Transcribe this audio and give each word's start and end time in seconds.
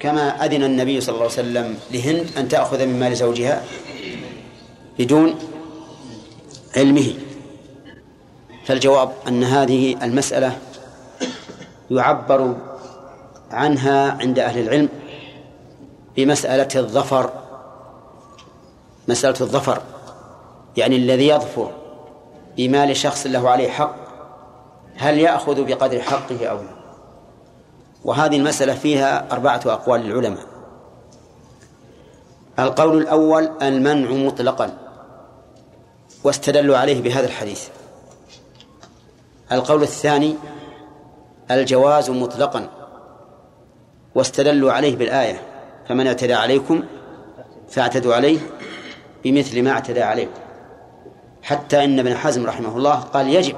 كما 0.00 0.44
أذن 0.44 0.62
النبي 0.62 1.00
صلى 1.00 1.12
الله 1.14 1.22
عليه 1.22 1.32
وسلم 1.32 1.78
لهند 1.90 2.26
أن 2.36 2.48
تأخذ 2.48 2.86
من 2.86 3.00
مال 3.00 3.16
زوجها 3.16 3.64
بدون 4.98 5.34
علمه. 6.76 7.14
فالجواب 8.64 9.12
أن 9.28 9.44
هذه 9.44 10.04
المسألة 10.04 10.58
يعبر 11.90 12.56
عنها 13.50 14.18
عند 14.20 14.38
أهل 14.38 14.58
العلم 14.58 14.88
بمسألة 16.16 16.68
الظفر. 16.80 17.30
مسألة 19.08 19.36
الظفر 19.40 19.82
يعني 20.76 20.96
الذي 20.96 21.28
يظفر 21.28 21.70
بمال 22.56 22.96
شخص 22.96 23.26
له 23.26 23.50
عليه 23.50 23.70
حق 23.70 23.96
هل 24.96 25.18
يأخذ 25.18 25.64
بقدر 25.64 26.00
حقه 26.00 26.46
أو 26.46 26.56
لا؟ 26.56 26.79
وهذه 28.04 28.36
المسألة 28.36 28.74
فيها 28.74 29.32
أربعة 29.32 29.60
أقوال 29.66 30.00
للعلماء. 30.00 30.46
القول 32.58 32.98
الأول 32.98 33.50
المنع 33.62 34.10
مطلقا 34.10 34.78
واستدلوا 36.24 36.76
عليه 36.76 37.02
بهذا 37.02 37.26
الحديث. 37.26 37.68
القول 39.52 39.82
الثاني 39.82 40.36
الجواز 41.50 42.10
مطلقا 42.10 42.68
واستدلوا 44.14 44.72
عليه 44.72 44.96
بالآية 44.96 45.42
فمن 45.88 46.06
اعتدى 46.06 46.34
عليكم 46.34 46.82
فاعتدوا 47.68 48.14
عليه 48.14 48.38
بمثل 49.24 49.62
ما 49.62 49.70
اعتدى 49.70 50.02
عليكم 50.02 50.40
حتى 51.42 51.84
إن 51.84 51.98
ابن 51.98 52.16
حزم 52.16 52.46
رحمه 52.46 52.76
الله 52.76 52.94
قال 52.94 53.28
يجب 53.28 53.56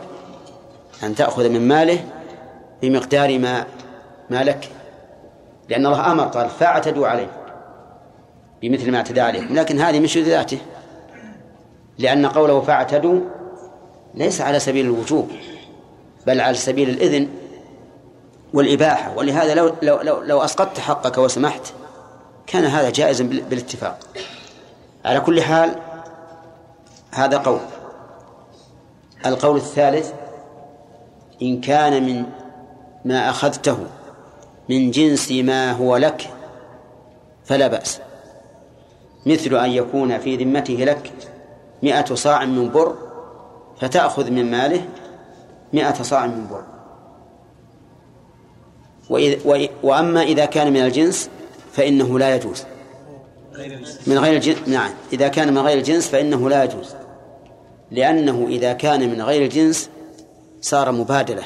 أن 1.03 1.15
تأخذ 1.15 1.49
من 1.49 1.69
ماله 1.69 2.05
بمقدار 2.83 3.39
ما 3.39 3.67
ما 4.33 4.45
لك؟ 4.45 4.69
لأن 5.69 5.87
الله 5.87 6.13
أمر 6.13 6.25
قال 6.25 6.49
فاعتدوا 6.49 7.09
عليه 7.09 7.31
بمثل 8.63 8.91
ما 8.91 8.97
اعتدى 8.99 9.21
عليكم 9.21 9.55
لكن 9.55 9.81
هذه 9.81 10.01
مش 10.01 10.19
ذاته 10.19 10.59
لأن 11.99 12.27
قوله 12.27 12.61
فاعتدوا 12.61 13.21
ليس 14.15 14.41
على 14.41 14.59
سبيل 14.59 14.87
الوجوب 14.87 15.31
بل 16.27 16.41
على 16.41 16.57
سبيل 16.57 16.89
الإذن 16.89 17.29
والإباحة. 18.55 19.17
ولهذا 19.17 19.55
لو 19.55 19.75
لو 19.83 20.01
لو, 20.01 20.23
لو 20.23 20.45
أسقطت 20.45 20.79
حقك 20.79 21.19
وسمحت 21.19 21.73
كان 22.47 22.65
هذا 22.65 22.91
جائزا 22.91 23.25
بالاتفاق. 23.25 23.99
على 25.05 25.21
كل 25.21 25.43
حال 25.43 25.75
هذا 27.11 27.39
قول. 27.39 27.61
القول 29.27 29.57
الثالث 29.57 30.13
إن 31.43 31.61
كان 31.61 32.03
من 32.07 32.25
ما 33.05 33.31
أخذته 33.31 33.79
من 34.73 34.91
جنس 34.91 35.33
ما 35.33 35.73
هو 35.73 35.97
لك 35.97 36.31
فلا 37.45 37.67
بأس. 37.67 38.01
مثل 39.27 39.55
أن 39.57 39.71
يكون 39.71 40.19
في 40.19 40.37
ذمته 40.37 40.75
لك 40.75 41.13
مئة 41.83 42.15
صاع 42.15 42.45
من 42.45 42.71
بر 42.71 42.95
فتأخذ 43.81 44.31
من 44.31 44.51
ماله 44.51 44.85
مئة 45.73 46.03
صاع 46.03 46.27
من 46.27 46.47
بر. 46.51 46.63
وإذ 49.11 49.69
وأما 49.83 50.23
إذا 50.23 50.45
كان 50.45 50.73
من 50.73 50.81
الجنس 50.81 51.31
فإنه 51.73 52.19
لا 52.19 52.37
يجوز. 52.37 52.65
من 54.07 54.19
غير 54.19 54.35
الجنس 54.37 54.69
نعم. 54.69 54.91
إذا 55.13 55.29
كان 55.29 55.55
من 55.55 55.59
غير 55.59 55.79
الجنس 55.79 56.09
فإنه 56.09 56.49
لا 56.49 56.65
يجوز. 56.65 56.95
لأنه 57.91 58.47
إذا 58.49 58.73
كان 58.73 59.11
من 59.11 59.23
غير 59.23 59.43
الجنس 59.43 59.91
صار 60.61 60.93
مبادلة 60.93 61.43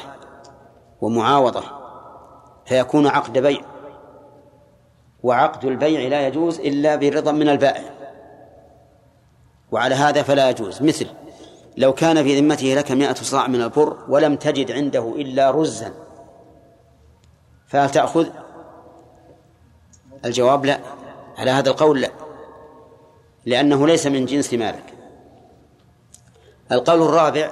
ومعاوضة. 1.01 1.76
فيكون 2.67 3.07
عقد 3.07 3.37
بيع. 3.37 3.61
وعقد 5.23 5.65
البيع 5.65 6.07
لا 6.07 6.27
يجوز 6.27 6.59
إلا 6.59 6.95
برضا 6.95 7.31
من 7.31 7.49
البائع. 7.49 7.83
وعلى 9.71 9.95
هذا 9.95 10.23
فلا 10.23 10.49
يجوز. 10.49 10.81
مثل 10.81 11.07
لو 11.77 11.93
كان 11.93 12.23
في 12.23 12.39
ذمته 12.39 12.73
لك 12.73 12.91
مئة 12.91 13.13
صاع 13.13 13.47
من 13.47 13.61
البر 13.61 13.97
ولم 14.09 14.35
تجد 14.35 14.71
عنده 14.71 15.13
إلا 15.15 15.51
رزا 15.51 15.93
فهل 17.67 17.89
تأخذ؟ 17.89 18.27
الجواب 20.25 20.65
لا. 20.65 20.79
على 21.37 21.51
هذا 21.51 21.69
القول 21.69 22.01
لا. 22.01 22.11
لأنه 23.45 23.87
ليس 23.87 24.07
من 24.07 24.25
جنس 24.25 24.53
مالك. 24.53 24.93
القول 26.71 27.01
الرابع 27.01 27.51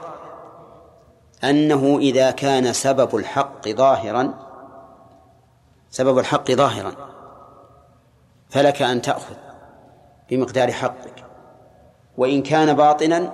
أنه 1.43 1.97
إذا 1.99 2.31
كان 2.31 2.73
سبب 2.73 3.15
الحق 3.15 3.69
ظاهرا 3.69 4.44
سبب 5.95 6.19
الحق 6.19 6.51
ظاهرا. 6.51 6.95
فلك 8.49 8.81
أن 8.81 9.01
تأخذ 9.01 9.35
بمقدار 10.29 10.71
حقك. 10.71 11.23
وإن 12.17 12.43
كان 12.43 12.73
باطنا 12.73 13.33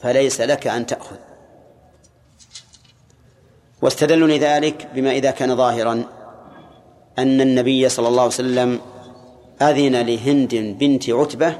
فليس 0.00 0.40
لك 0.40 0.66
أن 0.66 0.86
تأخذ. 0.86 1.16
واستدلوا 3.82 4.28
لذلك 4.28 4.88
بما 4.94 5.10
إذا 5.10 5.30
كان 5.30 5.56
ظاهرا 5.56 6.04
أن 7.18 7.40
النبي 7.40 7.88
صلى 7.88 8.08
الله 8.08 8.22
عليه 8.22 8.32
وسلم 8.32 8.80
أذن 9.62 10.06
لهند 10.06 10.54
بنت 10.54 11.10
عتبة 11.10 11.58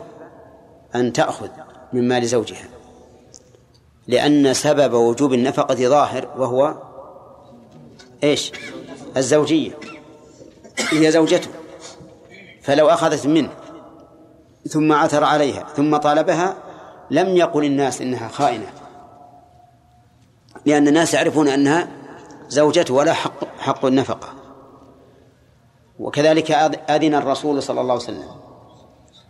أن 0.95 1.13
تأخذ 1.13 1.49
من 1.93 2.09
مال 2.09 2.27
زوجها 2.27 2.69
لأن 4.09 4.55
سبب 4.55 4.93
وجوب 4.93 5.33
النفقة 5.33 5.75
ظاهر 5.75 6.29
وهو 6.37 6.75
إيش؟ 8.25 8.53
الزوجية. 9.17 9.92
هي 10.79 11.11
زوجته 11.11 11.49
فلو 12.63 12.89
أخذت 12.89 13.27
منه 13.27 13.51
ثم 14.69 14.93
عثر 14.93 15.25
عليها 15.25 15.67
ثم 15.77 15.97
طالبها 15.97 16.57
لم 17.11 17.37
يقل 17.37 17.65
الناس 17.65 18.01
إنها 18.01 18.29
خائنة 18.29 18.67
لأن 20.67 20.89
الناس 20.89 21.15
يعرفون 21.15 21.49
أنها 21.49 21.89
زوجته 22.49 22.95
ولا 22.95 23.13
حق 23.13 23.45
حق 23.59 23.85
النفقة. 23.85 24.29
وكذلك 25.99 26.51
أذن 26.91 27.15
الرسول 27.15 27.63
صلى 27.63 27.81
الله 27.81 27.93
عليه 27.93 28.03
وسلم 28.03 28.29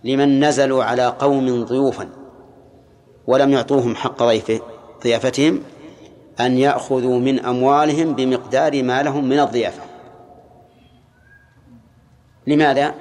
لمن 0.05 0.45
نزلوا 0.45 0.85
على 0.85 1.07
قوم 1.07 1.65
ضيوفا 1.65 2.09
ولم 3.27 3.53
يعطوهم 3.53 3.97
حق 3.97 4.23
ضيافتهم 5.05 5.63
أن 6.41 6.59
يأخذوا 6.59 7.19
من 7.19 7.45
أموالهم 7.45 8.15
بمقدار 8.15 8.83
ما 8.83 9.03
لهم 9.03 9.25
من 9.25 9.41
الضيافة. 9.41 9.83
لماذا؟ 12.47 12.95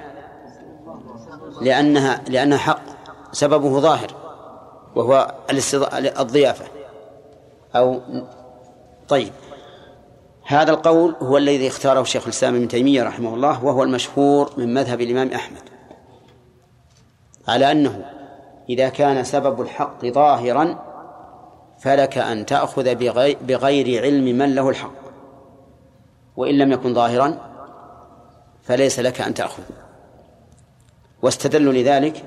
لأنها 1.60 2.20
لأنها 2.28 2.58
حق 2.58 2.82
سببه 3.32 3.80
ظاهر 3.80 4.10
وهو 4.94 5.34
الضيافة. 6.20 6.64
أو 7.76 8.00
طيب 9.08 9.32
هذا 10.46 10.70
القول 10.70 11.16
هو 11.22 11.36
الذي 11.38 11.68
اختاره 11.68 12.02
شيخ 12.02 12.22
الإسلام 12.22 12.54
ابن 12.54 12.68
تيمية 12.68 13.02
رحمه 13.02 13.34
الله 13.34 13.64
وهو 13.64 13.82
المشهور 13.82 14.50
من 14.56 14.74
مذهب 14.74 15.00
الإمام 15.00 15.28
أحمد. 15.28 15.62
على 17.48 17.72
أنه 17.72 18.04
إذا 18.68 18.88
كان 18.88 19.24
سبب 19.24 19.60
الحق 19.60 20.06
ظاهرا 20.06 20.78
فلك 21.78 22.18
أن 22.18 22.46
تأخذ 22.46 22.94
بغير 23.42 24.02
علم 24.02 24.24
من 24.38 24.54
له 24.54 24.68
الحق. 24.68 25.02
وإن 26.36 26.58
لم 26.58 26.72
يكن 26.72 26.94
ظاهرا 26.94 27.51
فليس 28.62 28.98
لك 28.98 29.20
أن 29.20 29.34
تأخذ. 29.34 29.62
واستدلوا 31.22 31.72
لذلك 31.72 32.24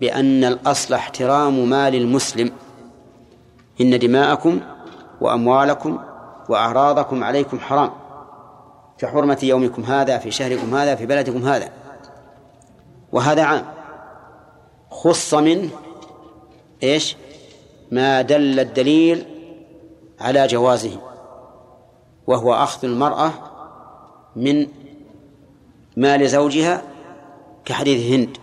بأن 0.00 0.44
الأصل 0.44 0.94
احترام 0.94 1.70
مال 1.70 1.94
المسلم. 1.94 2.52
إن 3.80 3.98
دماءكم 3.98 4.60
وأموالكم 5.20 5.98
وأعراضكم 6.48 7.24
عليكم 7.24 7.60
حرام. 7.60 7.90
كحرمة 8.98 9.38
يومكم 9.42 9.82
هذا 9.82 10.18
في 10.18 10.30
شهركم 10.30 10.74
هذا 10.74 10.94
في 10.94 11.06
بلدكم 11.06 11.46
هذا. 11.46 11.68
وهذا 13.12 13.42
عام. 13.42 13.64
خص 14.90 15.34
منه 15.34 15.70
إيش؟ 16.82 17.16
ما 17.90 18.22
دل 18.22 18.60
الدليل 18.60 19.26
على 20.20 20.46
جوازه 20.46 21.00
وهو 22.26 22.54
أخذ 22.54 22.84
المرأة 22.84 23.30
من 24.36 24.66
مال 25.98 26.28
زوجها 26.28 26.82
كحديث 27.64 28.12
هند 28.12 28.36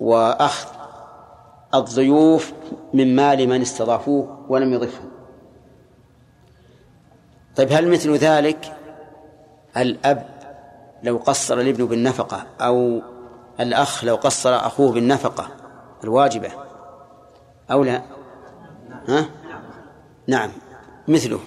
وأخذ 0.00 0.68
الضيوف 1.74 2.52
من 2.94 3.16
مال 3.16 3.48
من 3.48 3.60
استضافوه 3.60 4.46
ولم 4.48 4.72
يضفهم. 4.72 5.10
طيب 7.56 7.72
هل 7.72 7.88
مثل 7.88 8.14
ذلك 8.14 8.76
الأب 9.76 10.26
لو 11.02 11.16
قصر 11.16 11.60
الابن 11.60 11.86
بالنفقة 11.86 12.46
أو 12.60 13.02
الأخ 13.60 14.04
لو 14.04 14.14
قصر 14.16 14.56
أخوه 14.56 14.92
بالنفقة 14.92 15.48
الواجبة 16.04 16.50
أو 17.70 17.84
لا؟ 17.84 18.02
ها؟ 19.08 19.28
نعم 20.26 20.50
مثله. 21.08 21.40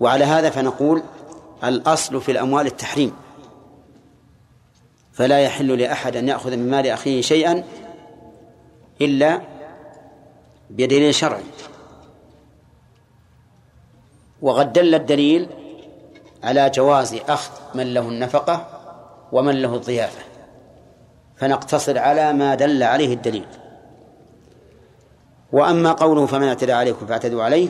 وعلى 0.00 0.24
هذا 0.24 0.50
فنقول 0.50 1.02
الأصل 1.64 2.20
في 2.20 2.32
الأموال 2.32 2.66
التحريم. 2.66 3.21
فلا 5.12 5.40
يحل 5.40 5.78
لأحد 5.78 6.16
أن 6.16 6.28
يأخذ 6.28 6.56
من 6.56 6.70
مال 6.70 6.86
أخيه 6.86 7.20
شيئا 7.20 7.64
إلا 9.00 9.40
بدليل 10.70 11.14
شرعي. 11.14 11.42
وقد 14.42 14.72
دل 14.72 14.94
الدليل 14.94 15.48
على 16.42 16.70
جواز 16.70 17.14
أخذ 17.28 17.52
من 17.74 17.94
له 17.94 18.08
النفقة 18.08 18.66
ومن 19.32 19.62
له 19.62 19.74
الضيافة. 19.74 20.22
فنقتصر 21.36 21.98
على 21.98 22.32
ما 22.32 22.54
دل 22.54 22.82
عليه 22.82 23.14
الدليل. 23.14 23.46
وأما 25.52 25.92
قوله 25.92 26.26
فمن 26.26 26.48
اعتدى 26.48 26.72
عليكم 26.72 27.06
فاعتدوا 27.06 27.42
عليه 27.42 27.68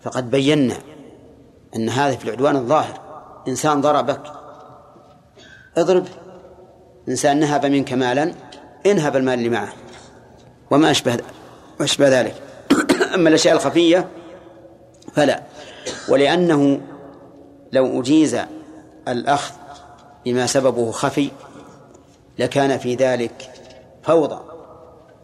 فقد 0.00 0.30
بينا 0.30 0.76
أن 1.76 1.88
هذا 1.88 2.16
في 2.16 2.24
العدوان 2.24 2.56
الظاهر. 2.56 3.00
إنسان 3.48 3.80
ضربك 3.80 4.45
اضرب 5.76 6.04
إنسان 7.08 7.40
نهب 7.40 7.66
منك 7.66 7.92
مالا 7.92 8.32
انهب 8.86 9.16
المال 9.16 9.34
اللي 9.34 9.48
معه. 9.48 9.72
وما 10.70 10.90
أشبه 10.90 11.18
أشبه 11.80 12.08
ذلك. 12.08 12.34
أما 13.14 13.28
الأشياء 13.28 13.54
الخفية 13.54 14.08
فلا. 15.12 15.42
ولأنه 16.08 16.80
لو 17.72 18.00
أجيز 18.00 18.38
الأخذ 19.08 19.54
بما 20.24 20.46
سببه 20.46 20.90
خفي 20.90 21.30
لكان 22.38 22.78
في 22.78 22.94
ذلك 22.94 23.50
فوضى 24.02 24.40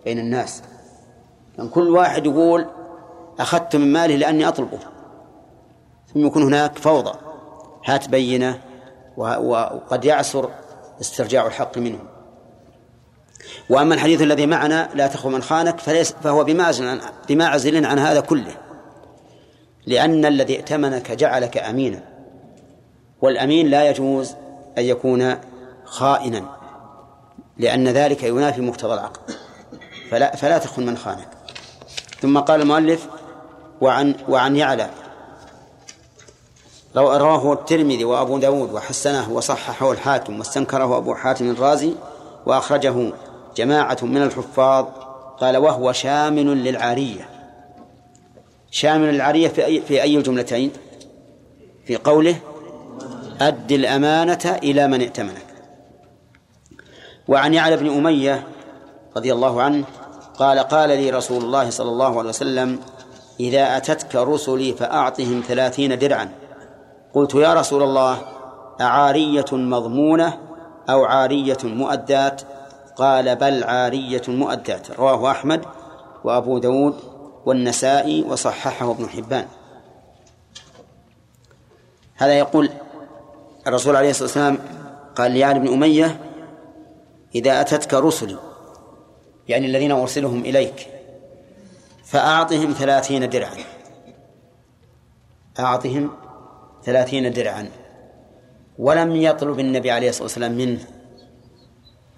بين 0.04 0.18
الناس. 0.18 0.62
يعني 1.58 1.68
كل 1.68 1.90
واحد 1.90 2.26
يقول 2.26 2.66
أخذت 3.38 3.76
من 3.76 3.92
ماله 3.92 4.16
لأني 4.16 4.48
أطلبه 4.48 4.78
ثم 6.14 6.26
يكون 6.26 6.42
هناك 6.42 6.78
فوضى. 6.78 7.18
هات 7.84 8.08
بينة 8.08 8.71
وقد 9.16 10.04
يعسر 10.04 10.50
استرجاع 11.00 11.46
الحق 11.46 11.78
منه 11.78 11.98
وأما 13.70 13.94
الحديث 13.94 14.22
الذي 14.22 14.46
معنا 14.46 14.88
لا 14.94 15.06
تخو 15.06 15.28
من 15.28 15.42
خانك 15.42 15.80
فليس 15.80 16.12
فهو 16.12 16.44
بمعزل 16.44 16.88
عن, 16.88 17.00
بمعزل 17.28 17.86
عن 17.86 17.98
هذا 17.98 18.20
كله. 18.20 18.54
لأن 19.86 20.24
الذي 20.24 20.56
ائتمنك 20.56 21.12
جعلك 21.12 21.56
أمينا. 21.56 22.02
والأمين 23.22 23.66
لا 23.66 23.90
يجوز 23.90 24.34
أن 24.78 24.84
يكون 24.84 25.36
خائنا. 25.84 26.44
لأن 27.58 27.88
ذلك 27.88 28.22
ينافي 28.22 28.60
مقتضى 28.60 28.94
العقد 28.94 29.30
فلا 30.10 30.36
فلا 30.36 30.58
تخن 30.58 30.86
من 30.86 30.96
خانك. 30.96 31.28
ثم 32.20 32.38
قال 32.38 32.60
المؤلف 32.60 33.06
وعن 33.80 34.14
وعن 34.28 34.56
يعلى 34.56 34.90
رواه 36.96 37.52
الترمذي 37.52 38.04
وأبو 38.04 38.38
داود 38.38 38.72
وحسنه 38.72 39.32
وصححه 39.32 39.92
الحاكم 39.92 40.38
واستنكره 40.38 40.96
أبو 40.96 41.14
حاتم 41.14 41.50
الرازي 41.50 41.94
وأخرجه 42.46 43.12
جماعة 43.56 43.98
من 44.02 44.22
الحفاظ 44.22 44.86
قال 45.40 45.56
وهو 45.56 45.92
شامل 45.92 46.46
للعارية. 46.46 47.28
شامل 48.70 49.14
للعارية 49.14 49.48
في 49.48 49.64
أي 49.64 49.80
في 49.80 50.02
أي 50.02 50.16
الجملتين؟ 50.16 50.70
في 51.86 51.96
قوله 51.96 52.36
أد 53.40 53.72
الأمانة 53.72 54.58
إلى 54.62 54.88
من 54.88 55.00
ائتمنك. 55.00 55.46
وعن 57.28 57.54
يعلى 57.54 57.76
بن 57.76 57.88
أمية 57.88 58.46
رضي 59.16 59.32
الله 59.32 59.62
عنه 59.62 59.84
قال 60.38 60.58
قال 60.58 60.88
لي 60.88 61.10
رسول 61.10 61.44
الله 61.44 61.70
صلى 61.70 61.88
الله 61.90 62.18
عليه 62.18 62.28
وسلم 62.28 62.78
إذا 63.40 63.76
أتتك 63.76 64.14
رسلي 64.14 64.72
فأعطهم 64.72 65.42
ثلاثين 65.48 65.98
درعا. 65.98 66.41
قلت 67.14 67.34
يا 67.34 67.54
رسول 67.54 67.82
الله 67.82 68.18
أعارية 68.80 69.44
مضمونة 69.52 70.38
أو 70.90 71.04
عارية 71.04 71.58
مؤدات؟ 71.64 72.42
قال 72.96 73.36
بل 73.36 73.64
عارية 73.64 74.22
مؤدات 74.28 74.90
رواه 74.90 75.30
أحمد 75.30 75.64
وأبو 76.24 76.58
داود 76.58 76.94
والنسائي 77.46 78.22
وصححه 78.22 78.90
ابن 78.90 79.08
حبان. 79.08 79.46
هذا 82.16 82.38
يقول 82.38 82.70
الرسول 83.66 83.96
عليه 83.96 84.10
الصلاة 84.10 84.24
والسلام 84.24 84.58
قال 85.16 85.38
لعلي 85.38 85.58
بن 85.58 85.72
أمية 85.72 86.20
إذا 87.34 87.60
أتتك 87.60 87.94
رسلي 87.94 88.36
يعني 89.48 89.66
الذين 89.66 89.92
أرسلهم 89.92 90.40
إليك 90.40 90.88
فأعطهم 92.04 92.72
ثلاثين 92.72 93.28
درعا 93.28 93.56
أعطهم 95.58 96.10
ثلاثين 96.84 97.32
درعا. 97.32 97.70
ولم 98.78 99.16
يطلب 99.16 99.60
النبي 99.60 99.90
عليه 99.90 100.08
الصلاة 100.08 100.22
والسلام 100.22 100.52
منه 100.52 100.80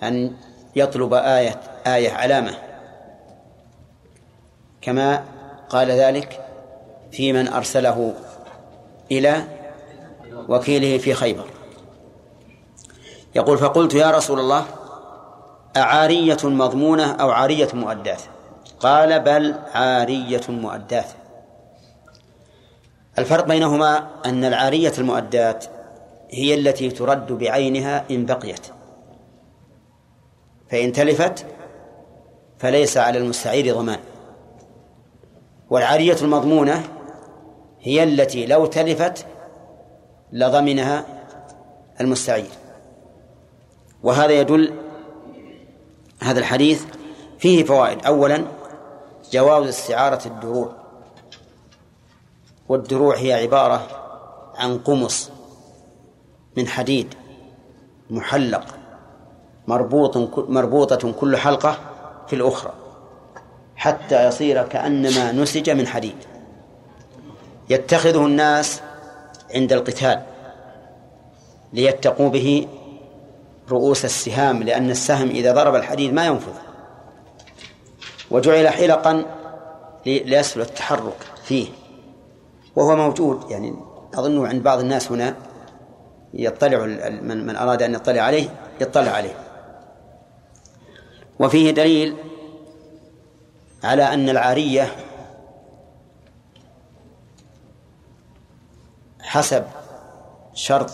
أن 0.03 0.37
يطلب 0.77 1.15
آية 1.15 1.61
آية 1.87 2.11
علامة. 2.11 2.55
كما 4.81 5.25
قال 5.69 5.91
ذلك 5.91 6.41
في 7.13 7.33
من 7.33 7.49
أرسله 7.49 8.15
إلى 9.11 9.45
وكيله 10.49 10.99
في 10.99 11.15
خيبر. 11.15 11.47
يقول 13.35 13.59
فقلت 13.59 13.95
يا 13.95 14.11
رسول 14.11 14.41
الله 14.41 14.65
أعارية 15.77 16.37
مضمونة 16.45 17.13
أو 17.13 17.31
عارية 17.31 17.69
مؤداة؟ 17.75 18.19
قال 18.81 19.21
بل 19.21 19.55
عارية 19.75 20.41
مؤداة. 20.49 21.05
الفرق 23.19 23.47
بينهما 23.47 24.09
أن 24.27 24.45
العارية 24.45 24.93
المؤداة 24.99 25.59
هي 26.31 26.55
التي 26.55 26.91
ترد 26.91 27.33
بعينها 27.33 28.05
إن 28.11 28.27
بقيت. 28.27 28.67
فإن 30.71 30.93
تلفت 30.93 31.47
فليس 32.59 32.97
على 32.97 33.19
المستعير 33.19 33.75
ضمان. 33.75 33.99
والعارية 35.71 36.17
المضمونة 36.23 36.83
هي 37.81 38.03
التي 38.03 38.47
لو 38.47 38.67
تلفت 38.67 39.27
لضمنها 40.33 41.07
المستعير. 42.01 42.51
وهذا 44.03 44.33
يدل 44.33 44.75
هذا 46.21 46.39
الحديث 46.41 46.85
فيه 47.39 47.65
فوائد. 47.65 48.07
أولا 48.07 48.45
جواز 49.33 49.67
استعارة 49.69 50.27
الدروع. 50.27 50.84
والدروع 52.69 53.17
هي 53.17 53.33
عبارة 53.33 53.87
عن 54.55 54.79
قمص 54.79 55.31
من 56.57 56.69
حديد 56.69 57.15
محلق 58.11 58.65
مربوط 59.67 60.17
مربوطة 60.51 61.13
كل 61.13 61.37
حلقة 61.37 61.79
في 62.27 62.37
الأخرى 62.37 62.73
حتى 63.77 64.27
يصير 64.29 64.63
كأنما 64.63 65.33
نسج 65.33 65.71
من 65.71 65.87
حديد. 65.87 66.17
يتخذه 67.71 68.27
الناس 68.27 68.81
عند 69.55 69.73
القتال 69.73 70.23
ليتقوا 71.73 72.29
به 72.29 72.69
رؤوس 73.71 74.05
السهام 74.05 74.63
لأن 74.63 74.91
السهم 74.91 75.29
إذا 75.29 75.53
ضرب 75.53 75.75
الحديد 75.75 76.13
ما 76.13 76.27
ينفذ. 76.27 76.53
وجعل 78.31 78.69
حلقا 78.69 79.25
ليسهل 80.07 80.63
التحرك 80.63 81.27
فيه. 81.45 81.69
وهو 82.77 82.97
موجود. 82.97 83.51
يعني 83.51 83.75
أظنه 84.15 84.49
عند 84.49 84.63
بعض 84.63 84.79
الناس 84.79 85.13
هنا 85.13 85.37
يطلع 86.35 86.85
من, 87.23 87.47
من 87.47 87.57
أراد 87.57 87.83
أن 87.83 87.95
يطلع 87.95 88.23
عليه 88.23 88.49
يطلع 88.81 89.11
عليه. 89.11 89.35
وفيه 91.41 91.71
دليل 91.71 92.17
على 93.85 94.03
أن 94.03 94.29
العارية 94.29 94.97
حسب 99.21 99.65
شرط 100.55 100.91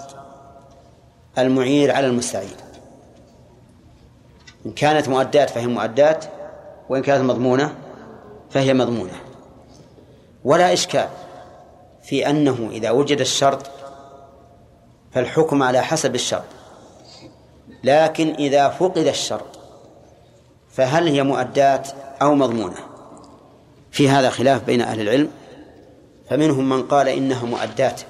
المعير 1.38 1.92
على 1.94 2.06
المستعير. 2.06 2.56
إن 4.66 4.72
كانت 4.72 5.08
مؤدات 5.08 5.50
فهي 5.50 5.66
مؤدات 5.66 6.25
وإن 6.88 7.02
كانت 7.02 7.25
مضمونة 7.25 7.75
فهي 8.50 8.75
مضمونة. 8.75 9.12
ولا 10.44 10.72
إشكال. 10.72 11.08
في 12.10 12.30
أنه 12.30 12.68
إذا 12.72 12.90
وجد 12.90 13.20
الشرط 13.20 13.70
فالحكم 15.12 15.62
على 15.62 15.80
حسب 15.80 16.14
الشرط. 16.14 16.44
لكن 17.84 18.34
إذا 18.34 18.68
فقد 18.68 19.06
الشرط 19.06 19.58
فهل 20.70 21.08
هي 21.08 21.22
مؤدات 21.22 21.88
أو 22.22 22.34
مضمونة؟ 22.34 22.76
في 23.90 24.08
هذا 24.08 24.30
خلاف 24.30 24.64
بين 24.64 24.80
أهل 24.80 25.00
العلم 25.00 25.30
فمنهم 26.30 26.68
من 26.68 26.82
قال 26.82 27.08
إنها 27.08 27.46
مؤدات 27.46 28.00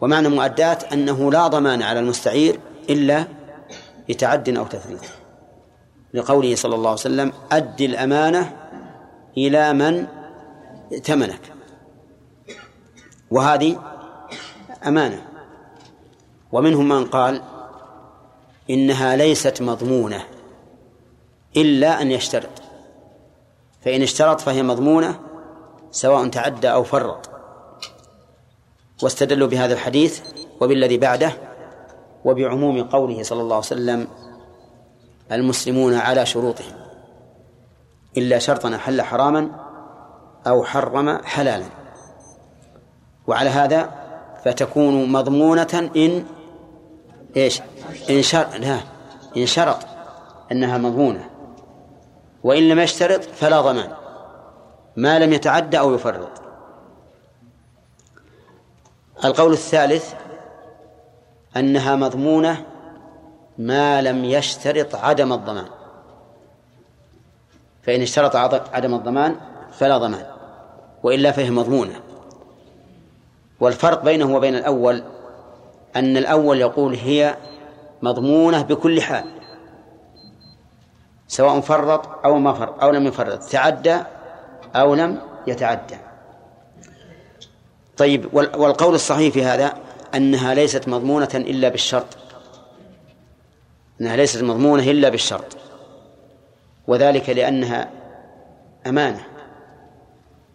ومعنى 0.00 0.28
مؤدات 0.28 0.92
أنه 0.92 1.32
لا 1.32 1.46
ضمان 1.46 1.82
على 1.82 2.00
المستعير 2.00 2.60
إلا 2.90 3.24
بتعد 4.08 4.48
أو 4.48 4.66
تفريط 4.66 5.00
لقوله 6.14 6.54
صلى 6.54 6.74
الله 6.74 6.90
عليه 6.90 7.00
وسلم 7.00 7.32
أد 7.52 7.80
الأمانة 7.80 8.56
إلى 9.36 9.72
من 9.72 10.06
ائتمنك. 10.92 11.55
وهذه 13.30 13.80
أمانة. 14.86 15.26
ومنهم 16.52 16.88
من 16.88 17.04
قال 17.04 17.42
إنها 18.70 19.16
ليست 19.16 19.62
مضمونة 19.62 20.24
إلا 21.56 22.02
أن 22.02 22.10
يشترط. 22.10 22.62
فإن 23.84 24.02
اشترط 24.02 24.40
فهي 24.40 24.62
مضمونة 24.62 25.20
سواء 25.90 26.28
تعدى 26.28 26.68
أو 26.68 26.84
فرط. 26.84 27.30
واستدلوا 29.02 29.48
بهذا 29.48 29.74
الحديث 29.74 30.20
وبالذي 30.60 30.98
بعده 30.98 31.32
وبعموم 32.24 32.84
قوله 32.84 33.22
صلى 33.22 33.40
الله 33.40 33.56
عليه 33.56 33.66
وسلم 33.66 34.08
المسلمون 35.32 35.94
على 35.94 36.26
شروطهم. 36.26 36.76
إلا 38.16 38.38
شرطا 38.38 38.74
أحل 38.74 39.02
حراما 39.02 39.50
أو 40.46 40.64
حرم 40.64 41.18
حلالا. 41.24 41.85
وعلى 43.26 43.50
هذا 43.50 43.90
فتكون 44.44 45.12
مضمونة 45.12 45.90
إن 45.96 46.24
إيش؟ 47.36 47.60
إن 48.10 48.22
شرط 48.22 48.56
لا 48.56 48.78
إن 49.36 49.46
شرط 49.46 49.78
أنها 50.52 50.78
مضمونة. 50.78 51.30
وإن 52.44 52.68
لم 52.68 52.78
يشترط 52.78 53.22
فلا 53.22 53.60
ضمان. 53.60 53.92
ما 54.96 55.18
لم 55.18 55.32
يتعدى 55.32 55.78
أو 55.78 55.94
يفرط. 55.94 56.42
القول 59.24 59.52
الثالث 59.52 60.14
أنها 61.56 61.96
مضمونة 61.96 62.64
ما 63.58 64.02
لم 64.02 64.24
يشترط 64.24 64.94
عدم 64.94 65.32
الضمان. 65.32 65.66
فإن 67.82 68.02
اشترط 68.02 68.36
عدم 68.72 68.94
الضمان 68.94 69.36
فلا 69.72 69.98
ضمان. 69.98 70.26
وإلا 71.02 71.32
فهي 71.32 71.50
مضمونة. 71.50 72.00
والفرق 73.60 74.04
بينه 74.04 74.34
وبين 74.34 74.54
الأول 74.54 75.02
أن 75.96 76.16
الأول 76.16 76.60
يقول 76.60 76.94
هي 76.94 77.36
مضمونة 78.02 78.62
بكل 78.62 79.02
حال 79.02 79.24
سواء 81.28 81.60
فرط 81.60 82.24
أو 82.24 82.38
ما 82.38 82.52
فرط 82.52 82.82
أو 82.82 82.90
لم 82.90 83.06
يفرط 83.06 83.42
تعدى 83.42 83.98
أو 84.74 84.94
لم 84.94 85.20
يتعدى. 85.46 85.96
طيب 87.96 88.34
والقول 88.34 88.94
الصحيح 88.94 89.34
في 89.34 89.44
هذا 89.44 89.74
أنها 90.14 90.54
ليست 90.54 90.88
مضمونة 90.88 91.28
إلا 91.34 91.68
بالشرط. 91.68 92.16
أنها 94.00 94.16
ليست 94.16 94.42
مضمونة 94.42 94.90
إلا 94.90 95.08
بالشرط. 95.08 95.56
وذلك 96.86 97.30
لأنها 97.30 97.90
أمانة 98.86 99.26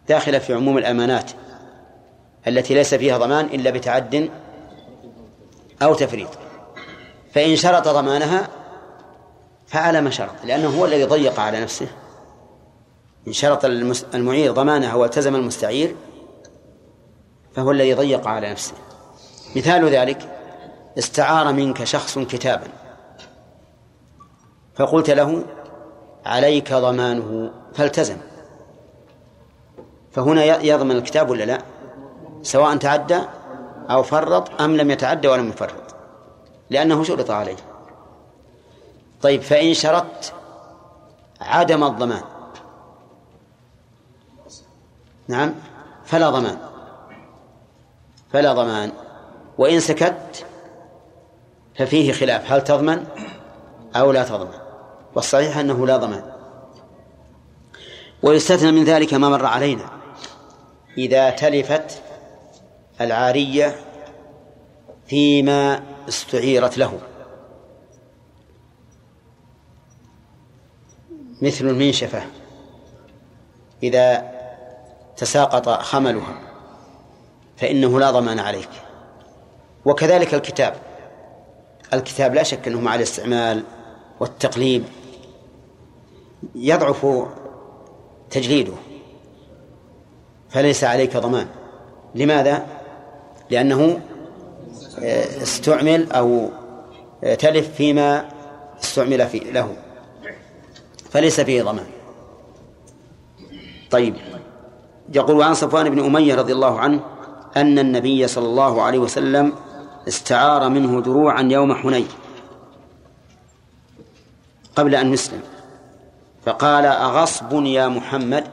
داخلة 0.08 0.38
في 0.38 0.54
عموم 0.54 0.78
الأمانات. 0.78 1.30
التي 2.46 2.74
ليس 2.74 2.94
فيها 2.94 3.18
ضمان 3.18 3.44
إلا 3.44 3.70
بتعد 3.70 4.30
أو 5.82 5.94
تفريط. 5.94 6.28
فإن 7.34 7.56
شرط 7.56 7.88
ضمانها 7.88 8.48
فعلى 9.66 10.00
ما 10.00 10.10
شرط 10.10 10.34
لأنه 10.44 10.80
هو 10.80 10.86
الذي 10.86 11.04
ضيق 11.04 11.40
على 11.40 11.60
نفسه. 11.60 11.88
إن 13.28 13.32
شرط 13.32 13.64
المعير 14.14 14.52
ضمانها 14.52 14.94
والتزم 14.94 15.36
المستعير 15.36 15.96
فهو 17.54 17.70
الذي 17.70 17.94
ضيق 17.94 18.28
على 18.28 18.50
نفسه. 18.50 18.74
مثال 19.56 19.88
ذلك 19.88 20.28
استعار 20.98 21.52
منك 21.52 21.84
شخص 21.84 22.18
كتابا. 22.18 22.66
فقلت 24.74 25.10
له 25.10 25.44
عليك 26.26 26.72
ضمانه 26.72 27.50
فالتزم. 27.74 28.16
فهنا 30.12 30.44
يضمن 30.44 30.96
الكتاب 30.96 31.30
ولا 31.30 31.44
لا؟ 31.44 31.58
سواء 32.42 32.76
تعدى 32.76 33.20
أو 33.90 34.02
فرط 34.02 34.60
أم 34.60 34.76
لم 34.76 34.90
يتعدى 34.90 35.28
ولم 35.28 35.48
يفرط 35.48 35.94
لأنه 36.70 37.04
شرط 37.04 37.30
عليه؟ 37.30 37.56
طيب 39.22 39.42
فإن 39.42 39.74
شرطت 39.74 40.34
عدم 41.40 41.84
الضمان. 41.84 42.22
نعم 45.28 45.54
فلا 46.04 46.30
ضمان. 46.30 46.58
فلا 48.32 48.52
ضمان. 48.52 48.92
وإن 49.58 49.80
سكت 49.80 50.46
ففيه 51.78 52.12
خلاف. 52.12 52.52
هل 52.52 52.64
تضمن 52.64 53.06
أو 53.96 54.12
لا 54.12 54.24
تضمن؟ 54.24 54.58
والصحيح 55.14 55.58
أنه 55.58 55.86
لا 55.86 55.96
ضمان. 55.96 56.32
ويستثنى 58.22 58.72
من 58.72 58.84
ذلك 58.84 59.14
ما 59.14 59.28
مر 59.28 59.46
علينا. 59.46 59.84
إذا 60.98 61.30
تلفت 61.30 62.02
العارية 63.04 63.76
فيما 65.06 65.82
استعيرت 66.08 66.78
له. 66.78 67.00
مثل 71.42 71.68
المنشفة 71.68 72.22
إذا 73.82 74.32
تساقط 75.16 75.68
خملها 75.68 76.40
فإنه 77.56 78.00
لا 78.00 78.10
ضمان 78.10 78.38
عليك. 78.38 78.68
وكذلك 79.84 80.34
الكتاب. 80.34 80.76
الكتاب 81.92 82.34
لا 82.34 82.42
شك 82.42 82.68
أنه 82.68 82.80
مع 82.80 82.94
الاستعمال 82.94 83.64
والتقليب 84.20 84.84
يضعف 86.54 87.06
تجليده 88.30 88.72
فليس 90.50 90.84
عليك 90.84 91.16
ضمان. 91.16 91.46
لماذا؟ 92.14 92.81
لأنه 93.52 94.00
آه، 94.98 95.42
استعمل 95.42 96.12
أو 96.12 96.50
آه، 97.24 97.34
تلف 97.34 97.74
فيما 97.74 98.28
استعمل 98.82 99.26
فيه 99.26 99.52
له. 99.52 99.76
فليس 101.10 101.40
فيه 101.40 101.62
ضمان. 101.62 101.86
طيب. 103.90 104.14
يقول 105.14 105.42
عن 105.42 105.54
صفوان 105.54 105.90
بن 105.90 106.04
أمية 106.04 106.34
رضي 106.34 106.52
الله 106.52 106.80
عنه 106.80 107.00
أن 107.56 107.78
النبي 107.78 108.28
صلى 108.28 108.46
الله 108.46 108.82
عليه 108.82 108.98
وسلم 108.98 109.52
استعار 110.08 110.68
منه 110.68 111.00
دروعا 111.00 111.42
يوم 111.42 111.74
حنين 111.74 112.08
قبل 114.76 114.94
أن 114.94 115.12
يسلم. 115.12 115.40
فقال 116.46 116.86
أغصب 116.86 117.64
يا 117.64 117.88
محمد؟ 117.88 118.44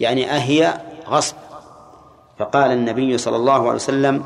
يعني 0.00 0.36
أهي 0.36 0.80
غصب. 1.08 1.36
فقال 2.38 2.72
النبي 2.72 3.18
صلى 3.18 3.36
الله 3.36 3.60
عليه 3.60 3.74
وسلم 3.74 4.24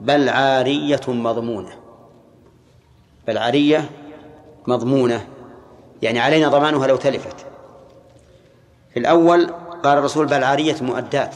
بل 0.00 0.28
عارية 0.28 1.00
مضمونة. 1.08 1.72
بل 3.26 3.38
عارية 3.38 3.90
مضمونة 4.66 5.26
يعني 6.02 6.20
علينا 6.20 6.48
ضمانها 6.48 6.86
لو 6.86 6.96
تلفت. 6.96 7.46
في 8.92 8.98
الأول 9.00 9.46
قال 9.82 9.98
الرسول 9.98 10.26
بل 10.26 10.44
عارية 10.44 10.76
مؤدات. 10.80 11.34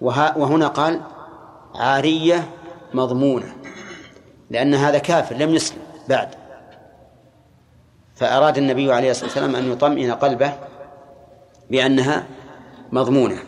وهنا 0.00 0.68
قال 0.68 1.00
عارية 1.74 2.50
مضمونة. 2.94 3.56
لأن 4.50 4.74
هذا 4.74 4.98
كافر 4.98 5.36
لم 5.36 5.54
يسلم 5.54 5.82
بعد. 6.08 6.28
فأراد 8.14 8.58
النبي 8.58 8.92
عليه 8.92 9.10
الصلاة 9.10 9.26
والسلام 9.26 9.56
أن 9.56 9.72
يطمئن 9.72 10.12
قلبه 10.12 10.52
بأنها 11.70 12.26
مضمونة. 12.92 13.38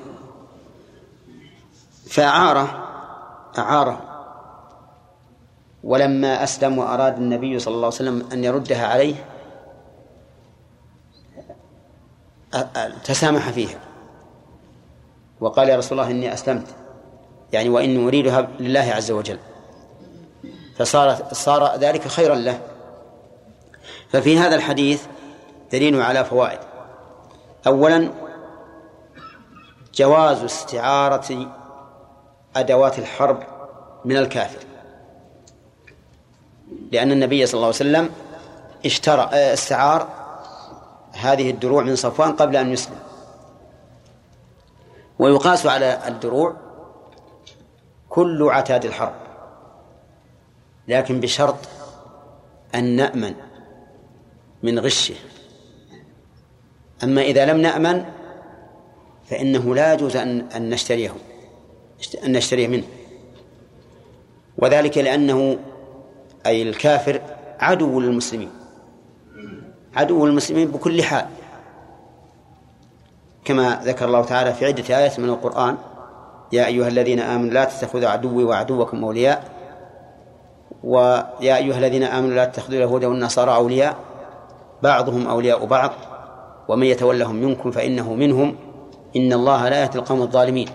فأعاره 2.15 2.69
أعاره. 3.59 4.01
ولما 5.85 6.43
أسلم 6.43 6.79
وأراد 6.79 7.17
النبي 7.17 7.59
صلى 7.59 7.75
الله 7.75 7.87
عليه 7.87 7.97
وسلم 7.97 8.29
أن 8.33 8.45
يردها 8.45 8.87
عليه 8.87 9.15
تسامح 13.05 13.51
فيها. 13.51 13.79
وقال 15.41 15.69
يا 15.69 15.77
رسول 15.77 16.01
الله 16.01 16.11
إني 16.11 16.33
أسلمت. 16.33 16.67
يعني 17.53 17.69
وإني 17.69 18.07
أريدها 18.07 18.41
لله 18.61 18.93
عز 18.93 19.11
وجل. 19.11 19.39
فصار 20.77 21.17
صار 21.33 21.77
ذلك 21.77 22.09
خيرا 22.09 22.35
له. 22.35 22.61
ففي 24.09 24.39
هذا 24.39 24.57
الحديث 24.57 25.07
دليل 25.73 26.03
على 26.03 26.25
فوائد. 26.25 26.59
أولا 27.67 28.11
جواز 29.95 30.45
استعارة 30.45 31.64
أدوات 32.57 32.99
الحرب 32.99 33.43
من 34.05 34.17
الكافر. 34.17 34.59
لأن 36.93 37.13
النبي 37.13 37.47
صلى 37.47 37.55
الله 37.55 37.67
عليه 37.67 37.77
وسلم 37.77 38.11
اشترى 38.87 39.29
استعار 39.33 40.09
هذه 41.13 41.51
الدروع 41.51 41.83
من 41.83 41.97
صفوان 41.97 42.33
قبل 42.33 42.57
أن 42.57 42.73
يسلم. 42.73 42.99
ويقاس 45.19 45.67
على 45.67 46.09
الدروع 46.09 46.57
كل 48.09 48.49
عتاد 48.51 48.85
الحرب. 48.85 49.15
لكن 50.89 51.21
بشرط 51.21 51.57
أن 52.75 52.97
نأمن 52.97 53.35
من 54.63 54.79
غشه. 54.79 55.15
أما 57.05 57.23
إذا 57.23 57.47
لم 57.47 57.61
نأمن 57.61 58.05
فإنه 59.31 59.75
لا 59.75 59.93
يجوز 59.93 60.17
أن 60.17 60.41
أن 60.41 60.71
نشتريه. 60.71 61.15
أن 62.27 62.33
نشتريه 62.33 62.69
منه. 62.69 62.85
وذلك 64.59 64.99
لأنه 64.99 65.57
أي 66.47 66.63
الكافر 66.63 67.21
عدو 67.61 68.01
للمسلمين. 68.01 68.51
عدو 69.97 70.27
للمسلمين 70.27 70.69
بكل 70.69 71.03
حال. 71.03 71.27
كما 73.45 73.81
ذكر 73.85 74.07
الله 74.07 74.25
تعالى 74.25 74.55
في 74.55 74.67
عدة 74.67 74.99
آيات 74.99 75.21
من 75.21 75.29
القرآن 75.29 75.77
يا 76.53 76.67
أيها 76.67 76.89
الذين 76.89 77.21
آمنوا 77.21 77.51
لا 77.51 77.65
تتخذوا 77.65 78.09
عدوي 78.09 78.45
وعدوكم 78.45 79.05
أولياء. 79.05 79.45
ويا 80.85 81.57
أيها 81.57 81.79
الذين 81.79 82.03
آمنوا 82.03 82.35
لا 82.35 82.45
تتخذوا 82.45 82.77
اليهود 82.77 83.05
والنصارى 83.05 83.55
أولياء. 83.55 83.97
بعضهم 84.83 85.27
أولياء 85.27 85.65
بعض. 85.65 85.91
ومن 86.69 86.87
يتولهم 86.87 87.35
منكم 87.35 87.71
فإنه 87.71 88.15
منهم. 88.15 88.57
إن 89.17 89.33
الله 89.33 89.69
لا 89.69 89.83
يهدي 89.83 89.99
القوم 89.99 90.23
الظالمين. 90.23 90.69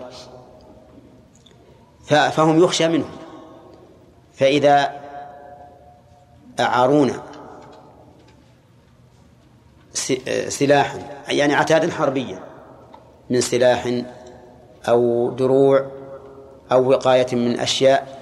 فهم 2.10 2.62
يخشى 2.62 2.88
منهم 2.88 3.10
فإذا 4.34 5.00
أعارونا 6.60 7.22
سلاحا 10.48 10.98
يعني 11.28 11.54
عتادا 11.54 11.92
حربيا 11.92 12.42
من 13.30 13.40
سلاح 13.40 14.02
أو 14.88 15.30
دروع 15.30 15.86
أو 16.72 16.90
وقاية 16.90 17.26
من 17.32 17.60
أشياء 17.60 18.20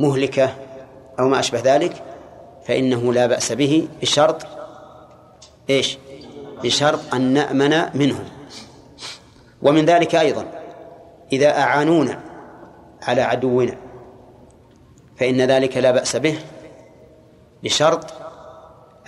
مهلكة 0.00 0.54
أو 1.18 1.28
ما 1.28 1.40
أشبه 1.40 1.60
ذلك 1.64 2.02
فإنه 2.66 3.12
لا 3.12 3.26
بأس 3.26 3.52
به 3.52 3.88
بشرط 4.02 4.46
إيش؟ 5.70 5.98
بشرط 6.62 7.14
أن 7.14 7.20
نأمن 7.20 7.84
منهم. 7.94 8.24
ومن 9.62 9.84
ذلك 9.84 10.14
أيضا 10.14 10.46
إذا 11.32 11.58
أعانونا 11.58 12.33
على 13.04 13.22
عدونا. 13.22 13.76
فإن 15.16 15.40
ذلك 15.40 15.76
لا 15.76 15.90
بأس 15.90 16.16
به 16.16 16.38
بشرط 17.62 18.12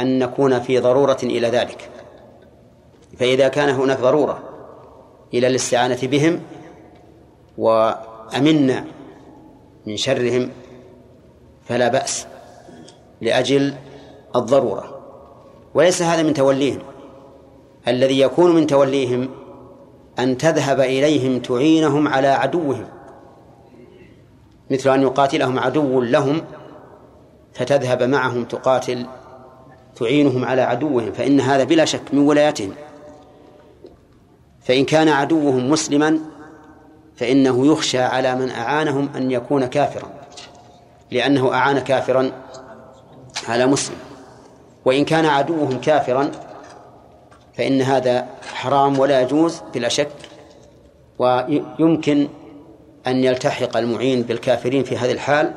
أن 0.00 0.18
نكون 0.18 0.60
في 0.60 0.78
ضرورة 0.78 1.18
إلى 1.22 1.48
ذلك. 1.48 1.90
فإذا 3.18 3.48
كان 3.48 3.68
هناك 3.68 4.00
ضرورة 4.00 4.42
إلى 5.34 5.46
الاستعانة 5.46 5.98
بهم 6.02 6.40
وأمنا 7.58 8.84
من 9.86 9.96
شرهم 9.96 10.50
فلا 11.64 11.88
بأس 11.88 12.26
لأجل 13.20 13.74
الضرورة. 14.36 15.00
وليس 15.74 16.02
هذا 16.02 16.22
من 16.22 16.34
توليهم. 16.34 16.78
الذي 17.88 18.20
يكون 18.20 18.54
من 18.54 18.66
توليهم 18.66 19.28
أن 20.18 20.38
تذهب 20.38 20.80
إليهم 20.80 21.38
تعينهم 21.38 22.08
على 22.08 22.28
عدوهم. 22.28 22.95
مثل 24.70 24.90
أن 24.90 25.02
يقاتلهم 25.02 25.58
عدو 25.58 26.00
لهم 26.00 26.42
فتذهب 27.54 28.02
معهم 28.02 28.44
تقاتل 28.44 29.06
تعينهم 29.96 30.44
على 30.44 30.62
عدوهم 30.62 31.12
فإن 31.12 31.40
هذا 31.40 31.64
بلا 31.64 31.84
شك 31.84 32.02
من 32.12 32.18
ولايتهم. 32.18 32.72
فإن 34.62 34.84
كان 34.84 35.08
عدوهم 35.08 35.70
مسلما 35.70 36.18
فإنه 37.16 37.66
يخشى 37.66 37.98
على 37.98 38.34
من 38.34 38.50
أعانهم 38.50 39.08
أن 39.16 39.30
يكون 39.30 39.66
كافرا 39.66 40.10
لأنه 41.10 41.54
أعان 41.54 41.78
كافرا 41.78 42.32
على 43.48 43.66
مسلم. 43.66 43.96
وإن 44.84 45.04
كان 45.04 45.26
عدوهم 45.26 45.80
كافرا 45.80 46.30
فإن 47.54 47.82
هذا 47.82 48.26
حرام 48.54 48.98
ولا 48.98 49.20
يجوز 49.20 49.62
بلا 49.74 49.88
شك 49.88 50.12
ويمكن 51.18 52.28
أن 53.06 53.24
يلتحق 53.24 53.76
المعين 53.76 54.22
بالكافرين 54.22 54.84
في 54.84 54.96
هذه 54.96 55.12
الحال 55.12 55.52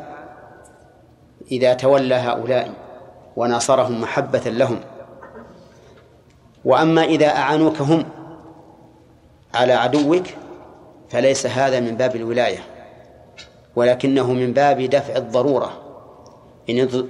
إذا 1.52 1.74
تولى 1.74 2.16
هؤلاء 2.16 2.74
وناصرهم 3.36 4.02
محبة 4.02 4.40
لهم. 4.40 4.80
وأما 6.66 7.04
إذا 7.04 7.28
أعانوك 7.28 7.82
هم 7.82 8.06
على 9.54 9.74
عدوك 9.74 10.24
فليس 11.10 11.46
هذا 11.46 11.80
من 11.80 11.96
باب 11.96 12.16
الولاية 12.16 12.60
ولكنه 13.76 14.34
من 14.34 14.54
باب 14.54 14.82
دفع 14.82 15.16
الضرورة. 15.16 15.72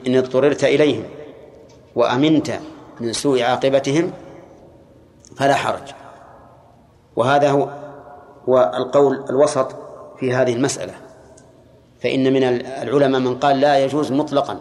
إن 0.08 0.16
اضطررت 0.16 0.64
إليهم 0.64 1.04
وأمنت 1.96 2.60
من 3.00 3.14
سوء 3.14 3.44
عاقبتهم 3.44 4.12
فلا 5.38 5.54
حرج. 5.54 5.94
وهذا 7.16 7.52
هو 7.52 7.70
هو 8.50 8.72
القول 8.76 9.26
الوسط 9.30 9.89
في 10.20 10.34
هذه 10.34 10.54
المسألة. 10.54 10.94
فإن 12.02 12.34
من 12.34 12.44
العلماء 12.44 13.22
من 13.22 13.40
قال 13.40 13.62
لا 13.62 13.80
يجوز 13.80 14.12
مطلقا 14.12 14.60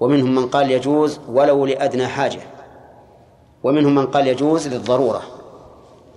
ومنهم 0.00 0.34
من 0.34 0.46
قال 0.48 0.70
يجوز 0.70 1.20
ولو 1.28 1.66
لأدنى 1.66 2.06
حاجة 2.06 2.40
ومنهم 3.62 3.94
من 3.94 4.06
قال 4.06 4.26
يجوز 4.26 4.68
للضرورة. 4.68 5.22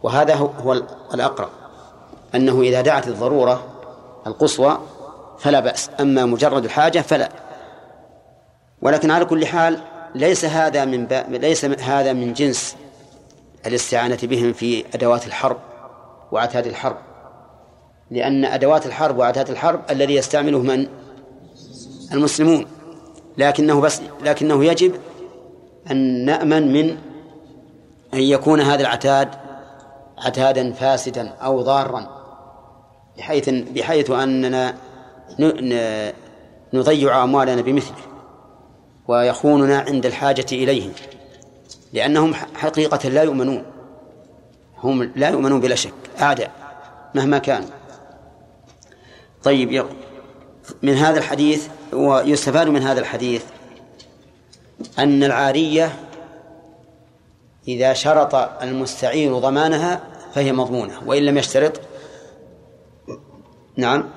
وهذا 0.04 0.36
هو 0.36 0.74
الأقرب 1.14 1.50
أنه 2.36 2.62
إذا 2.62 2.82
دعت 2.82 3.08
الضرورة 3.08 3.64
القصوى 4.28 4.78
فلا 5.40 5.60
بأس 5.60 5.90
أما 6.00 6.26
مجرد 6.26 6.66
الحاجة 6.66 7.00
فلا. 7.00 7.30
ولكن 8.82 9.12
على 9.12 9.26
كل 9.26 9.46
حال 9.46 9.80
ليس 10.16 10.46
هذا 10.46 10.86
من 10.86 11.08
ليس 11.30 11.66
هذا 11.66 12.14
من 12.14 12.34
جنس 12.34 12.76
الاستعانة 13.66 14.18
بهم 14.24 14.54
في 14.54 14.86
أدوات 14.94 15.28
الحرب 15.28 15.58
وعتاد 16.32 16.68
الحرب. 16.68 16.98
لأن 18.12 18.45
أدوات 18.45 18.86
الحرب 18.86 19.17
وعتاد 19.17 19.50
الحرب 19.50 19.82
الذي 19.89 20.15
يستعمله 20.15 20.60
من؟ 20.60 20.88
المسلمون. 22.13 22.65
لكنه 23.38 23.82
بس 23.82 24.02
لكنه 24.24 24.65
يجب 24.65 24.95
أن 25.91 26.26
نأمن 26.26 26.74
من 26.74 26.97
أن 28.13 28.19
يكون 28.19 28.62
هذا 28.62 28.82
العتاد 28.82 29.30
عتادا 30.17 30.74
فاسدا 30.74 31.28
أو 31.30 31.62
ضارا 31.62 32.08
بحيث 33.17 33.50
بحيث 33.50 34.12
أننا 34.12 34.76
نضيع 36.74 37.24
أموالنا 37.24 37.62
بمثله 37.62 37.97
ويخوننا 39.08 39.80
عند 39.80 40.06
الحاجة 40.06 40.45
إليه 40.52 40.89
لأنهم 41.93 42.34
حقيقة 42.34 43.10
لا 43.10 43.24
يؤمنون. 43.24 43.63
هم 44.78 45.12
لا 45.15 45.30
يؤمنون 45.30 45.60
بلا 45.60 45.76
شك 45.76 45.93
أعداء 46.21 46.52
مهما 47.15 47.38
كان 47.38 47.65
طيب 49.43 49.86
من 50.82 50.93
هذا 50.93 51.19
الحديث 51.19 51.67
ويستفاد 51.93 52.67
من 52.67 52.82
هذا 52.82 52.99
الحديث 52.99 53.43
أن 54.99 55.23
العارية 55.23 55.95
إذا 57.67 57.93
شرط 57.93 58.36
المستعير 58.36 59.38
ضمانها 59.38 60.01
فهي 60.34 60.51
مضمونة 60.51 61.01
وإن 61.06 61.23
لم 61.23 61.38
يشترط 61.38 61.82
نعم 63.77 64.10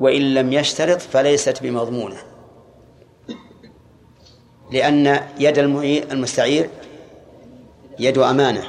وإن 0.00 0.34
لم 0.34 0.52
يشترط 0.52 1.00
فليست 1.00 1.62
بمضمونة 1.62 2.16
لأن 4.72 5.20
يد 5.38 5.58
المستعير 6.12 6.70
يد 7.98 8.18
أمانة 8.18 8.64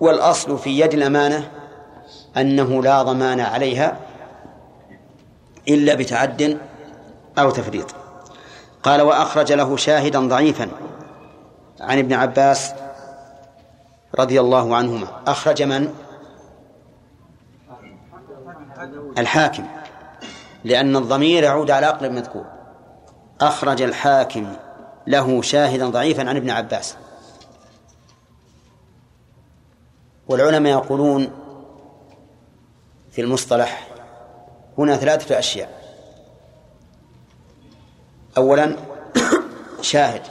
والأصل 0.00 0.58
في 0.58 0.80
يد 0.80 0.94
الأمانة 0.94 1.50
أنه 2.36 2.82
لا 2.82 3.02
ضمان 3.02 3.40
عليها 3.40 4.05
إلا 5.68 5.94
بتعد 5.94 6.58
أو 7.38 7.50
تفريط. 7.50 7.94
قال 8.82 9.00
وأخرج 9.00 9.52
له 9.52 9.76
شاهدا 9.76 10.20
ضعيفا. 10.28 10.68
عن 11.80 11.98
ابن 11.98 12.12
عباس 12.12 12.74
رضي 14.18 14.40
الله 14.40 14.76
عنهما. 14.76 15.22
أخرج 15.26 15.62
من؟ 15.62 15.94
الحاكم. 19.18 19.66
لأن 20.64 20.96
الضمير 20.96 21.42
يعود 21.42 21.70
على 21.70 21.88
أقرب 21.88 22.10
مذكور. 22.10 22.46
أخرج 23.40 23.82
الحاكم 23.82 24.56
له 25.06 25.42
شاهدا 25.42 25.88
ضعيفا 25.88 26.28
عن 26.28 26.36
ابن 26.36 26.50
عباس. 26.50 26.96
والعلماء 30.28 30.72
يقولون 30.72 31.30
في 33.10 33.20
المصطلح 33.20 33.95
هنا 34.78 34.96
ثلاثة 34.96 35.38
أشياء. 35.38 35.82
أولا 38.36 38.76
شاهد. 39.80 40.22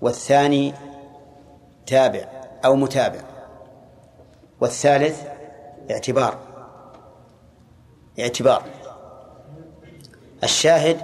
والثاني 0.00 0.74
تابع 1.86 2.24
أو 2.64 2.76
متابع. 2.76 3.20
والثالث 4.60 5.22
اعتبار. 5.90 6.38
اعتبار. 8.20 8.62
الشاهد 10.44 11.00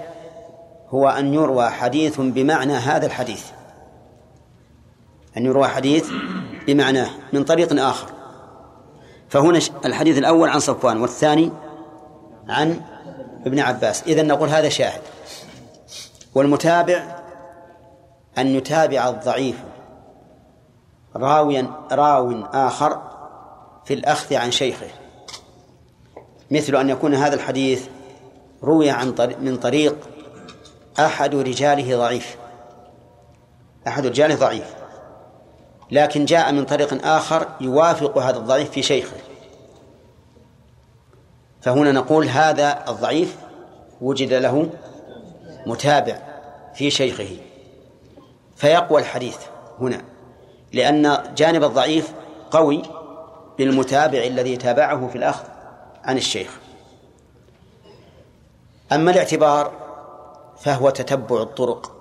هو 0.89 1.09
أن 1.09 1.33
يروى 1.33 1.69
حديث 1.69 2.19
بمعنى 2.19 2.73
هذا 2.73 3.05
الحديث. 3.05 3.45
أن 5.37 5.45
يروى 5.45 5.67
حديث 5.67 6.09
بمعناه 6.67 7.09
من 7.33 7.43
طريق 7.43 7.81
آخر. 7.81 8.16
فهنا 9.29 9.59
الحديث 9.85 10.17
الأول 10.17 10.49
عن 10.49 10.59
صفوان 10.59 11.01
والثاني 11.01 11.51
عن 12.49 12.81
ابن 13.45 13.59
عباس. 13.59 14.03
إذا 14.03 14.23
نقول 14.23 14.49
هذا 14.49 14.69
شاهد. 14.69 15.01
والمتابع 16.35 17.03
أن 18.37 18.47
يتابع 18.47 19.09
الضعيف 19.09 19.55
راويا 21.15 21.71
راو 21.91 22.43
آخر 22.53 23.01
في 23.85 23.93
الأخذ 23.93 24.35
عن 24.35 24.51
شيخه 24.51 24.87
مثل 26.51 26.75
أن 26.75 26.89
يكون 26.89 27.13
هذا 27.13 27.35
الحديث 27.35 27.87
روي 28.63 28.89
عن 28.89 29.11
طريق 29.11 29.39
من 29.39 29.57
طريق 29.57 29.95
أحد 30.99 31.35
رجاله 31.35 31.97
ضعيف. 31.97 32.37
أحد 33.87 34.05
رجاله 34.05 34.35
ضعيف. 34.35 34.76
لكن 35.91 36.25
جاء 36.25 36.51
من 36.51 36.65
طريق 36.65 37.05
آخر 37.07 37.47
يوافق 37.61 38.17
هذا 38.17 38.37
الضعيف 38.37 38.71
في 38.71 38.81
شيخه. 38.81 39.17
فهنا 41.61 41.91
نقول 41.91 42.27
هذا 42.27 42.89
الضعيف 42.89 43.37
وجد 44.01 44.33
له 44.33 44.69
متابع 45.65 46.19
في 46.75 46.89
شيخه. 46.89 47.37
فيقوى 48.55 49.01
الحديث 49.01 49.37
هنا 49.79 50.01
لأن 50.73 51.33
جانب 51.37 51.63
الضعيف 51.63 52.13
قوي 52.51 52.81
بالمتابع 53.57 54.23
الذي 54.23 54.57
تابعه 54.57 55.07
في 55.07 55.17
الأخذ 55.17 55.43
عن 56.03 56.17
الشيخ. 56.17 56.59
أما 58.91 59.11
الاعتبار 59.11 59.71
فهو 60.59 60.89
تتبع 60.89 61.41
الطرق 61.41 61.91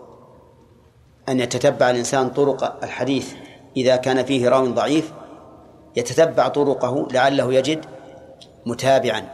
أن 1.29 1.41
يتتبع 1.41 1.91
الإنسان 1.91 2.29
طرق 2.31 2.85
الحديث 2.85 3.35
إذا 3.77 3.97
كان 3.97 4.25
فيه 4.25 4.49
راو 4.49 4.67
ضعيف 4.67 5.13
يتتبع 5.97 6.49
طرقه 6.49 7.09
لعله 7.13 7.55
يجد 7.55 7.85
متابعا. 8.67 9.29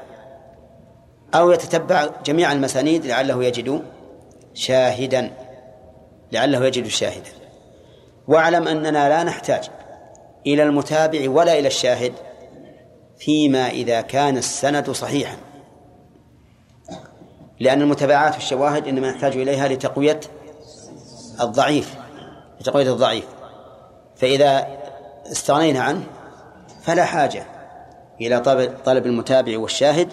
أو 1.34 1.50
يتتبع 1.50 2.08
جميع 2.24 2.52
المسانيد 2.52 3.06
لعله 3.06 3.44
يجد 3.44 3.82
شاهدا 4.54 5.30
لعله 6.32 6.64
يجد 6.64 6.86
شاهدا. 6.86 7.30
واعلم 8.28 8.68
أننا 8.68 9.08
لا 9.08 9.22
نحتاج 9.22 9.70
إلى 10.46 10.62
المتابع 10.62 11.30
ولا 11.30 11.58
إلى 11.58 11.68
الشاهد 11.68 12.12
فيما 13.18 13.68
إذا 13.68 14.00
كان 14.00 14.36
السند 14.36 14.90
صحيحا. 14.90 15.36
لأن 17.60 17.82
المتابعات 17.82 18.34
والشواهد 18.34 18.88
إنما 18.88 19.10
نحتاج 19.10 19.36
إليها 19.36 19.68
لتقوية 19.68 20.20
الضعيف 21.40 21.94
لتقوية 22.60 22.92
الضعيف. 22.92 23.24
فإذا 24.22 24.66
استغنينا 25.32 25.80
عنه 25.80 26.06
فلا 26.82 27.04
حاجة 27.04 27.46
إلى 28.20 28.40
طلب 28.84 29.06
المتابع 29.06 29.58
والشاهد 29.58 30.08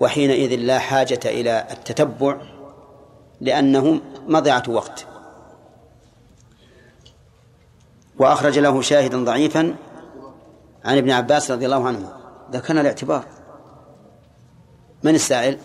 وحينئذ 0.00 0.56
لا 0.56 0.78
حاجة 0.78 1.20
إلى 1.24 1.66
التتبع 1.70 2.36
لأنه 3.40 4.00
مضيعة 4.28 4.62
وقت. 4.68 5.06
وأخرج 8.18 8.58
له 8.58 8.80
شاهدا 8.80 9.24
ضعيفا 9.24 9.76
عن 10.84 10.96
ابن 10.96 11.10
عباس 11.10 11.50
رضي 11.50 11.66
الله 11.66 11.86
عنه. 11.86 12.12
ذكرنا 12.52 12.80
الاعتبار. 12.80 13.24
من 15.02 15.14
السائل؟ 15.14 15.58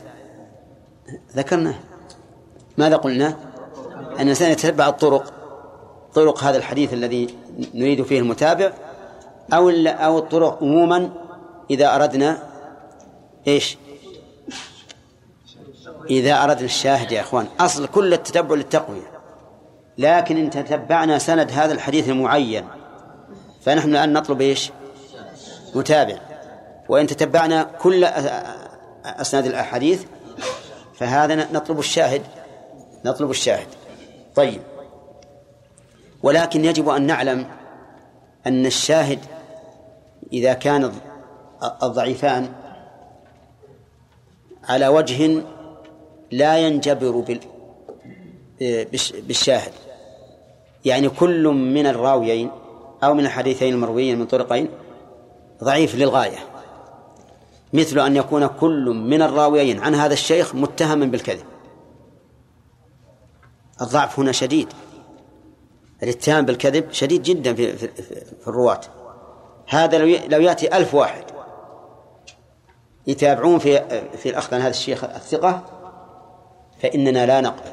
ذكرنا 1.36 1.73
ماذا 2.77 2.95
قلنا؟ 2.95 3.27
أن 3.97 4.21
الإنسان 4.21 4.51
يتتبع 4.51 4.88
الطرق 4.88 5.34
طرق 6.13 6.43
هذا 6.43 6.58
الحديث 6.58 6.93
الذي 6.93 7.40
نريد 7.74 8.04
فيه 8.04 8.19
المتابع 8.19 8.71
أو 9.54 9.69
أو 9.88 10.17
الطرق 10.19 10.63
عموما 10.63 11.10
إذا 11.69 11.95
أردنا 11.95 12.43
إيش؟ 13.47 13.78
إذا 16.10 16.43
أردنا 16.43 16.65
الشاهد 16.65 17.12
يا 17.12 17.21
إخوان. 17.21 17.47
أصل 17.60 17.88
كل 17.88 18.13
التتبع 18.13 18.56
للتقوية. 18.56 19.12
لكن 19.97 20.38
إن 20.38 20.50
تتبعنا 20.50 21.17
سند 21.17 21.52
هذا 21.52 21.74
الحديث 21.74 22.10
المعين 22.10 22.67
فنحن 23.62 23.89
الآن 23.89 24.13
نطلب 24.13 24.41
إيش؟ 24.41 24.71
متابع. 25.76 26.17
وإن 26.89 27.08
تتبعنا 27.08 27.63
كل 27.63 28.04
أسناد 29.06 29.45
الأحاديث 29.45 30.04
فهذا 30.95 31.36
نطلب 31.36 31.80
الشاهد. 31.80 32.21
نطلب 33.06 33.30
الشاهد. 33.30 33.67
طيب. 34.36 34.62
ولكن 36.23 36.65
يجب 36.65 36.89
أن 36.89 37.01
نعلم 37.01 37.47
أن 38.47 38.65
الشاهد 38.65 39.19
إذا 40.34 40.53
كان 40.53 40.91
الضعيفان 41.84 42.53
على 44.63 44.88
وجه 44.88 45.43
لا 46.31 46.57
ينجبر 46.57 47.38
بالشاهد. 49.27 49.71
يعني 50.86 51.10
كل 51.10 51.47
من 51.47 51.88
الراويين 51.88 52.51
أو 53.03 53.13
من 53.13 53.25
الحديثين 53.25 53.73
المرويين 53.73 54.19
من 54.19 54.25
طرقين 54.25 54.69
ضعيف 55.63 55.95
للغاية. 55.95 56.38
مثل 57.73 57.99
أن 57.99 58.15
يكون 58.15 58.47
كل 58.47 58.86
من 58.86 59.21
الراويين 59.21 59.79
عن 59.79 59.95
هذا 59.95 60.13
الشيخ 60.13 60.55
متهما 60.55 61.05
بالكذب. 61.05 61.45
الضعف 63.81 64.19
هنا 64.19 64.31
شديد. 64.31 64.67
الاتهام 66.04 66.46
بالكذب 66.46 66.92
شديد 66.92 67.24
جدا 67.24 67.54
في, 67.54 67.78
في, 67.78 67.88
في 68.42 68.48
الرواة. 68.48 68.82
هذا 69.68 69.98
لو 69.98 70.18
لو 70.28 70.42
يأتي 70.42 70.78
ألف 70.78 70.94
واحد 70.94 71.24
يتابعون 73.08 73.60
في 73.60 74.02
في 74.18 74.30
الأخذ 74.30 74.56
عن 74.56 74.62
هذا 74.62 74.70
الشيخ 74.70 75.04
الثقة 75.04 75.64
فإننا 76.82 77.26
لا 77.26 77.42
نقبل. 77.42 77.72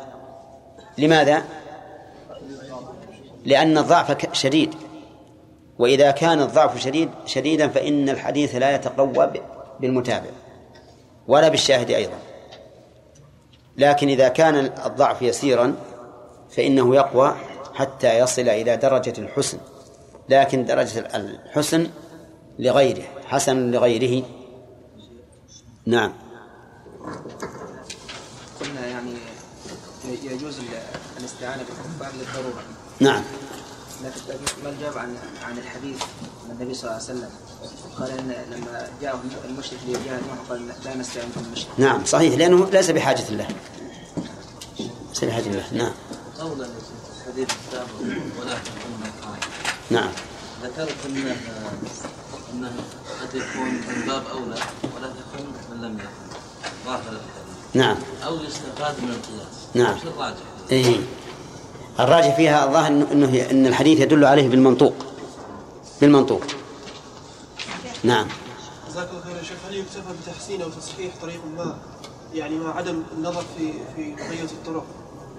لماذا؟ 0.98 1.42
لأن 3.44 3.78
الضعف 3.78 4.34
شديد. 4.34 4.74
وإذا 5.78 6.10
كان 6.10 6.40
الضعف 6.40 6.78
شديد 6.78 7.10
شديدا 7.26 7.68
فإن 7.68 8.08
الحديث 8.08 8.54
لا 8.54 8.74
يتقوى 8.74 9.30
بالمتابع 9.80 10.30
ولا 11.28 11.48
بالشاهد 11.48 11.90
أيضا. 11.90 12.18
لكن 13.76 14.08
إذا 14.08 14.28
كان 14.28 14.54
الضعف 14.86 15.22
يسيرا 15.22 15.74
فإنه 16.50 16.94
يقوى 16.94 17.34
حتى 17.78 18.18
يصل 18.18 18.48
إلى 18.48 18.76
درجة 18.76 19.14
الحسن 19.18 19.58
لكن 20.28 20.64
درجة 20.64 20.98
الحسن 21.14 21.90
لغيره 22.58 23.04
حسن 23.26 23.70
لغيره. 23.70 24.24
نعم. 25.86 26.12
قلنا 28.60 28.86
يعني 28.86 29.14
يجوز 30.22 30.56
الاستعانة 31.18 31.62
بالكفار 31.62 32.12
للضرورة 32.18 32.62
نعم. 33.00 33.22
لكن 34.04 34.20
ما 34.64 34.70
الجواب 34.70 34.98
عن 34.98 35.16
عن 35.42 35.58
الحديث 35.58 36.02
عن 36.44 36.50
النبي 36.50 36.74
صلى 36.74 36.90
الله 36.90 37.02
عليه 37.02 37.12
وسلم؟ 37.12 37.30
قال 37.98 38.10
إن 38.10 38.34
لما 38.52 38.88
جاءه 39.02 39.20
المشرك 39.44 39.78
ليجاهد 39.86 40.22
معه 40.28 40.48
قال 40.48 40.68
لا 40.84 40.96
نستعين 40.96 41.28
بالمشرك. 41.36 41.68
نعم 41.78 42.04
صحيح 42.04 42.34
لأنه 42.34 42.70
ليس 42.70 42.90
بحاجة 42.90 43.30
له. 43.30 43.48
ليس 45.08 45.24
بحاجة 45.24 45.48
له 45.48 45.64
نعم. 45.72 45.92
قولا 46.40 46.68
حديث 47.38 47.50
ولا 48.40 48.54
تكون 48.54 48.98
نعم. 49.90 50.10
ذكرت 50.62 50.96
انه 51.06 51.36
انه 52.52 52.72
قد 53.20 53.34
يكون 53.34 53.68
من 53.68 54.04
باب 54.06 54.22
أولى 54.26 54.56
ولا 54.96 55.08
تكون 55.08 55.46
من 55.70 55.82
لم 55.82 55.94
يكن. 55.94 56.38
ظاهر 56.86 57.00
الحديث. 57.00 57.74
نعم. 57.74 57.96
أو 58.26 58.34
يستفاد 58.34 58.94
من 59.02 59.10
القياس. 59.10 59.56
نعم. 59.74 59.96
وش 59.96 60.02
الراجح؟ 60.02 60.36
إيه. 60.72 61.00
الراجح 62.00 62.36
فيها 62.36 62.64
الظاهر 62.64 62.86
إنه 62.86 63.12
إنه 63.12 63.50
إن 63.50 63.66
الحديث 63.66 64.00
يدل 64.00 64.24
عليه 64.24 64.48
بالمنطوق. 64.48 64.94
بالمنطوق. 66.00 66.42
نعم. 68.02 68.26
جزاك 68.88 69.08
الله 69.10 69.22
خير 69.24 69.36
يا 69.36 69.42
شيخ. 69.42 69.58
هل 69.68 69.76
يكتفى 69.76 70.12
بتحسين 70.22 70.62
أو 70.62 70.68
تصحيح 70.68 71.14
طريق 71.22 71.40
ما؟ 71.56 71.78
يعني 72.34 72.58
مع 72.58 72.76
عدم 72.76 73.02
النظر 73.18 73.44
في 73.56 73.72
في 73.96 74.14
بقيه 74.14 74.42
الطرق؟ 74.42 74.86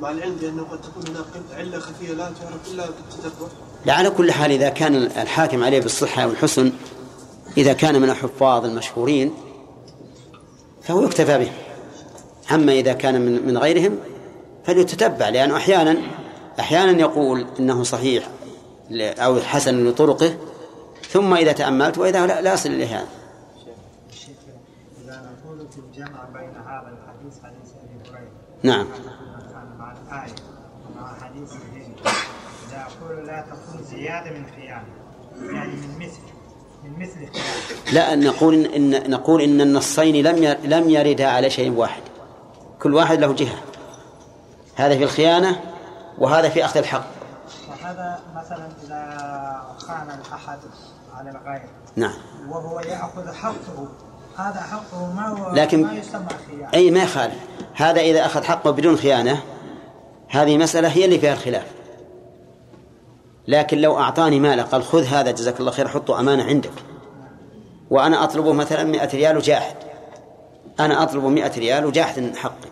مع 0.01 0.11
العلم 0.11 0.35
بأنه 0.35 0.63
قد 0.63 0.81
تكون 0.81 1.03
هناك 1.07 1.25
علة 1.59 1.79
خفية 1.79 2.13
لا 2.13 2.25
تعرف 2.25 2.71
إلا 2.71 2.85
بالتتبع 2.85 3.47
لا 3.85 3.93
على 3.93 4.09
كل 4.09 4.31
حال 4.31 4.51
إذا 4.51 4.69
كان 4.69 4.95
الحاكم 4.95 5.63
عليه 5.63 5.81
بالصحة 5.81 6.27
والحسن 6.27 6.71
إذا 7.57 7.73
كان 7.73 8.01
من 8.01 8.09
الحفاظ 8.09 8.65
المشهورين 8.65 9.33
فهو 10.83 11.03
يكتفى 11.03 11.37
به. 11.37 11.51
أما 12.51 12.71
إذا 12.71 12.93
كان 12.93 13.21
من 13.21 13.47
من 13.47 13.57
غيرهم 13.57 13.97
فليتتبع 14.65 15.29
لأنه 15.29 15.57
أحيانا 15.57 15.97
أحيانا 16.59 16.99
يقول 16.99 17.45
إنه 17.59 17.83
صحيح 17.83 18.29
أو 18.91 19.39
حسن 19.39 19.87
لطرقه 19.87 20.37
ثم 21.09 21.33
إذا 21.33 21.51
تأملت 21.51 21.97
وإذا 21.97 22.27
لا, 22.27 22.41
لا 22.41 22.53
يصل 22.53 22.69
إليه 22.69 22.97
هذا 22.97 23.07
إذا 25.03 25.31
نقول 25.45 25.67
في 25.71 25.77
الجمع 25.77 26.23
بين 26.33 26.49
هذا 26.49 26.97
الحديث 26.97 27.43
حديث 27.43 27.71
أبي 27.83 28.09
هريرة 28.09 28.31
نعم 28.63 28.87
مع 29.79 29.91
الآية 29.91 30.35
ومع 30.95 31.13
حديث 31.13 31.49
تكون 33.41 33.83
زيادة 33.83 34.31
من 34.31 34.45
خيانة 34.55 34.83
يعني 35.53 35.71
من 35.73 35.99
مثل 35.99 36.19
من 36.83 36.99
مثل 36.99 37.27
خلاف 37.33 37.93
لا 37.93 38.15
نقول 38.15 38.65
إن, 38.65 39.11
نقول 39.11 39.41
إن 39.41 39.61
النصين 39.61 40.25
لم 40.27 40.57
لم 40.63 40.89
يردا 40.89 41.27
على 41.27 41.49
شيء 41.49 41.71
واحد. 41.71 42.01
كل 42.81 42.95
واحد 42.95 43.19
له 43.19 43.33
جهة. 43.33 43.59
هذا 44.75 44.97
في 44.97 45.03
الخيانة 45.03 45.59
وهذا 46.17 46.49
في 46.49 46.65
أخذ 46.65 46.77
الحق. 46.77 47.05
وهذا 47.69 48.19
مثلا 48.35 48.69
إذا 48.85 49.61
خان 49.77 50.07
الأحد 50.19 50.59
على 51.15 51.29
الغير. 51.29 51.69
نعم. 51.95 52.13
وهو 52.49 52.79
يأخذ 52.79 53.33
حقه. 53.33 53.87
هذا 54.37 54.61
حقه 54.61 55.13
ما 55.13 55.27
هو 55.27 55.55
لكن- 55.55 55.83
ما 55.83 55.93
يسمى 55.93 56.27
خيانة 56.47 56.73
أي 56.73 56.91
ما 56.91 57.03
يخالف. 57.03 57.35
هذا 57.75 58.01
إذا 58.01 58.25
أخذ 58.25 58.43
حقه 58.43 58.71
بدون 58.71 58.97
خيانة 58.97 59.41
هذه 60.29 60.57
مسألة 60.57 60.87
هي 60.87 61.05
اللي 61.05 61.19
فيها 61.19 61.33
الخلاف. 61.33 61.65
لكن 63.49 63.77
لو 63.77 63.99
أعطاني 63.99 64.39
ماله 64.39 64.63
قال 64.63 64.83
خذ 64.83 65.03
هذا 65.03 65.31
جزاك 65.31 65.59
الله 65.59 65.71
خير 65.71 65.87
حطه 65.87 66.19
أمانة 66.19 66.43
عندك. 66.43 66.71
وأنا 67.89 68.23
أطلبه 68.23 68.53
مثلا 68.53 68.83
مئة 68.83 69.15
ريال 69.15 69.37
وجاحد. 69.37 69.75
أنا 70.79 71.03
أطلب 71.03 71.23
مئة 71.23 71.59
ريال 71.59 71.85
وجاحد 71.85 72.35
حقي. 72.35 72.69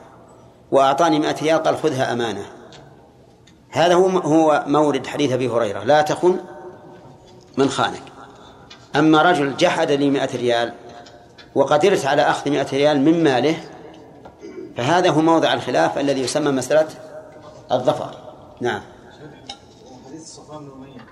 وأعطاني 0.71 1.19
مئة 1.19 1.35
ريال 1.41 1.63
قال 1.63 1.77
خذها 1.77 2.13
أمانة. 2.13 2.45
هذا 3.69 3.93
هو 3.93 4.07
هو 4.07 4.63
مورد 4.67 5.07
حديث 5.07 5.31
أبي 5.31 5.47
هريرة. 5.47 5.83
لا 5.83 6.01
تخن 6.01 6.37
من 7.57 7.69
خانك. 7.69 8.03
أما 8.95 9.21
رجل 9.21 9.57
جحد 9.57 9.91
لي 9.91 10.09
مئة 10.09 10.37
ريال 10.37 10.73
وقدرت 11.55 12.05
على 12.05 12.21
أخذ 12.21 12.51
مئة 12.51 12.67
ريال 12.73 13.01
من 13.01 13.23
ماله 13.23 13.55
فهذا 14.77 15.09
هو 15.09 15.21
موضع 15.21 15.53
الخلاف 15.53 15.97
الذي 15.97 16.21
يسمى 16.21 16.51
مسألة 16.51 16.87
الظفر. 17.71 18.15
نعم. 18.61 18.81
صفوان 20.37 20.65
بن 20.65 20.71
أمية 20.71 21.05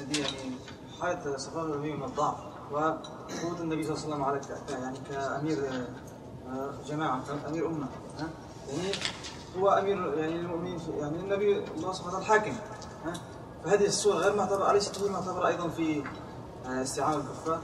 هذه 0.00 0.20
يعني 0.20 0.54
حالة 1.00 1.36
صفوان 1.36 1.66
بن 1.66 1.72
أمية 1.72 1.94
من 1.94 2.04
الضعف 2.04 2.34
وقوة 2.72 3.60
النبي 3.60 3.84
صلى 3.96 4.14
الله 4.14 4.26
عليه 4.26 4.40
وسلم 4.40 4.52
على 4.68 4.82
يعني 4.82 4.98
كأمير 5.10 5.58
آه، 6.48 6.74
جماعة 6.88 7.22
كأمير 7.44 7.66
أمة 7.66 7.86
ها؟ 8.18 8.28
يعني 8.68 8.92
هو 9.58 9.68
أمير 9.68 10.18
يعني 10.18 10.34
المؤمنين 10.34 10.78
يعني 10.98 11.16
النبي 11.16 11.64
الله 11.76 11.92
سبحانه 11.92 12.16
وتعالى 12.16 12.18
الحاكم 12.18 12.52
ها؟ 13.04 13.12
فهذه 13.64 13.86
الصورة 13.86 14.16
غير 14.16 14.36
معتبرة 14.36 14.70
أليست 14.70 14.98
هي 14.98 15.10
معتبرة 15.10 15.46
أيضا 15.46 15.68
في 15.68 16.02
آه، 16.66 16.82
استعانة 16.82 17.16
الكفار؟ 17.16 17.60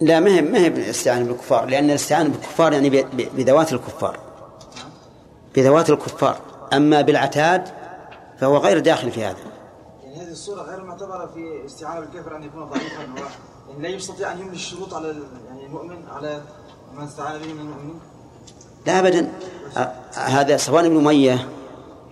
لا 0.00 0.20
ما 0.20 0.30
هي 0.30 0.42
ما 0.42 0.58
هي 0.58 0.70
بالاستعانة 0.70 1.24
بالكفار 1.24 1.64
لأن 1.64 1.90
الاستعانة 1.90 2.28
بالكفار 2.28 2.72
يعني 2.72 2.90
بذوات 3.12 3.72
الكفار. 3.72 4.18
بذوات 5.54 5.90
الكفار. 5.90 6.40
أما 6.72 7.00
بالعتاد 7.00 7.81
فهو 8.38 8.56
غير 8.56 8.78
داخل 8.78 9.10
في 9.10 9.24
هذا. 9.24 9.36
يعني 10.02 10.16
هذه 10.16 10.30
الصورة 10.30 10.62
غير 10.62 10.84
معتبرة 10.84 11.26
في 11.26 11.66
استعانة 11.66 12.00
بالكافر 12.00 12.36
أن 12.36 12.42
يكون 12.42 12.64
ضعيفا 12.64 13.02
يعني 13.68 13.82
لا 13.82 13.88
يستطيع 13.88 14.32
أن 14.32 14.40
يملي 14.40 14.54
الشروط 14.54 14.94
على 14.94 15.14
يعني 15.48 15.66
المؤمن 15.66 16.08
على 16.08 16.42
من 16.94 17.04
استعان 17.04 17.40
به 17.40 17.52
من 17.52 17.60
المؤمنين؟ 17.60 18.00
لا 18.86 18.98
أبدا. 18.98 19.32
هذا 20.14 20.56
صفوان 20.56 20.88
بن 20.88 20.96
أمية 20.96 21.48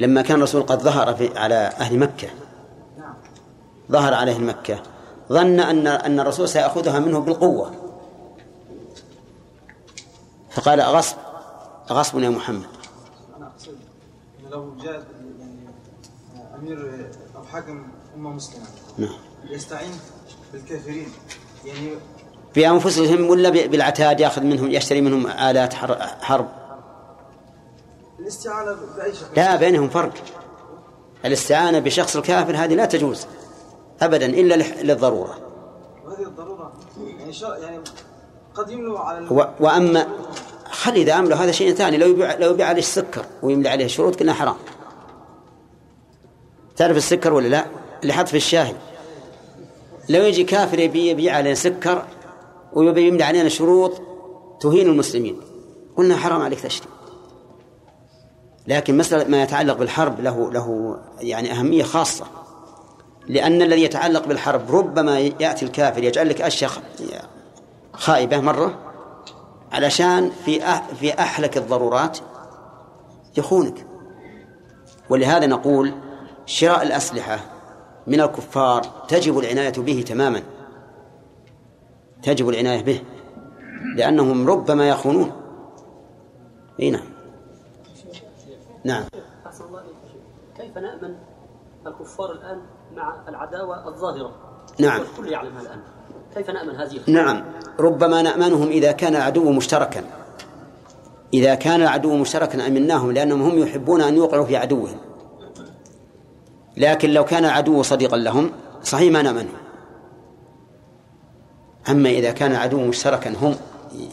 لما 0.01 0.23
كان 0.23 0.37
الرسول 0.37 0.63
قد 0.63 0.83
ظهر 0.83 1.15
في 1.15 1.39
على 1.39 1.55
أهل 1.55 1.99
مكة. 1.99 2.29
نعم. 2.99 3.15
ظهر 3.91 4.15
عليه 4.15 4.39
مكة. 4.39 4.83
ظن 5.29 5.61
أن 5.61 5.87
أن 5.87 6.21
الرسول 6.21 6.49
سيأخذها 6.49 6.99
منه 6.99 7.19
بالقوة. 7.19 7.71
فقال 10.51 10.81
أغصب 10.81 11.17
أغصب 11.91 12.19
يا 12.19 12.29
محمد. 12.29 12.67
أنا 13.37 13.47
أقصد 13.47 13.79
لو 14.51 14.75
جاء 14.83 15.03
أمير 16.61 17.11
أو 17.37 17.43
حاكم 17.45 17.87
أمة 18.17 18.31
مسلمة. 18.31 18.65
نعم. 18.99 19.15
يستعين 19.51 19.91
بالكافرين. 20.53 21.09
يعني 21.65 21.91
بأنفسهم 22.57 23.31
ولا 23.31 23.49
بالعتاد 23.51 24.21
يأخذ 24.21 24.43
منهم 24.43 24.71
يشتري 24.71 25.01
منهم 25.01 25.27
آلات 25.27 25.75
حر- 25.75 25.99
حرب؟ 26.21 26.49
الاستعانة 28.21 28.77
بأي 28.97 29.13
شخص 29.15 29.29
لا 29.37 29.57
بينهم 29.57 29.89
فرق. 29.89 30.13
الاستعانة 31.25 31.79
بشخص 31.79 32.17
الكافر 32.17 32.57
هذه 32.57 32.75
لا 32.75 32.85
تجوز 32.85 33.27
أبدا 34.03 34.27
إلا 34.27 34.63
لح- 34.65 34.79
للضرورة. 34.83 35.39
وهذه 36.05 36.23
الضرورة. 36.27 36.73
يعني 37.19 37.33
يعني 37.63 37.81
قد 38.55 38.71
يملوا 38.71 38.99
على 38.99 39.29
و- 39.29 39.47
وأما 39.61 40.07
خل 40.71 40.93
إذا 40.93 41.13
عملوا 41.13 41.37
هذا 41.37 41.53
شيء 41.53 41.75
ثاني. 41.75 41.97
لو 41.97 42.07
يبيع 42.09 42.35
لو 42.35 42.51
يبيع 42.51 42.67
عليه 42.67 42.79
السكر 42.79 43.25
ويملي 43.43 43.69
عليه 43.69 43.87
شروط 43.87 44.17
كنا 44.17 44.33
حرام. 44.35 44.57
تعرف 46.81 46.97
السكر 46.97 47.33
ولا 47.33 47.49
لا؟ 47.49 47.67
اللي 48.03 48.13
حط 48.13 48.29
في 48.29 48.37
الشاهي. 48.37 48.75
لو 50.09 50.23
يجي 50.23 50.45
كافر 50.45 50.79
يبي 50.79 51.09
يبيع 51.09 51.37
علينا 51.37 51.55
سكر 51.55 52.05
ويبي 52.73 53.09
يملي 53.09 53.25
علينا 53.25 53.49
شروط 53.49 54.03
تهين 54.61 54.87
المسلمين. 54.87 55.41
قلنا 55.97 56.17
حرام 56.17 56.43
عليك 56.43 56.61
تشتري 56.61 56.93
لكن 58.67 58.97
مسألة 58.97 59.25
ما 59.25 59.43
يتعلق 59.43 59.77
بالحرب 59.77 60.21
له 60.21 60.53
له 60.53 60.99
يعني 61.21 61.53
أهمية 61.53 61.83
خاصة. 61.83 62.27
لأن 63.29 63.63
الذي 63.63 63.83
يتعلق 63.83 64.27
بالحرب 64.27 64.75
ربما 64.75 65.19
يأتي 65.19 65.65
الكافر 65.65 66.05
يجعل 66.05 66.29
لك 66.29 66.43
أشياء 66.43 66.71
خائبة 67.93 68.41
مرة 68.41 68.79
علشان 69.73 70.31
في 70.45 70.61
في 71.01 71.19
أحلك 71.19 71.57
الضرورات 71.57 72.19
يخونك. 73.37 73.87
ولهذا 75.11 75.47
نقول 75.47 75.93
شراء 76.51 76.83
الأسلحة 76.83 77.39
من 78.07 78.21
الكفار 78.21 78.83
تجب 79.09 79.39
العناية 79.39 79.73
به 79.73 80.05
تماما. 80.07 80.43
تجب 82.23 82.49
العناية 82.49 82.83
به 82.83 83.03
لأنهم 83.97 84.49
ربما 84.51 84.89
يخونون. 84.89 85.33
إي 86.81 86.91
نعم. 86.91 87.05
نعم. 88.85 89.05
كيف 90.57 90.79
نأمن 90.79 91.15
الكفار 91.87 92.33
الآن 92.33 92.61
مع 92.97 93.15
العداوة 93.29 93.89
الظاهرة؟ 93.89 94.33
نعم. 94.79 95.01
والكل 95.01 95.33
يعلمها 95.33 95.63
الآن. 95.63 95.81
كيف 96.35 96.51
نأمن 96.51 96.77
هذه 96.77 97.01
نعم. 97.07 97.45
ربما 97.81 98.23
نأمنهم 98.23 98.69
إذا 98.69 98.93
كان 98.93 99.17
العدو 99.17 99.53
مشتركا. 99.53 100.05
إذا 101.35 101.55
كان 101.55 101.83
العدو 101.83 102.17
مشتركا 102.17 102.67
أمناهم 102.67 103.13
لأنهم 103.13 103.43
هم 103.43 103.59
يحبون 103.59 104.01
أن 104.01 104.17
يوقعوا 104.17 104.45
في 104.45 104.57
عدوهم. 104.57 105.10
لكن 106.81 107.11
لو 107.11 107.25
كان 107.25 107.45
العدو 107.45 107.83
صديقا 107.83 108.17
لهم 108.17 108.51
صحيح 108.85 109.13
ما 109.13 109.23
نأمنهم 109.23 109.57
أما 111.89 112.09
إذا 112.11 112.31
كان 112.33 112.51
العدو 112.53 112.81
مشتركا 112.81 113.31
هم 113.43 113.57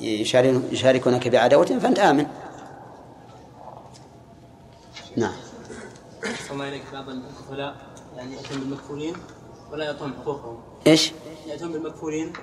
يشاركون- 0.01 0.63
يشاركونك 0.71 1.27
بعداوتهم 1.27 1.79
فأنت 1.79 1.99
آمن. 1.99 2.25
نعم. 5.15 5.33
الله 6.51 6.65
عليك 6.65 6.83
بعض 6.93 7.09
الكفلاء 7.09 7.75
يعني 8.17 8.35
يأتون 8.35 8.59
بالمكفولين 8.59 9.13
ولا 9.71 9.85
يعطون 9.85 10.13
حقوقهم. 10.21 10.57
إيش؟ 10.87 11.11
يأتون 11.47 11.71
بالمكفولين 11.71 12.33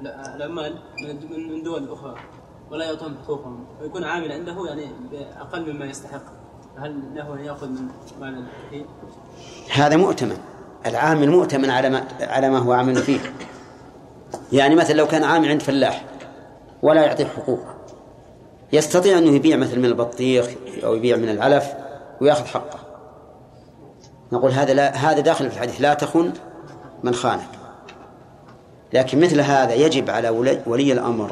الع- 0.00 0.36
العمال 0.36 0.78
من 1.02 1.48
من 1.52 1.62
دول 1.62 1.92
أخرى 1.92 2.14
ولا 2.70 2.84
يعطون 2.84 3.18
حقوقهم. 3.24 3.66
ويكون 3.80 4.04
عامل 4.04 4.32
عنده 4.32 4.56
يعني 4.68 4.86
بأقل 5.10 5.72
مما 5.72 5.84
يستحق. 5.86 6.22
هل 6.78 7.00
له 7.14 7.34
أن 7.34 7.44
يأخذ 7.44 7.68
من 7.68 7.88
مال 8.20 8.34
الكفيل؟ 8.38 8.86
هذا 9.72 9.96
مؤتمن. 9.96 10.36
العامل 10.86 11.30
مؤتمن 11.30 11.70
على 11.70 11.90
ما 11.90 12.04
على 12.20 12.50
ما 12.50 12.58
هو 12.58 12.72
عامل 12.72 12.96
فيه. 12.96 13.20
يعني 14.52 14.74
مثلا 14.74 14.96
لو 14.96 15.06
كان 15.06 15.24
عامل 15.24 15.48
عند 15.48 15.62
فلاح 15.62 16.04
ولا 16.82 17.04
يعطيه 17.04 17.24
حقوقه 17.24 17.74
يستطيع 18.72 19.18
انه 19.18 19.30
يبيع 19.30 19.56
مثل 19.56 19.78
من 19.78 19.84
البطيخ 19.84 20.50
أو 20.84 20.94
يبيع 20.94 21.16
من 21.16 21.28
العلف 21.28 21.72
ويأخذ 22.20 22.44
حقه. 22.44 22.78
نقول 24.32 24.52
هذا 24.52 24.74
لا 24.74 24.96
هذا 24.96 25.20
داخل 25.20 25.50
في 25.50 25.56
الحديث. 25.56 25.80
لا 25.80 25.94
تخن 25.94 26.32
من 27.02 27.14
خانك. 27.14 27.48
لكن 28.92 29.20
مثل 29.20 29.40
هذا 29.40 29.74
يجب 29.74 30.10
على 30.10 30.28
ولي 30.66 30.92
الأمر 30.92 31.30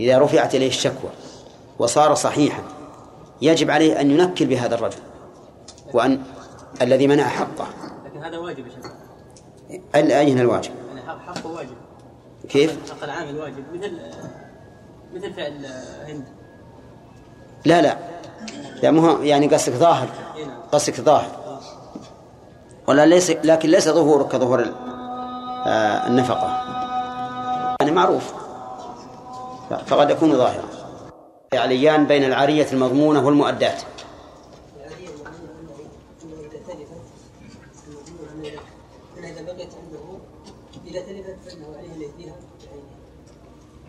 إذا 0.00 0.18
رفعت 0.18 0.54
إليه 0.54 0.68
الشكوى 0.68 1.10
وصار 1.78 2.14
صحيحا. 2.14 2.62
يجب 3.42 3.70
عليه 3.70 4.00
أن 4.00 4.10
ينكل 4.10 4.46
بهذا 4.46 4.74
الرجل 4.74 4.98
وأن 5.92 6.22
الذي 6.82 7.06
منع 7.06 7.24
حقه. 7.28 7.66
لكن 8.06 8.24
هذا 8.24 8.38
واجب 8.38 8.66
يا 9.94 10.20
أين 10.20 10.40
الواجب؟ 10.40 10.70
يعني 10.88 11.08
حق 11.08 11.18
حقه 11.26 11.46
واجب. 11.50 11.76
كيف؟ 12.48 12.92
حق 12.92 13.04
العامل 13.04 13.38
واجب. 13.38 13.64
مثل 13.74 13.98
مثل 15.14 15.32
فعل 15.32 15.66
هند. 16.08 16.24
لا 17.64 17.82
لا. 17.82 17.96
لا 18.82 18.90
مو 18.90 19.22
يعني 19.22 19.46
قصدك 19.46 19.74
ظاهر. 19.74 20.08
إيه 20.36 20.44
نعم. 20.44 20.60
قصدك 20.72 21.00
ظاهر. 21.00 21.60
ولا 22.88 23.06
ليس 23.06 23.30
لكن 23.30 23.68
ليس 23.68 23.88
ظهوره 23.88 24.22
كظهور 24.22 24.60
آه، 25.66 26.06
النفقة. 26.06 26.62
يعني 27.80 27.92
معروف. 27.92 28.32
فقد 29.86 30.10
يكون 30.10 30.36
ظاهرا. 30.36 30.81
عليان 31.58 32.06
بين 32.06 32.24
العارية 32.24 32.66
المضمونة 32.72 33.26
والمؤدات. 33.26 33.82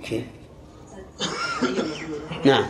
كيف؟ 0.03 0.23
نعم. 2.45 2.65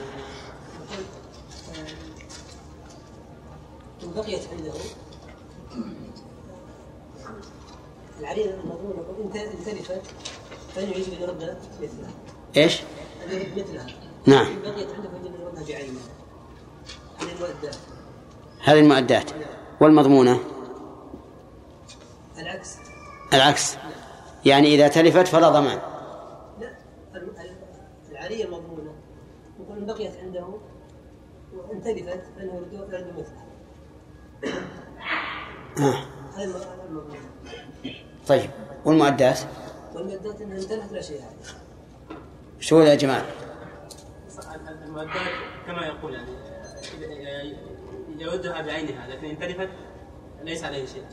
بقيت 4.15 4.41
عنده. 4.51 4.73
العريض 8.19 8.47
المضمونة 8.47 9.01
يقول 9.01 9.31
إن 9.35 9.39
إن 9.39 9.65
تلفت 9.65 10.01
فانه 10.75 10.91
يجب 10.91 11.13
ان 11.13 11.21
يرد 11.21 11.57
مثلها 11.81 12.11
يرد 13.31 13.59
مثلها. 13.59 14.02
نعم. 14.27 14.47
هذه 18.63 18.79
المؤدات. 18.79 19.25
والمضمونة؟ 19.81 20.39
العكس. 22.37 22.75
العكس 23.33 23.75
يعني 24.45 24.67
إذا 24.75 24.87
تلفت 24.87 25.27
فلا 25.27 25.49
ضمان. 25.49 25.79
لا 26.59 26.69
الم- 27.15 27.29
ال- 27.39 28.11
العارية 28.11 28.45
المضمونة 28.45 28.93
يقول 29.59 29.77
إن 29.77 29.85
بقيت 29.85 30.17
عنده 30.17 30.47
وإن 31.55 31.81
تلفت 31.83 32.21
فإنه 32.35 32.61
يرد 32.71 33.13
مثلها. 33.17 33.43
هذا 36.37 36.57
هذا 36.57 37.13
طيب. 38.27 38.49
والمؤدات؟ 38.85 39.39
والمادات 39.95 40.41
إنها 40.41 40.57
إن 40.57 40.67
تلفت 40.67 40.91
لا 40.91 41.01
شيء. 41.01 41.21
عليه 41.21 41.57
شو 42.59 42.81
يا 42.81 42.95
جماعة؟ 42.95 43.25
المؤدات 44.93 45.21
كما 45.67 45.85
يقول 45.85 46.13
يعني 46.13 46.27
إذا- 46.81 47.73
يودها 48.21 48.61
بعينها 48.61 49.07
لكن 49.07 49.25
ان 49.27 49.39
تلفت 49.39 49.69
ليس 50.43 50.63
عليه 50.63 50.85
شيء 50.85 51.03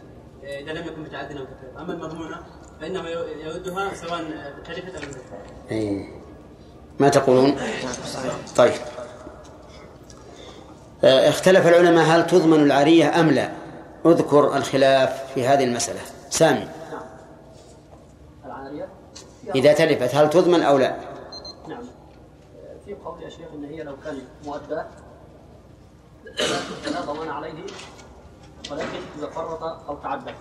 إذا 0.42 0.72
لم 0.72 0.86
يكن 0.86 1.02
متعددا 1.02 1.40
أو 1.40 1.44
كثيرا. 1.44 1.82
أما 1.82 1.92
المضمونة 1.92 2.40
فإنه 2.80 3.08
يودها 3.44 3.94
سواء 3.94 4.20
تلفت 4.64 4.94
أو 4.94 5.00
لم 5.02 5.08
تلفت 5.12 5.24
إيه. 5.70 6.08
ما 6.98 7.08
تقولون؟ 7.08 7.56
طيب. 8.56 8.72
آه، 11.04 11.28
اختلف 11.28 11.66
العلماء 11.66 12.04
هل 12.04 12.26
تضمن 12.26 12.62
العارية 12.62 13.20
أم 13.20 13.30
لا؟ 13.30 13.50
اذكر 14.06 14.56
الخلاف 14.56 15.32
في 15.34 15.46
هذه 15.46 15.64
المسألة. 15.64 16.00
سامي. 16.30 16.68
العارية 18.44 18.88
إذا 19.54 19.72
تلفت 19.72 20.14
هل 20.14 20.30
تضمن 20.30 20.62
أو 20.62 20.78
لا؟ 20.78 20.88
نعم 20.90 21.09
يا 23.30 23.36
شيخ 23.36 23.48
إن 23.54 23.64
هي 23.64 23.82
لو 23.82 23.96
كانت 24.04 24.22
مؤداه 24.44 24.86
لا 26.92 27.00
ضمان 27.00 27.28
عليه 27.28 27.62
ولكن 28.70 28.98
إذا 29.18 29.30
فرط 29.30 29.62
أو 29.62 29.96
تعدى. 29.96 30.34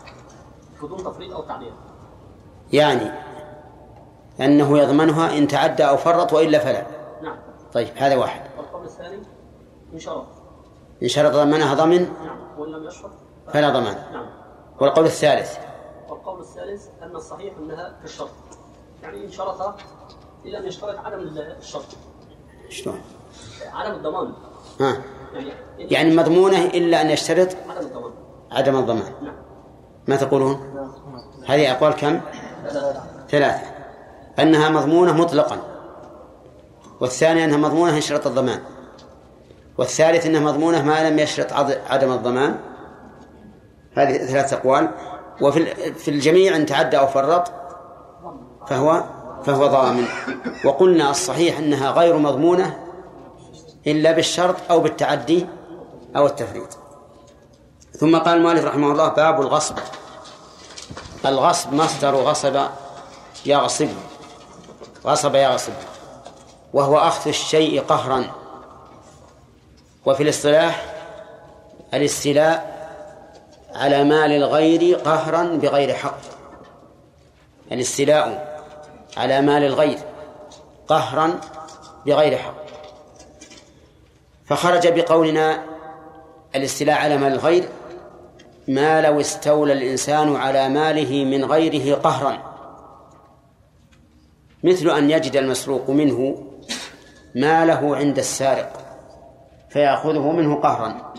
بدون 0.84 1.04
تفريط 1.04 1.34
أو 1.34 1.42
تعديل. 1.42 1.74
يعني 2.74 3.12
أنه 4.40 4.78
يضمنها 4.78 5.38
إن 5.38 5.48
تعدى 5.48 5.84
أو 5.84 5.98
فرط 5.98 6.34
وإلا 6.34 6.60
فلا. 6.60 6.86
نعم. 7.22 7.38
طيب 7.74 7.88
هذا 7.98 8.16
واحد. 8.16 8.42
والقول 8.58 8.86
الثاني 8.86 9.20
إن 9.94 10.00
شرط. 10.00 10.26
إن 11.04 11.08
شرط 11.08 11.34
ضمنها 11.34 11.74
ضمن 11.74 12.02
نعم. 12.02 12.38
وإن 12.58 12.72
لم 12.72 12.88
يشرط 12.88 13.12
فلا. 13.48 13.70
ضمان. 13.70 13.96
نعم. 14.14 14.30
والقول 14.80 15.06
الثالث. 15.06 15.58
والقول 16.10 16.40
الثالث 16.40 16.88
أن 17.02 17.16
الصحيح 17.16 17.54
أنها 17.58 17.96
في 18.00 18.06
الشرط 18.06 18.30
يعني 19.04 19.26
إن 19.26 19.32
شرط 19.32 19.76
إلى 20.46 20.58
ان 20.58 20.66
يشترط 20.66 20.98
عدم 20.98 21.20
الشرط. 21.60 22.09
شلون؟ 22.70 23.02
عدم 23.74 23.92
الضمان. 23.92 24.34
ها؟ 24.80 25.02
يعني 25.34 25.52
يعني 25.78 26.16
مضمونة 26.16 26.66
إلا 26.66 27.02
أن 27.02 27.10
يشترط؟ 27.10 27.48
عدم 27.70 27.88
الضمان. 27.88 28.12
عدم 28.52 28.76
الضمان. 28.76 29.14
نعم. 29.24 29.36
ما 30.08 30.16
تقولون؟ 30.16 30.60
هذه 31.48 31.72
أقوال 31.72 31.94
كم؟ 31.94 32.22
ثلاثة. 33.30 33.62
أنها 34.40 34.70
مضمونة 34.70 35.14
مطلقا. 35.14 35.58
والثانية 37.02 37.46
أنها 37.46 37.58
مضمونة 37.58 37.96
إن 37.96 38.02
شرط 38.02 38.28
الضمان. 38.28 38.60
والثالث 39.78 40.26
أنها 40.26 40.42
مضمونة 40.42 40.84
ما 40.84 41.10
لم 41.10 41.20
يشرط 41.20 41.54
عدم 41.90 42.12
الضمان. 42.12 42.60
هذه 43.94 44.18
ثلاثة 44.18 44.58
أقوال. 44.58 44.90
وفي 45.42 45.66
في 45.94 46.12
الجميع 46.12 46.56
إن 46.56 46.66
تعدى 46.66 46.98
أو 46.98 47.08
فرط 47.08 47.52
فهو 48.68 49.04
فهو 49.46 49.68
ضامن 49.68 50.06
وقلنا 50.66 51.10
الصحيح 51.10 51.58
أنها 51.58 51.92
غير 51.92 52.18
مضمونة 52.18 52.80
إلا 53.88 54.12
بالشرط 54.12 54.56
أو 54.70 54.80
بالتعدي 54.80 55.46
أو 56.16 56.26
التفريط. 56.26 56.78
ثم 57.92 58.18
قال 58.18 58.38
المؤلف 58.38 58.66
رحمه 58.66 58.92
الله 58.92 59.08
باب 59.08 59.42
الغصب. 59.42 59.76
الغصب 61.26 61.74
مصدر 61.74 62.16
غصب 62.16 62.66
يغصب. 63.46 63.88
غصب 65.06 65.36
يغصب. 65.36 65.74
وهو 66.74 66.98
أخذ 66.98 67.28
الشيء 67.28 67.82
قهرا. 67.82 68.24
وفي 70.06 70.24
الاصطلاح 70.24 70.86
الاستيلاء 71.94 72.80
على 73.76 74.04
مال 74.04 74.32
الغير 74.32 74.96
قهرا 74.96 75.44
بغير 75.44 75.94
حق. 75.94 76.20
الاستيلاء 77.72 78.49
على 79.18 79.42
مال 79.42 79.64
الغير 79.64 80.00
قهرا 80.88 81.42
بغير 82.06 82.38
حق. 82.38 82.56
فخرج 84.46 84.88
بقولنا 84.88 85.64
الاستيلاء 86.56 86.98
على 86.98 87.18
مال 87.18 87.34
الغير 87.34 87.70
ما 88.68 89.02
لو 89.02 89.20
استولى 89.20 89.74
الإنسان 89.74 90.36
على 90.36 90.70
ماله 90.70 91.26
من 91.26 91.46
غيره 91.46 91.96
قهرا. 91.96 92.38
مثل 94.64 94.90
أن 94.90 95.10
يجد 95.10 95.36
المسروق 95.36 95.90
منه 95.90 96.44
ماله 97.36 97.96
عند 97.96 98.18
السارق 98.18 98.74
فيأخذه 99.70 100.32
منه 100.32 100.56
قهرا. 100.56 101.14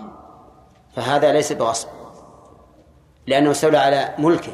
فهذا 0.97 1.33
ليس 1.33 1.53
بغصب 1.53 1.89
لأنه 3.27 3.51
استولى 3.51 3.79
على 3.79 4.15
ملكه 4.19 4.53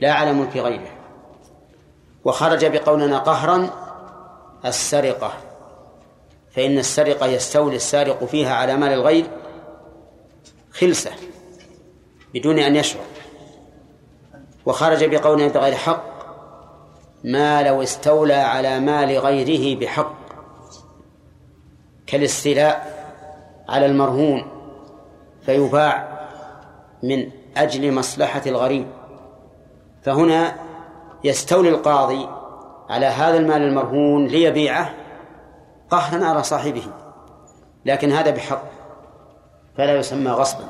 لا 0.00 0.12
على 0.12 0.32
ملك 0.32 0.56
غيره. 0.56 0.99
وخرج 2.24 2.66
بقولنا 2.66 3.18
قهرا 3.18 3.70
السرقة. 4.64 5.32
فإن 6.50 6.78
السرقة 6.78 7.26
يستولي 7.26 7.76
السارق 7.76 8.24
فيها 8.24 8.54
على 8.54 8.76
مال 8.76 8.92
الغير 8.92 9.26
خلسة 10.72 11.10
بدون 12.34 12.58
أن 12.58 12.76
يشعر. 12.76 13.04
وخرج 14.66 15.04
بقولنا 15.04 15.48
بغير 15.48 15.74
حق 15.74 16.04
ما 17.24 17.62
لو 17.62 17.82
استولى 17.82 18.34
على 18.34 18.80
مال 18.80 19.18
غيره 19.18 19.80
بحق 19.80 20.14
كالاستيلاء 22.06 23.00
على 23.68 23.86
المرهون 23.86 24.44
فيباع 25.46 26.20
من 27.02 27.30
أجل 27.56 27.92
مصلحة 27.92 28.42
الغريب. 28.46 28.86
فهنا 30.02 30.69
يستولي 31.24 31.68
القاضي 31.68 32.28
على 32.88 33.06
هذا 33.06 33.36
المال 33.36 33.62
المرهون 33.62 34.26
ليبيعه 34.26 34.94
قهرا 35.90 36.24
على 36.24 36.42
صاحبه 36.42 36.82
لكن 37.86 38.12
هذا 38.12 38.30
بحق 38.30 38.62
فلا 39.76 39.96
يسمى 39.98 40.30
غصبا. 40.30 40.64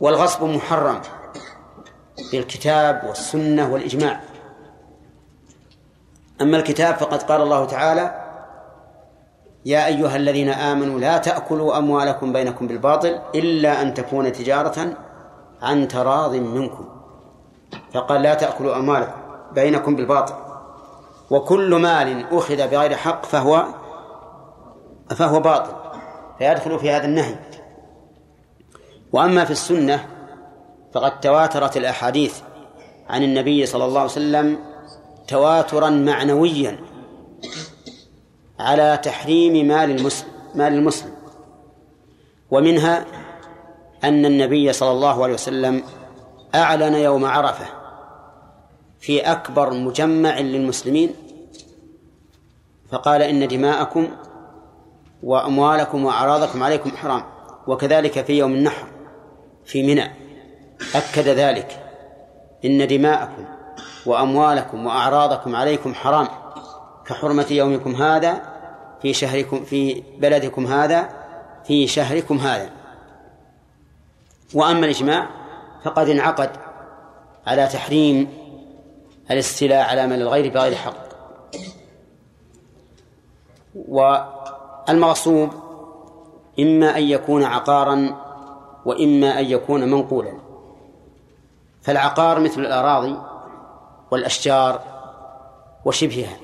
والغصب 0.00 0.44
محرم 0.44 1.00
بالكتاب 2.32 3.04
والسنة 3.08 3.72
والإجماع. 3.72 4.20
أما 6.40 6.56
الكتاب 6.56 6.94
فقد 6.94 7.22
قال 7.22 7.42
الله 7.42 7.64
تعالى 7.64 8.26
يا 9.64 9.86
أيها 9.86 10.16
الذين 10.16 10.48
آمنوا 10.48 11.00
لا 11.00 11.18
تأكلوا 11.18 11.78
أموالكم 11.78 12.32
بينكم 12.32 12.66
بالباطل 12.66 13.20
إلا 13.34 13.82
أن 13.82 13.94
تكون 13.94 14.32
تجارة 14.32 14.96
عن 15.62 15.88
تراض 15.88 16.34
منكم. 16.34 16.99
فقال 17.94 18.22
لا 18.22 18.34
تأكلوا 18.34 18.76
أموالكم 18.76 19.20
بينكم 19.52 19.96
بالباطل. 19.96 20.34
وكل 21.30 21.74
مال 21.74 22.26
أخذ 22.32 22.68
بغير 22.68 22.96
حق 22.96 23.26
فهو 23.26 23.64
فهو 25.10 25.40
باطل 25.40 25.72
فيدخل 26.38 26.78
في 26.78 26.90
هذا 26.90 27.04
النهي. 27.04 27.34
وأما 29.12 29.44
في 29.44 29.50
السنة 29.50 30.06
فقد 30.92 31.20
تواترت 31.20 31.76
الأحاديث 31.76 32.40
عن 33.08 33.22
النبي 33.22 33.66
صلى 33.66 33.84
الله 33.84 34.00
عليه 34.00 34.10
وسلم 34.10 34.58
تواترا 35.28 35.90
معنويا 35.90 36.78
على 38.60 39.00
تحريم 39.02 39.68
مال 39.68 39.90
المسلم 39.90 40.28
مال 40.54 40.72
المسلم. 40.72 41.12
ومنها 42.50 43.04
أن 44.04 44.26
النبي 44.26 44.72
صلى 44.72 44.90
الله 44.90 45.22
عليه 45.22 45.34
وسلم 45.34 45.82
أعلن 46.54 46.94
يوم 46.94 47.24
عرفة 47.24 47.66
في 49.00 49.20
أكبر 49.20 49.74
مجمع 49.74 50.38
للمسلمين 50.38 51.14
فقال 52.90 53.22
إن 53.22 53.48
دماءكم 53.48 54.08
وأموالكم 55.22 56.04
وأعراضكم 56.04 56.62
عليكم 56.62 56.90
حرام 56.90 57.22
وكذلك 57.66 58.24
في 58.24 58.38
يوم 58.38 58.52
النحر 58.52 58.86
في 59.64 59.82
منى 59.82 60.10
أكد 60.94 61.28
ذلك 61.28 61.86
إن 62.64 62.86
دماءكم 62.86 63.44
وأموالكم 64.06 64.86
وأعراضكم 64.86 65.56
عليكم 65.56 65.94
حرام 65.94 66.28
كحرمة 67.06 67.46
يومكم 67.50 67.94
هذا 67.94 68.42
في 69.02 69.12
شهركم 69.12 69.64
في 69.64 70.02
بلدكم 70.18 70.66
هذا 70.66 71.08
في 71.64 71.86
شهركم 71.86 72.36
هذا. 72.36 72.70
وأما 74.54 74.84
الإجماع 74.86 75.39
فقد 75.84 76.08
انعقد 76.08 76.50
على 77.46 77.66
تحريم 77.66 78.28
الاستيلاء 79.30 79.88
على 79.88 80.06
مال 80.06 80.22
الغير 80.22 80.52
بغير 80.52 80.74
حق. 80.74 81.10
والمغصوب 83.88 85.50
إما 86.60 86.96
أن 86.98 87.02
يكون 87.02 87.44
عقارا 87.44 88.16
وإما 88.84 89.38
أن 89.40 89.44
يكون 89.44 89.90
منقولا. 89.90 90.32
فالعقار 91.82 92.40
مثل 92.40 92.60
الأراضي 92.60 93.16
والأشجار 94.10 94.82
وشبهها. 95.84 96.36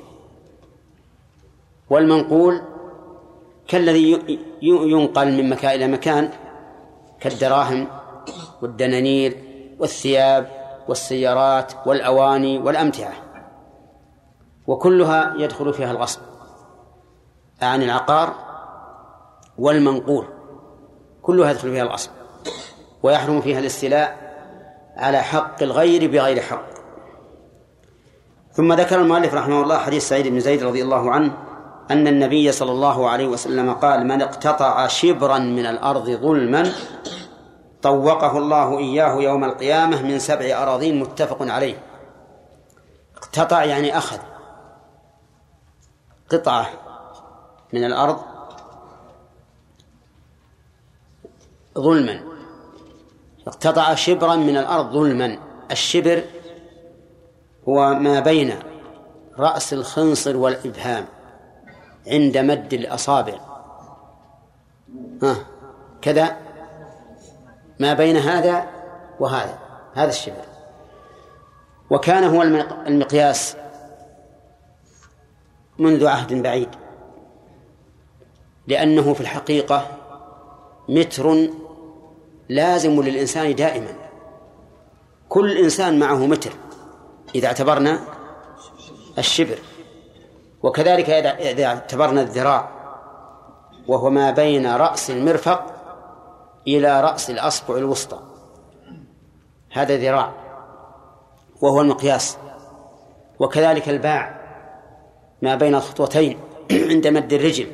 والمنقول 1.91 2.63
كالذي 3.69 4.39
ينقل 4.63 5.33
من 5.33 5.51
مكان 5.51 5.75
إلى 5.75 5.89
مكان 5.89 6.31
كالدراهم 7.21 7.89
والدنانير 8.63 9.37
والثياب 9.79 10.49
والسيارات 10.89 11.73
والأواني 11.87 12.59
والأمتعة. 12.59 13.13
وكلها 14.67 15.35
يدخل 15.37 15.73
فيها 15.73 15.91
الغصب. 15.91 16.21
عن 17.63 17.83
العقار 17.83 18.35
والمنقول. 19.59 20.27
كلها 21.23 21.51
يدخل 21.51 21.71
فيها 21.71 21.83
الغصب. 21.83 22.11
ويحرم 23.03 23.41
فيها 23.41 23.59
الاستيلاء 23.59 24.27
على 24.97 25.23
حق 25.23 25.63
الغير 25.63 26.11
بغير 26.11 26.41
حق. 26.41 26.77
ثم 28.53 28.73
ذكر 28.73 29.01
المؤلف 29.01 29.35
رحمه 29.35 29.63
الله 29.63 29.79
حديث 29.79 30.09
سعيد 30.09 30.29
بن 30.29 30.41
زيد 30.41 30.63
رضي 30.63 30.83
الله 30.83 31.11
عنه 31.11 31.33
أن 31.91 32.09
النبي 32.09 32.53
صلى 32.53 32.71
الله 32.71 33.09
عليه 33.09 33.27
وسلم 33.27 33.73
قال 33.73 34.07
من 34.07 34.23
اقتطع 34.23 34.87
شبرا 34.87 35.39
من 35.39 35.67
الأرض 35.67 36.11
ظلما 36.11 36.73
طوقه 37.83 38.39
الله 38.39 38.79
إياه 38.79 39.15
يوم 39.15 39.45
القيامة 39.45 40.03
من 40.03 40.19
سبع 40.19 40.63
أراضين 40.63 41.01
متفق 41.01 41.39
عليه. 41.41 41.83
اقتطع 43.17 43.65
يعني 43.65 43.99
أخذ. 43.99 44.19
قطعة 46.31 46.71
من 47.73 47.85
الأرض. 47.85 48.21
ظلما. 51.79 52.21
اقتطع 53.47 53.95
شبرا 53.95 54.37
من 54.37 54.57
الأرض 54.57 54.93
ظلما. 54.93 55.39
الشبر 55.71 56.25
هو 57.69 57.95
ما 57.95 58.21
بين 58.21 58.59
رأس 59.39 59.73
الخنصر 59.73 60.37
والإبهام 60.37 61.07
عند 62.07 62.39
مد 62.39 62.75
الأصابع. 62.75 63.39
ها 65.23 65.37
كذا. 66.03 66.46
ما 67.81 67.95
بين 67.95 68.17
هذا 68.17 68.67
وهذا 69.21 69.59
هذا 69.95 70.09
الشبر 70.09 70.45
وكان 71.91 72.25
هو 72.25 72.43
المقياس 72.87 73.57
منذ 75.79 76.07
عهد 76.07 76.43
بعيد. 76.43 76.69
لأنه 78.67 79.15
في 79.15 79.21
الحقيقة 79.21 79.87
متر 80.89 81.49
لازم 82.49 83.03
للإنسان 83.03 83.55
دائما. 83.55 83.93
كل 85.29 85.59
إنسان 85.59 85.99
معه 85.99 86.27
متر 86.27 86.53
إذا 87.35 87.47
اعتبرنا 87.47 88.01
الشبر. 89.19 89.59
وكذلك 90.63 91.11
إذا 91.11 91.65
اعتبرنا 91.65 92.21
الذراع. 92.23 92.71
وهو 93.89 94.11
ما 94.11 94.31
بين 94.31 94.67
رأس 94.67 95.11
المرفق 95.11 95.76
إلى 96.67 97.01
رأس 97.01 97.31
الأصبع 97.31 97.77
الوسطى. 97.77 98.21
هذا 99.73 99.97
ذراع 99.97 100.33
وهو 101.63 101.81
المقياس. 101.81 102.39
وكذلك 103.39 103.89
الباع 103.89 104.41
ما 105.43 105.55
بين 105.55 105.75
الخطوتين 105.75 106.39
عند 106.91 107.07
مد 107.07 107.33
الرجل. 107.33 107.67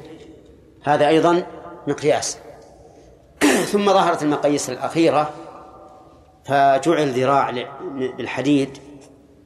هذا 0.83 1.09
أيضا 1.09 1.47
مقياس. 1.87 2.39
ثم 3.73 3.85
ظهرت 3.85 4.23
المقاييس 4.23 4.71
الأخيرة 4.71 5.31
فجعل 6.45 7.11
ذراع 7.11 7.51
بالحديد 7.83 8.79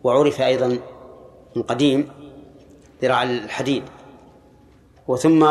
وعرف 0.04 0.40
أيضا 0.40 0.78
من 1.56 1.62
قديم 1.62 2.08
ذراع 3.02 3.22
الحديد. 3.22 3.82
وثم 5.08 5.46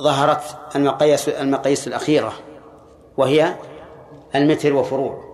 ظهرت 0.00 0.42
المقاييس 0.76 1.28
المقاييس 1.28 1.86
الأخيرة 1.86 2.32
وهي 3.16 3.54
المتر 4.34 4.74
وفروع. 4.74 5.32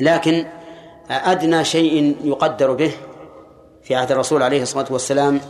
لكن 0.00 0.46
أدنى 1.10 1.64
شيء 1.64 2.16
يقدر 2.24 2.72
به 2.72 2.92
في 3.82 3.94
عهد 3.94 4.12
الرسول 4.12 4.42
عليه 4.42 4.62
الصلاة 4.62 4.86
والسلام 4.90 5.40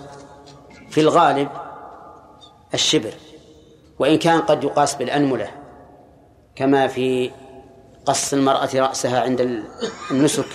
في 0.90 1.00
الغالب 1.00 1.48
الشبر 2.74 3.12
وإن 3.98 4.18
كان 4.18 4.40
قد 4.40 4.64
يقاس 4.64 4.94
بالأنملة 4.94 5.48
كما 6.56 6.86
في 6.86 7.30
قص 8.06 8.32
المرأة 8.32 8.68
رأسها 8.74 9.20
عند 9.20 9.64
النسك 10.10 10.46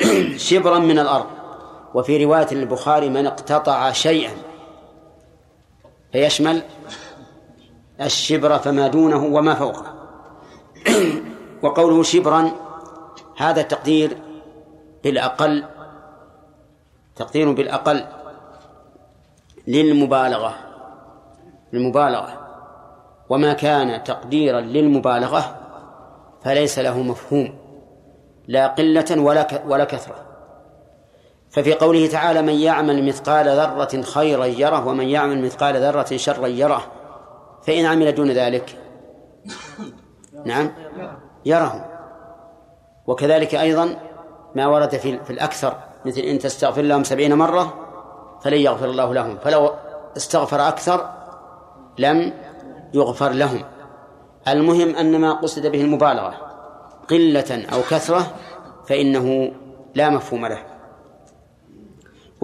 شبرا 0.36 0.78
من 0.78 0.98
الأرض. 0.98 1.26
وفي 1.94 2.24
رواية 2.24 2.46
البخاري 2.52 3.08
من 3.08 3.26
اقتطع 3.26 3.92
شيئا 3.92 4.32
فيشمل 6.14 6.62
الشبر 8.00 8.58
فما 8.58 8.88
دونه 8.88 9.24
وما 9.24 9.54
فوقه. 9.54 9.94
وقوله 11.62 12.02
شبرا 12.02 12.50
هذا 13.36 13.62
تقدير 13.62 14.16
بالأقل 15.04 15.64
تقدير 17.16 17.52
بالأقل 17.52 18.04
للمبالغة 19.66 20.54
للمبالغة. 21.72 22.40
وما 23.28 23.52
كان 23.52 24.04
تقديرا 24.04 24.60
للمبالغة 24.60 25.56
فليس 26.42 26.78
له 26.78 27.02
مفهوم 27.02 27.58
لا 28.48 28.66
قلة 28.66 29.20
ولا 29.20 29.62
ولا 29.66 29.84
كثرة. 29.84 30.23
ففي 31.54 31.74
قوله 31.74 32.06
تعالى 32.06 32.42
من 32.42 32.54
يعمل 32.54 33.04
مثقال 33.04 33.48
ذرة 33.48 34.02
خيرا 34.02 34.44
يره 34.44 34.86
ومن 34.86 35.08
يعمل 35.08 35.44
مثقال 35.44 35.76
ذرة 35.76 36.16
شرا 36.16 36.46
يره. 36.46 36.84
فإن 37.66 37.84
عمل 37.84 38.14
دون 38.14 38.30
ذلك 38.30 38.78
نعم 40.44 40.70
يره 41.44 41.84
وكذلك 43.06 43.54
أيضا 43.54 43.96
ما 44.54 44.66
ورد 44.66 44.96
في, 44.96 45.24
في 45.24 45.30
الأكثر 45.30 45.76
مثل 46.04 46.20
إن 46.20 46.38
تستغفر 46.38 46.82
لهم 46.82 47.04
سبعين 47.04 47.34
مرة 47.34 47.74
فلن 48.42 48.58
يغفر 48.58 48.84
الله 48.84 49.14
لهم 49.14 49.38
فلو 49.38 49.70
استغفر 50.16 50.68
أكثر 50.68 51.10
لم 51.98 52.32
يغفر 52.94 53.30
لهم. 53.30 53.64
المهم 54.48 54.96
أن 54.96 55.20
ما 55.20 55.32
قصد 55.32 55.66
به 55.66 55.80
المبالغة 55.80 56.34
قلة 57.10 57.64
أو 57.72 57.80
كثرة 57.90 58.26
فإنه 58.88 59.52
لا 59.94 60.10
مفهوم 60.10 60.46
له. 60.46 60.73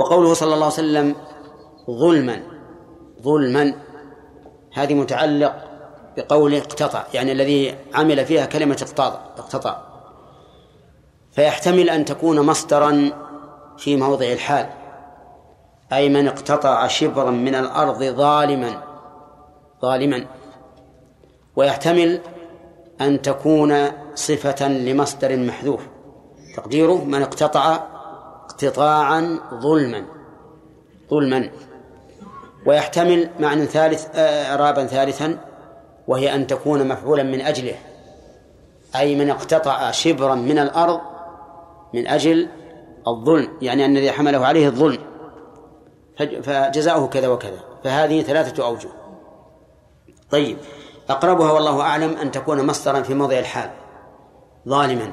وقوله 0.01 0.35
صلى 0.35 0.55
الله 0.55 0.65
عليه 0.65 0.75
وسلم 0.75 1.15
ظلما 1.91 2.43
ظلما 3.23 3.75
هذه 4.73 4.95
متعلق 4.95 5.65
بقول 6.17 6.55
اقتطع 6.55 7.05
يعني 7.15 7.33
الذي 7.33 7.75
عمل 7.95 8.27
فيها 8.27 8.47
كلمة 8.47 8.77
اقتطع 8.83 9.21
اقتطع. 9.39 9.77
فيحتمل 11.33 11.91
أن 11.91 12.05
تكون 12.05 12.41
مصدرا 12.41 13.11
في 13.79 13.97
موضع 13.97 14.27
الحال 14.27 14.67
أي 15.93 16.09
من 16.09 16.29
اقتطع 16.29 16.87
شبرا 16.87 17.31
من 17.31 17.55
الأرض 17.55 18.05
ظالما 18.05 18.83
ظالما. 19.83 20.27
ويحتمل 21.57 22.21
أن 23.01 23.23
تكون 23.23 23.87
صفة 24.15 24.69
لمصدر 24.69 25.37
محذوف. 25.37 25.81
تقديره 26.57 27.05
من 27.05 27.23
اقتطع 27.23 28.00
اقتطاعا 28.63 29.39
ظلما 29.55 30.05
ظلما 31.11 31.51
ويحتمل 32.67 33.31
معنى 33.41 33.67
ثالث 33.67 34.07
آه، 34.15 34.51
إعرابا 34.51 34.87
ثالثا 34.87 35.39
وهي 36.09 36.35
أن 36.35 36.47
تكون 36.47 36.89
مفعولا 36.89 37.23
من 37.23 37.41
أجله 37.41 37.75
أي 38.97 39.17
من 39.17 39.31
اقتطع 39.31 39.91
شبرا 39.91 40.35
من 40.35 40.59
الأرض 40.59 41.01
من 41.95 42.07
أجل 42.07 42.49
الظلم 43.07 43.49
يعني 43.63 43.87
الذي 43.87 44.13
حمله 44.13 44.47
عليه 44.47 44.67
الظلم 44.67 44.99
فجزاؤه 46.43 47.07
كذا 47.07 47.29
وكذا 47.29 47.61
فهذه 47.85 48.23
ثلاثة 48.23 48.65
أوجه. 48.67 48.89
طيب 50.31 50.59
أقربها 51.11 51.53
والله 51.53 51.81
أعلم 51.81 52.17
أن 52.17 52.31
تكون 52.31 52.67
مصدرا 52.67 53.03
في 53.03 53.15
موضع 53.15 53.39
الحال 53.39 53.71
ظالما. 54.69 55.13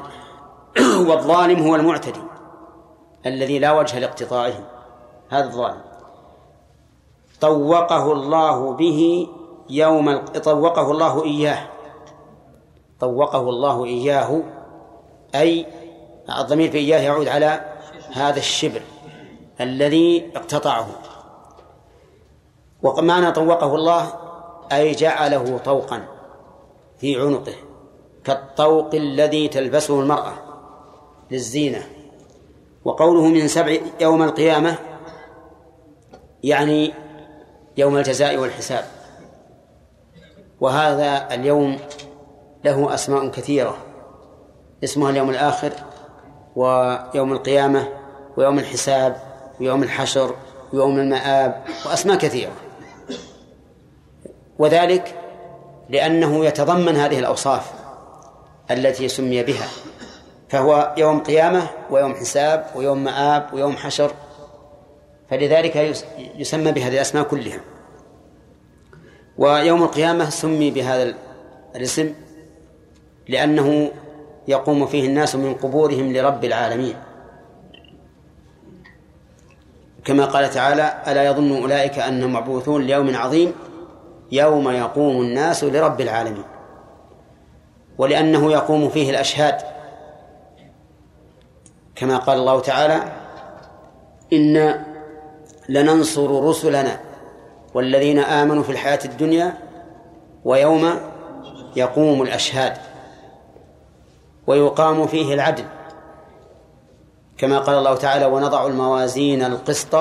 والظالم 1.10 1.60
هو 1.60 1.76
المعتدي. 1.76 2.37
الذي 3.26 3.60
لا 3.60 3.72
وجه 3.72 4.00
لاقتطاعه. 4.00 4.54
هذا 5.30 5.46
الظالم 5.46 5.82
طوقه 7.42 8.12
الله 8.12 8.74
به 8.74 9.28
يوم 9.70 10.18
طوقه 10.26 10.92
الله 10.92 11.24
إياه. 11.24 11.68
طوقه 13.00 13.50
الله 13.50 13.86
إياه 13.86 14.44
أي 15.36 15.66
الضمير 16.40 16.72
في 16.72 16.78
إياه 16.78 17.00
يعود 17.00 17.28
على 17.28 17.62
هذا 18.14 18.38
الشبر 18.38 18.82
الذي 19.62 20.32
اقتطعه. 20.36 20.88
ومعنى 22.84 23.32
طوقه 23.32 23.76
الله 23.76 24.14
أي 24.72 24.92
جعله 24.92 25.58
طوقا 25.58 26.08
في 26.98 27.22
عنقه 27.22 27.54
كالطوق 28.24 28.96
الذي 28.96 29.48
تلبسه 29.48 30.00
المرأة 30.00 30.34
للزينة. 31.32 31.97
وقوله 32.88 33.28
من 33.28 33.48
سبع 33.48 33.78
يوم 34.02 34.24
القيامة 34.24 34.76
يعني 36.44 36.94
يوم 37.78 37.98
الجزاء 37.98 38.38
والحساب. 38.38 38.86
وهذا 40.62 41.34
اليوم 41.34 41.80
له 42.64 42.94
أسماء 42.94 43.30
كثيرة. 43.30 43.78
اسمها 44.84 45.10
اليوم 45.10 45.30
الآخر 45.30 45.72
ويوم 46.56 47.34
القيامة 47.34 47.88
ويوم 48.38 48.60
الحساب 48.60 49.22
ويوم 49.60 49.84
الحشر 49.84 50.36
ويوم 50.74 51.00
المآب 51.00 51.64
وأسماء 51.86 52.18
كثيرة. 52.18 52.54
وذلك 54.60 55.16
لأنه 55.90 56.46
يتضمن 56.46 56.96
هذه 56.96 57.20
الأوصاف 57.20 57.72
التي 58.72 59.08
سمي 59.08 59.44
بها. 59.44 59.68
فهو 60.50 60.94
يوم 60.98 61.20
قيامة 61.20 61.68
ويوم 61.90 62.16
حساب 62.16 62.66
ويوم 62.76 63.04
مآب 63.04 63.54
ويوم 63.54 63.78
حشر. 63.78 64.12
فلذلك 65.30 65.76
يس- 65.76 66.06
يسمى 66.38 66.72
بهذه 66.72 66.94
الأسماء 66.94 67.24
كلها. 67.24 67.60
ويوم 69.38 69.84
القيامة 69.84 70.30
سمي 70.30 70.72
بهذا 70.72 71.14
الاسم 71.76 72.14
لأنه 73.28 73.92
يقوم 74.48 74.86
فيه 74.86 75.08
الناس 75.08 75.36
من 75.36 75.54
قبورهم 75.54 76.14
لرب 76.14 76.46
العالمين. 76.46 76.96
كما 80.06 80.26
قال 80.26 80.50
تعالى 80.50 81.04
ألا 81.08 81.24
يظن 81.24 81.62
أولئك 81.62 82.00
أنهم 82.00 82.34
مبعوثون 82.34 82.82
ليوم 82.84 83.16
عظيم 83.16 83.54
يوم 84.32 84.70
يقوم 84.70 85.22
الناس 85.22 85.64
لرب 85.64 86.02
العالمين. 86.02 86.44
ولأنه 87.98 88.52
يقوم 88.52 88.90
فيه 88.90 89.10
الأشهاد 89.10 89.77
كما 91.98 92.18
قال 92.18 92.40
الله 92.40 92.60
تعالى 92.60 93.04
إنا 94.34 94.86
لننصر 95.70 96.44
رسلنا 96.44 97.00
والذين 97.74 98.20
آمنوا 98.20 98.64
في 98.64 98.72
الحياة 98.72 99.00
الدنيا 99.06 99.58
ويوم 100.46 101.00
يقوم 101.76 102.22
الأشهاد 102.22 102.78
ويقام 104.48 105.08
فيه 105.08 105.34
العدل. 105.34 105.66
كما 107.38 107.60
قال 107.60 107.78
الله 107.78 107.96
تعالى 107.96 108.26
ونضع 108.26 108.68
الموازين 108.68 109.44
القسط 109.44 109.96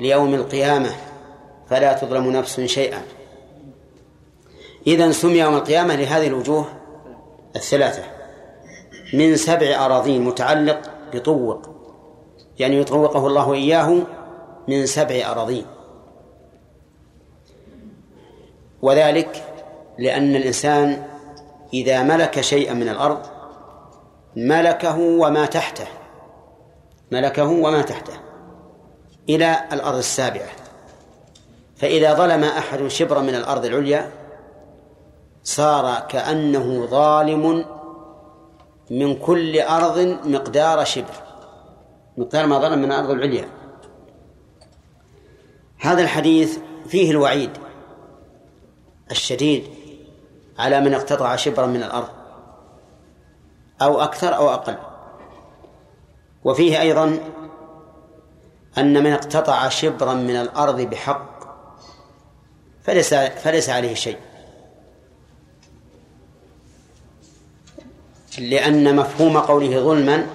ليوم 0.00 0.34
القيامة 0.34 0.90
فلا 1.70 1.92
تظلم 1.92 2.30
نفس 2.30 2.60
شيئا. 2.60 3.02
إذا 4.86 5.12
سمي 5.12 5.38
يوم 5.38 5.54
القيامة 5.54 5.94
لهذه 5.96 6.26
الوجوه 6.26 6.64
الثلاثة 7.56 8.02
من 9.14 9.36
سبع 9.36 9.86
أراضين 9.86 10.22
متعلق 10.22 10.95
بطوق 11.12 11.68
يعني 12.58 12.76
يطوقه 12.80 13.26
الله 13.26 13.52
إياه 13.52 14.02
من 14.68 14.86
سبع 14.86 15.30
أراضين. 15.30 15.66
وذلك 18.82 19.44
لأن 19.98 20.36
الإنسان 20.36 21.06
إذا 21.74 22.02
ملك 22.02 22.40
شيئا 22.40 22.74
من 22.74 22.88
الأرض 22.88 23.20
ملكه 24.36 24.98
وما 24.98 25.46
تحته 25.46 25.86
ملكه 27.12 27.48
وما 27.48 27.82
تحته 27.82 28.12
إلى 29.28 29.58
الأرض 29.72 29.96
السابعة. 29.96 30.48
فإذا 31.76 32.14
ظلم 32.14 32.44
أحد 32.44 32.86
شبرا 32.86 33.20
من 33.20 33.34
الأرض 33.34 33.64
العليا 33.64 34.10
صار 35.44 36.06
كأنه 36.08 36.86
ظالم 36.86 37.64
من 38.90 39.16
كل 39.18 39.60
أرض 39.60 39.98
مقدار 40.24 40.84
شبر. 40.84 41.14
مقدار 42.16 42.46
ما 42.46 42.58
ظلم 42.58 42.78
من 42.78 42.92
الأرض 42.92 43.10
العليا. 43.10 43.48
هذا 45.78 46.02
الحديث 46.02 46.58
فيه 46.88 47.10
الوعيد 47.10 47.50
الشديد 49.10 49.64
على 50.58 50.80
من 50.80 50.94
اقتطع 50.94 51.36
شبرا 51.36 51.66
من 51.66 51.82
الأرض 51.82 52.08
أو 53.82 54.00
أكثر 54.00 54.36
أو 54.36 54.48
أقل. 54.48 54.76
وفيه 56.44 56.80
أيضا 56.80 57.18
أن 58.78 59.04
من 59.04 59.12
اقتطع 59.12 59.68
شبرا 59.68 60.14
من 60.14 60.36
الأرض 60.36 60.80
بحق 60.80 61.36
فليس 62.82 63.14
فليس 63.14 63.70
عليه 63.70 63.94
شيء. 63.94 64.18
لأن 68.38 68.96
مفهوم 68.96 69.38
قوله 69.38 69.80
ظلما 69.80 70.26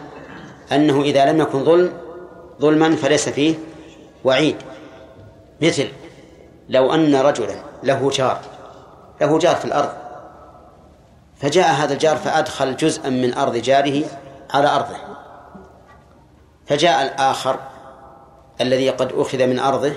أنه 0.71 1.01
إذا 1.01 1.25
لم 1.25 1.41
يكن 1.41 1.65
ظلم 1.65 1.93
ظلما 2.61 2.95
فليس 2.95 3.29
فيه 3.29 3.55
وعيد. 4.23 4.55
مثل 5.61 5.87
لو 6.69 6.93
أن 6.93 7.15
رجلا 7.15 7.55
له 7.83 8.09
جار 8.09 8.41
له 9.21 9.39
جار 9.39 9.55
في 9.55 9.65
الأرض 9.65 9.93
فجاء 11.41 11.73
هذا 11.73 11.93
الجار 11.93 12.17
فأدخل 12.17 12.75
جزءا 12.75 13.09
من 13.09 13.33
أرض 13.33 13.55
جاره 13.57 14.03
على 14.53 14.67
أرضه. 14.67 14.95
فجاء 16.65 17.03
الآخر 17.03 17.59
الذي 18.61 18.89
قد 18.89 19.11
أخذ 19.13 19.47
من 19.47 19.59
أرضه 19.59 19.93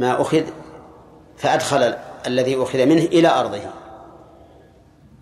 ما 0.00 0.20
أخذ 0.20 0.42
فأدخل 1.36 1.94
الذي 2.26 2.62
أخذ 2.62 2.86
منه 2.86 3.02
إلى 3.02 3.28
أرضه. 3.28 3.83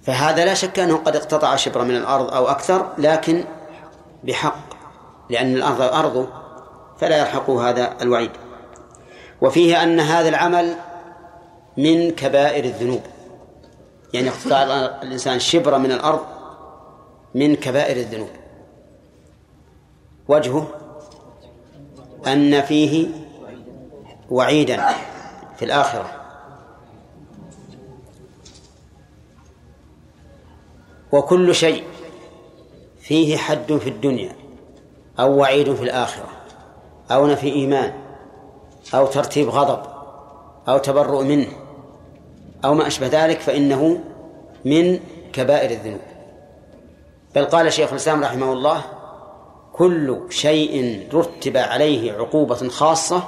فهذا 0.02 0.44
لا 0.44 0.54
شك 0.54 0.78
أنه 0.78 0.96
قد 0.96 1.16
اقتطع 1.16 1.56
شبرا 1.56 1.84
من 1.84 1.96
الأرض 1.96 2.34
أو 2.34 2.48
أكثر 2.48 2.86
لكن 2.98 3.44
بحق 4.24 4.56
لأن 5.30 5.54
الأرض 5.56 5.80
أرضه 5.80 6.28
فلا 6.98 7.18
يلحقه 7.18 7.68
هذا 7.68 7.96
الوعيد. 8.02 8.30
وفيه 9.40 9.82
أن 9.82 10.00
هذا 10.00 10.28
العمل 10.28 10.74
من 11.76 12.10
كبائر 12.10 12.64
الذنوب. 12.64 13.02
يعني 14.12 14.28
اقتطاع 14.28 14.62
الإنسان 15.02 15.38
شبرا 15.38 15.78
من 15.78 15.92
الأرض 15.92 16.20
من 17.34 17.56
كبائر 17.56 17.96
الذنوب. 17.96 18.30
وجهه 20.28 20.68
أن 22.26 22.62
فيه 22.62 23.08
وعيدا 24.30 24.86
في 25.56 25.64
الآخرة. 25.64 26.21
وكل 31.12 31.54
شيء 31.54 31.84
فيه 33.00 33.36
حد 33.36 33.72
في 33.72 33.88
الدنيا 33.88 34.32
أو 35.20 35.36
وعيد 35.36 35.74
في 35.74 35.82
الآخرة 35.82 36.28
أو 37.10 37.26
نفي 37.26 37.52
إيمان 37.52 37.92
أو 38.94 39.06
ترتيب 39.06 39.48
غضب 39.48 39.82
أو 40.68 40.78
تبرؤ 40.78 41.22
منه 41.22 41.48
أو 42.64 42.74
ما 42.74 42.86
أشبه 42.86 43.06
ذلك 43.06 43.40
فإنه 43.40 44.00
من 44.64 45.00
كبائر 45.32 45.70
الذنوب. 45.70 46.00
بل 47.34 47.44
قال 47.44 47.72
شيخ 47.72 47.90
الإسلام 47.90 48.24
رحمه 48.24 48.52
الله 48.52 48.82
كل 49.72 50.20
شيء 50.30 51.06
رتب 51.14 51.56
عليه 51.56 52.12
عقوبة 52.12 52.68
خاصة 52.68 53.22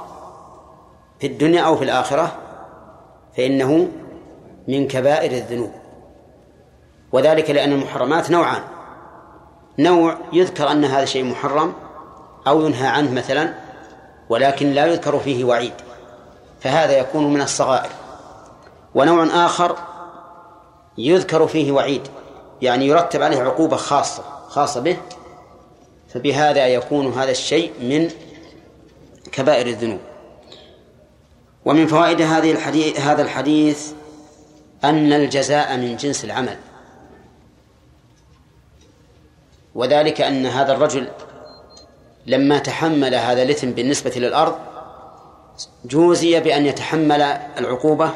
في 1.19 1.27
الدنيا 1.27 1.61
أو 1.61 1.75
في 1.75 1.83
الآخرة 1.83 2.35
فإنه 3.37 3.87
من 4.67 4.87
كبائر 4.87 5.31
الذنوب. 5.31 5.71
وذلك 7.11 7.49
لأن 7.49 7.71
المحرمات 7.71 8.31
نوعان. 8.31 8.61
نوع 9.79 10.17
يذكر 10.33 10.71
أن 10.71 10.85
هذا 10.85 11.05
شيء 11.05 11.23
محرم 11.23 11.73
أو 12.47 12.65
ينهى 12.65 12.87
عنه 12.87 13.11
مثلا 13.11 13.53
ولكن 14.29 14.71
لا 14.71 14.85
يذكر 14.85 15.19
فيه 15.19 15.43
وعيد. 15.43 15.73
فهذا 16.61 16.97
يكون 16.97 17.33
من 17.33 17.41
الصغائر. 17.41 17.89
ونوع 18.95 19.45
آخر 19.45 19.75
يذكر 20.97 21.47
فيه 21.47 21.71
وعيد 21.71 22.01
يعني 22.61 22.87
يرتب 22.87 23.21
عليه 23.21 23.41
عقوبة 23.41 23.75
خاصة 23.75 24.23
خاصة 24.49 24.79
به 24.79 24.97
فبهذا 26.13 26.67
يكون 26.67 27.13
هذا 27.13 27.31
الشيء 27.31 27.71
من 27.81 28.09
كبائر 29.31 29.67
الذنوب. 29.67 29.99
ومن 31.65 31.87
فوائد 31.87 32.21
هذه 32.21 32.51
الحديث 32.51 32.99
هذا 32.99 33.21
الحديث 33.21 33.91
أن 34.83 35.13
الجزاء 35.13 35.77
من 35.77 35.97
جنس 35.97 36.25
العمل. 36.25 36.57
وذلك 39.75 40.21
أن 40.21 40.45
هذا 40.45 40.73
الرجل 40.73 41.07
لما 42.25 42.59
تحمل 42.59 43.15
هذا 43.15 43.43
الإثم 43.43 43.71
بالنسبة 43.71 44.11
للأرض 44.15 44.55
جوزي 45.85 46.39
بأن 46.39 46.65
يتحمل 46.65 47.21
العقوبة 47.57 48.09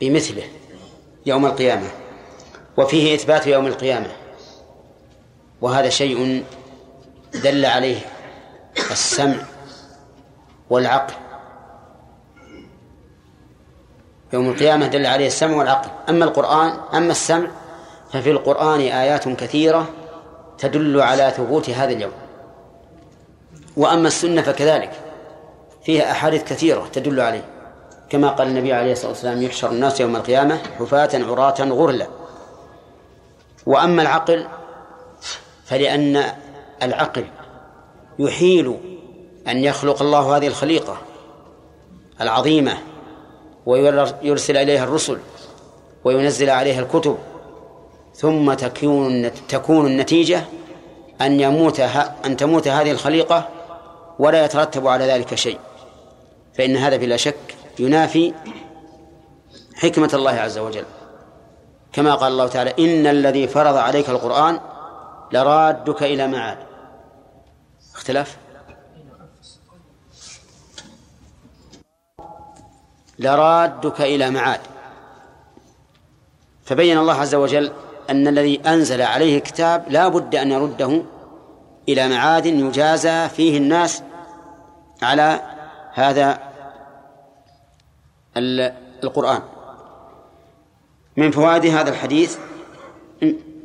بمثله 0.00 0.42
يوم 1.26 1.46
القيامة 1.46 1.86
وفيه 2.76 3.14
إثبات 3.14 3.46
يوم 3.46 3.66
القيامة 3.66 4.06
وهذا 5.60 5.88
شيء 5.88 6.44
دل 7.34 7.66
عليه 7.66 7.98
السمع 8.90 9.36
والعقل. 10.70 11.14
يوم 14.32 14.48
القيامة 14.48 14.86
دل 14.86 15.06
عليه 15.06 15.26
السمع 15.26 15.56
والعقل. 15.56 15.90
أما 16.08 16.24
القرآن 16.24 16.72
أما 16.94 17.10
السمع 17.10 17.50
ففي 18.12 18.30
القرآن 18.30 18.80
آيات 18.80 19.28
كثيرة 19.28 19.88
تدل 20.60 21.00
على 21.00 21.32
ثبوت 21.36 21.70
هذا 21.70 21.92
اليوم. 21.92 22.12
وأما 23.76 24.08
السنة 24.08 24.42
فكذلك. 24.42 24.92
فيها 25.84 26.10
أحاديث 26.10 26.44
كثيرة 26.44 26.86
تدل 26.92 27.20
عليه. 27.20 27.44
كما 28.10 28.28
قال 28.28 28.48
النبي 28.48 28.72
عليه 28.72 28.92
الصلاة 28.92 29.10
والسلام 29.10 29.42
يحشر 29.42 29.70
الناس 29.70 30.00
يوم 30.00 30.16
القيامة 30.16 30.58
حفاة 30.78 31.10
عراة 31.14 31.60
غرلا. 31.60 32.06
وأما 33.66 34.02
العقل 34.02 34.46
فلأن 35.64 36.24
العقل 36.82 37.24
يحيل 38.18 38.76
أن 39.48 39.56
يخلق 39.56 40.02
الله 40.02 40.36
هذه 40.36 40.46
الخليقة 40.46 40.98
العظيمة 42.20 42.78
ويرسل 43.66 44.56
إليها 44.56 44.84
الرسل 44.84 45.18
وينزل 46.04 46.50
عليها 46.50 46.80
الكتب 46.80 47.18
ثم 48.20 48.54
تكون 48.54 49.30
تكون 49.48 49.86
النتيجة 49.86 50.44
أن 51.20 51.40
يموت 51.40 51.80
أن 52.24 52.36
تموت 52.36 52.68
هذه 52.68 52.90
الخليقة 52.90 53.48
ولا 54.18 54.44
يترتب 54.44 54.86
على 54.86 55.04
ذلك 55.04 55.34
شيء. 55.34 55.58
فإن 56.54 56.76
هذا 56.76 56.96
بلا 56.96 57.16
شك 57.16 57.56
ينافي 57.78 58.34
حكمة 59.74 60.10
الله 60.14 60.30
عز 60.30 60.58
وجل. 60.58 60.84
كما 61.92 62.14
قال 62.14 62.32
الله 62.32 62.48
تعالى 62.48 62.74
إن 62.78 63.06
الذي 63.06 63.48
فرض 63.48 63.76
عليك 63.76 64.08
القرآن 64.08 64.60
لرادك 65.32 66.02
إلى 66.02 66.28
معاد. 66.28 66.58
اختلاف؟ 67.94 68.36
لرادك 73.18 74.00
إلى 74.00 74.30
معاد. 74.30 74.60
فبين 76.64 76.98
الله 76.98 77.14
عز 77.14 77.34
وجل 77.34 77.72
أن 78.10 78.28
الذي 78.28 78.60
أنزل 78.66 79.02
عليه 79.02 79.36
الكتاب 79.38 79.84
لا 79.88 80.08
بد 80.08 80.34
أن 80.34 80.50
يرده 80.50 81.02
إلى 81.88 82.08
معاد 82.08 82.46
يجازى 82.46 83.28
فيه 83.28 83.58
الناس 83.58 84.02
على 85.02 85.40
هذا 85.92 86.38
القرآن. 89.04 89.42
من 91.16 91.30
فوائد 91.30 91.66
هذا 91.66 91.90
الحديث 91.90 92.38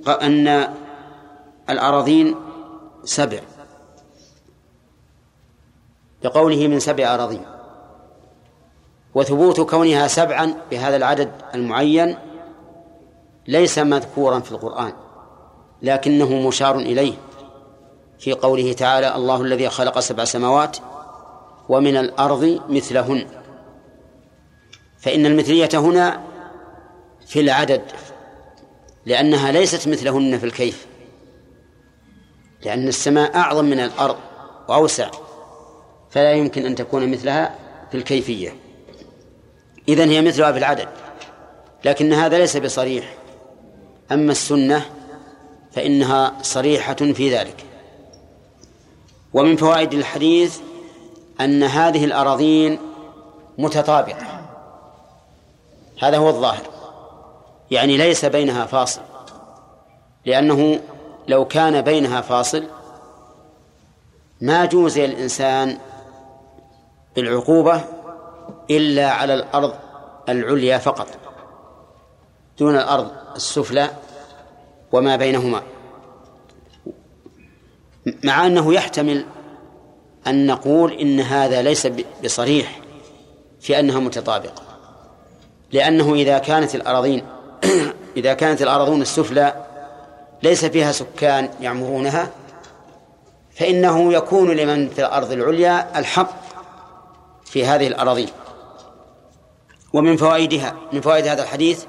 أن 0.07 0.67
الأراضين 1.69 2.35
سبع. 3.03 3.39
لقوله 6.23 6.67
من 6.67 6.79
سبع 6.79 7.13
أراضين. 7.13 7.45
وثبوت 9.15 9.61
كونها 9.61 10.07
سبعا 10.07 10.55
بهذا 10.71 10.95
العدد 10.95 11.31
المعين 11.55 12.17
ليس 13.47 13.79
مذكورا 13.79 14.39
في 14.39 14.51
القرآن 14.51 14.93
لكنه 15.81 16.47
مشار 16.47 16.79
إليه. 16.79 17.13
في 18.19 18.33
قوله 18.33 18.73
تعالى 18.73 19.15
الله 19.15 19.41
الذي 19.41 19.69
خلق 19.69 19.99
سبع 19.99 20.23
سماوات 20.23 20.77
ومن 21.69 21.97
الأرض 21.97 22.61
مثلهن. 22.69 23.27
فإن 24.99 25.25
المثلية 25.25 25.69
هنا 25.73 26.21
في 27.27 27.39
العدد 27.39 27.81
لأنها 29.05 29.51
ليست 29.51 29.87
مثلهن 29.87 30.39
في 30.39 30.45
الكيف 30.45 30.85
لأن 32.65 32.87
السماء 32.87 33.35
أعظم 33.35 33.65
من 33.65 33.79
الأرض 33.79 34.17
وأوسع 34.67 35.09
فلا 36.09 36.31
يمكن 36.31 36.65
أن 36.65 36.75
تكون 36.75 37.11
مثلها 37.11 37.55
في 37.91 37.97
الكيفية. 37.97 38.55
إذن 39.89 40.09
هي 40.09 40.21
مثلها 40.21 40.51
في 40.51 40.57
العدد 40.57 40.87
لكن 41.85 42.13
هذا 42.13 42.37
ليس 42.37 42.57
بصريح. 42.57 43.13
أما 44.12 44.32
السنة 44.32 44.86
فإنها 45.72 46.34
صريحة 46.41 46.93
في 46.93 47.36
ذلك. 47.36 47.66
ومن 49.34 49.56
فوائد 49.56 49.93
الحديث 49.93 50.60
أن 51.41 51.64
هذه 51.64 52.06
الأراضين 52.06 52.80
متطابقة. 53.58 54.41
هذا 56.01 56.18
هو 56.18 56.30
الظاهر. 56.30 56.64
يعني 57.72 57.97
ليس 57.97 58.26
بينها 58.26 58.66
فاصل. 58.66 59.01
لأنه 60.26 60.80
لو 61.28 61.45
كان 61.45 61.82
بينها 61.82 62.22
فاصل 62.22 62.64
ما 64.41 64.66
جوزي 64.66 65.06
الإنسان 65.06 65.78
بالعقوبة 67.16 67.82
إلا 68.70 69.12
على 69.12 69.34
الأرض 69.34 69.74
العليا 70.30 70.78
فقط. 70.78 71.08
دون 72.60 72.76
الأرض 72.76 73.12
السفلى 73.36 73.89
وما 74.91 75.16
بينهما. 75.16 75.62
مع 78.24 78.45
أنه 78.45 78.74
يحتمل 78.74 79.26
أن 80.28 80.47
نقول 80.47 80.93
إن 80.93 81.20
هذا 81.20 81.62
ليس 81.62 81.88
بصريح 82.24 82.80
في 83.60 83.80
أنها 83.80 83.99
متطابقة. 83.99 84.62
لأنه 85.72 86.14
إذا 86.14 86.38
كانت 86.38 86.76
الأراضين 86.76 87.24
إذا 88.18 88.34
كانت 88.34 88.62
الأراضون 88.62 89.01
السفلى 89.01 89.66
ليس 90.43 90.66
فيها 90.66 90.91
سكان 90.91 91.49
يعمرونها 91.62 92.32
فإنه 93.56 94.14
يكون 94.14 94.51
لمن 94.51 94.89
في 94.89 94.99
الأرض 94.99 95.32
العليا 95.32 95.99
الحق 95.99 96.32
في 97.45 97.66
هذه 97.66 97.88
الأراضين. 97.88 98.30
ومن 99.93 100.18
فوائدها 100.18 100.76
من 100.93 101.01
فوائد 101.01 101.28
هذا 101.28 101.43
الحديث 101.43 101.86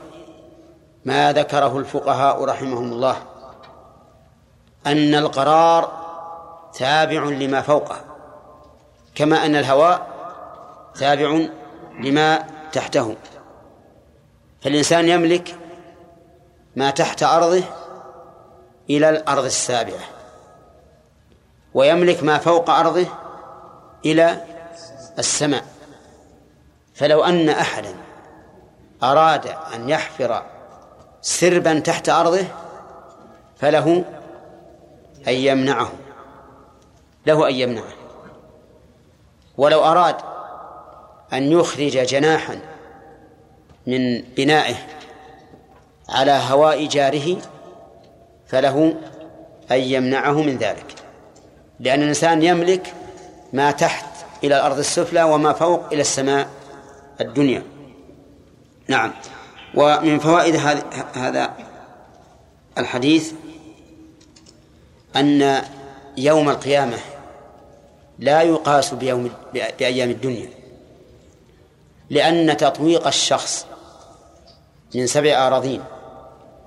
ما 1.07 1.33
ذكره 1.33 1.79
الفقهاء 1.79 2.45
رحمهم 2.45 2.93
الله 2.93 3.17
أن 4.87 5.15
القرار 5.15 6.07
تابع 6.75 7.25
لما 7.25 7.61
فوقه 7.61 8.01
كما 9.15 9.47
أن 9.47 9.57
الهواء 9.57 10.07
تابع 10.95 11.47
لما 12.01 12.47
تحته. 12.73 13.17
فالإنسان 14.63 15.09
يملك 15.09 15.55
ما 16.77 16.91
تحت 16.91 17.23
أرضه 17.23 17.63
إلى 18.91 19.11
الأرض 19.11 19.45
السابعة 19.45 20.05
ويملك 21.75 22.23
ما 22.23 22.39
فوق 22.39 22.71
أرضه 22.71 23.07
إلى 24.05 24.45
السماء. 25.19 25.65
فلو 26.95 27.25
أن 27.25 27.49
أحدا 27.49 27.95
أراد 29.03 29.47
أن 29.75 29.89
يحفر 29.89 30.56
سربا 31.23 31.79
تحت 31.79 32.09
أرضه 32.09 32.45
فله 33.57 34.05
أن 35.29 35.35
يمنعه 35.35 35.93
له 37.27 37.49
أن 37.49 37.55
يمنعه. 37.55 37.93
ولو 39.59 39.85
أراد 39.85 40.17
أن 41.33 41.53
يخرج 41.53 41.99
جناحا 41.99 42.59
من 43.87 44.21
بنائه 44.21 44.75
على 46.09 46.31
هواء 46.31 46.87
جاره 46.87 47.37
فله 48.47 48.95
أن 49.71 49.81
يمنعه 49.81 50.43
من 50.43 50.57
ذلك. 50.57 50.95
لأن 51.81 52.03
الإنسان 52.03 52.43
يملك 52.43 52.95
ما 53.53 53.71
تحت 53.71 54.07
إلى 54.45 54.57
الأرض 54.57 54.79
السفلى 54.79 55.23
وما 55.23 55.53
فوق 55.53 55.87
إلى 55.93 56.01
السماء 56.01 56.49
الدنيا. 57.21 57.63
نعم. 58.89 59.13
ومن 59.77 60.19
فوائد 60.19 60.57
هذا 61.15 61.53
الحديث 62.79 63.33
أن 65.17 65.63
يوم 66.17 66.49
القيامة 66.49 66.99
لا 68.19 68.43
يقاس 68.43 68.95
بيوم 68.95 69.31
بأيام 69.55 70.11
الدنيا 70.11 70.51
لأن 72.11 72.57
تطويق 72.57 73.07
الشخص 73.07 73.67
من 74.95 75.07
سبع 75.07 75.47
أراضين 75.47 75.83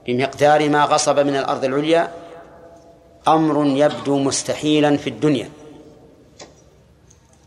بمقدار 0.07 0.69
ما 0.69 0.83
غصب 0.83 1.19
من 1.19 1.35
الأرض 1.35 1.63
العليا 1.63 2.11
أمر 3.27 3.65
يبدو 3.65 4.19
مستحيلا 4.19 4.97
في 4.97 5.09
الدنيا. 5.09 5.49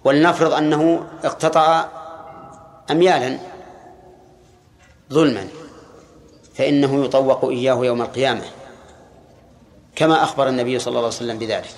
ولنفرض 0.04 0.52
أنه 0.52 1.06
اقتطع 1.24 1.84
أميالا 2.90 3.38
ظلما 5.12 5.48
فإنه 6.54 7.04
يطوق 7.04 7.44
إياه 7.44 7.84
يوم 7.84 8.02
القيامة 8.02 8.44
كما 9.96 10.22
أخبر 10.22 10.48
النبي 10.48 10.78
صلى 10.78 10.88
الله 10.88 10.98
عليه 10.98 11.08
وسلم 11.08 11.38
بذلك. 11.38 11.70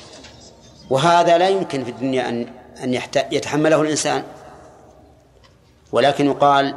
وهذا 0.90 1.38
لا 1.38 1.48
يمكن 1.48 1.84
في 1.84 1.90
الدنيا 1.90 2.28
أن 2.28 2.46
أن 2.82 3.00
يتحمله 3.32 3.80
الإنسان. 3.82 4.24
ولكن 5.92 6.26
يقال 6.26 6.74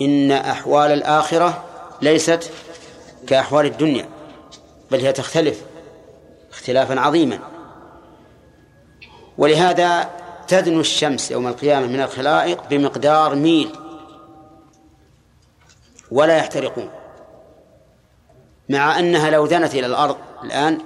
إن 0.00 0.32
أحوال 0.32 0.92
الآخرة 0.92 1.64
ليست 2.02 2.50
كأحوال 3.26 3.66
الدنيا 3.66 4.08
بل 4.90 5.00
هي 5.00 5.12
تختلف 5.12 5.62
اختلافا 6.52 7.00
عظيما. 7.00 7.38
ولهذا 9.38 10.10
تدنو 10.48 10.80
الشمس 10.80 11.30
يوم 11.30 11.46
القيامة 11.46 11.86
من 11.86 12.00
الخلائق 12.00 12.68
بمقدار 12.70 13.34
ميل. 13.34 13.70
ولا 16.12 16.36
يحترقون. 16.36 16.90
مع 18.68 18.98
أنها 18.98 19.30
لو 19.30 19.46
دنت 19.46 19.74
إلى 19.74 19.86
الأرض 19.86 20.16
الآن 20.44 20.78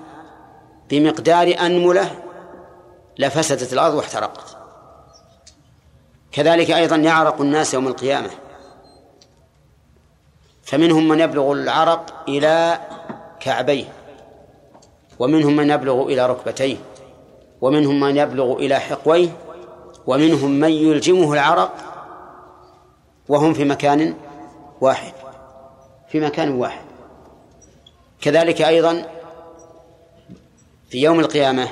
بمقدار 0.90 1.56
أنملة 1.60 2.10
لفسدت 3.18 3.72
الأرض 3.72 3.94
واحترقت. 3.94 4.56
كذلك 6.32 6.70
أيضا 6.70 6.96
يعرق 6.96 7.40
الناس 7.40 7.74
يوم 7.74 7.88
القيامة. 7.88 8.30
فمنهم 10.62 11.08
من 11.08 11.20
يبلغ 11.20 11.52
العرق 11.52 12.24
إلى 12.28 12.80
كعبيه 13.40 13.84
ومنهم 15.18 15.56
من 15.56 15.70
يبلغ 15.70 16.02
إلى 16.02 16.26
ركبتيه 16.26 16.76
ومنهم 17.60 18.00
من 18.00 18.16
يبلغ 18.16 18.52
إلى 18.52 18.78
حقويه 18.78 19.28
ومنهم 20.06 20.50
من 20.50 20.70
يلجمه 20.70 21.32
العرق 21.32 21.74
وهم 23.28 23.54
في 23.54 23.64
مكان 23.64 24.14
واحد. 24.80 25.12
في 26.08 26.20
مكان 26.20 26.50
واحد. 26.50 26.84
كذلك 28.20 28.62
أيضا 28.62 29.06
في 30.90 30.98
يوم 31.02 31.20
القيامة 31.20 31.68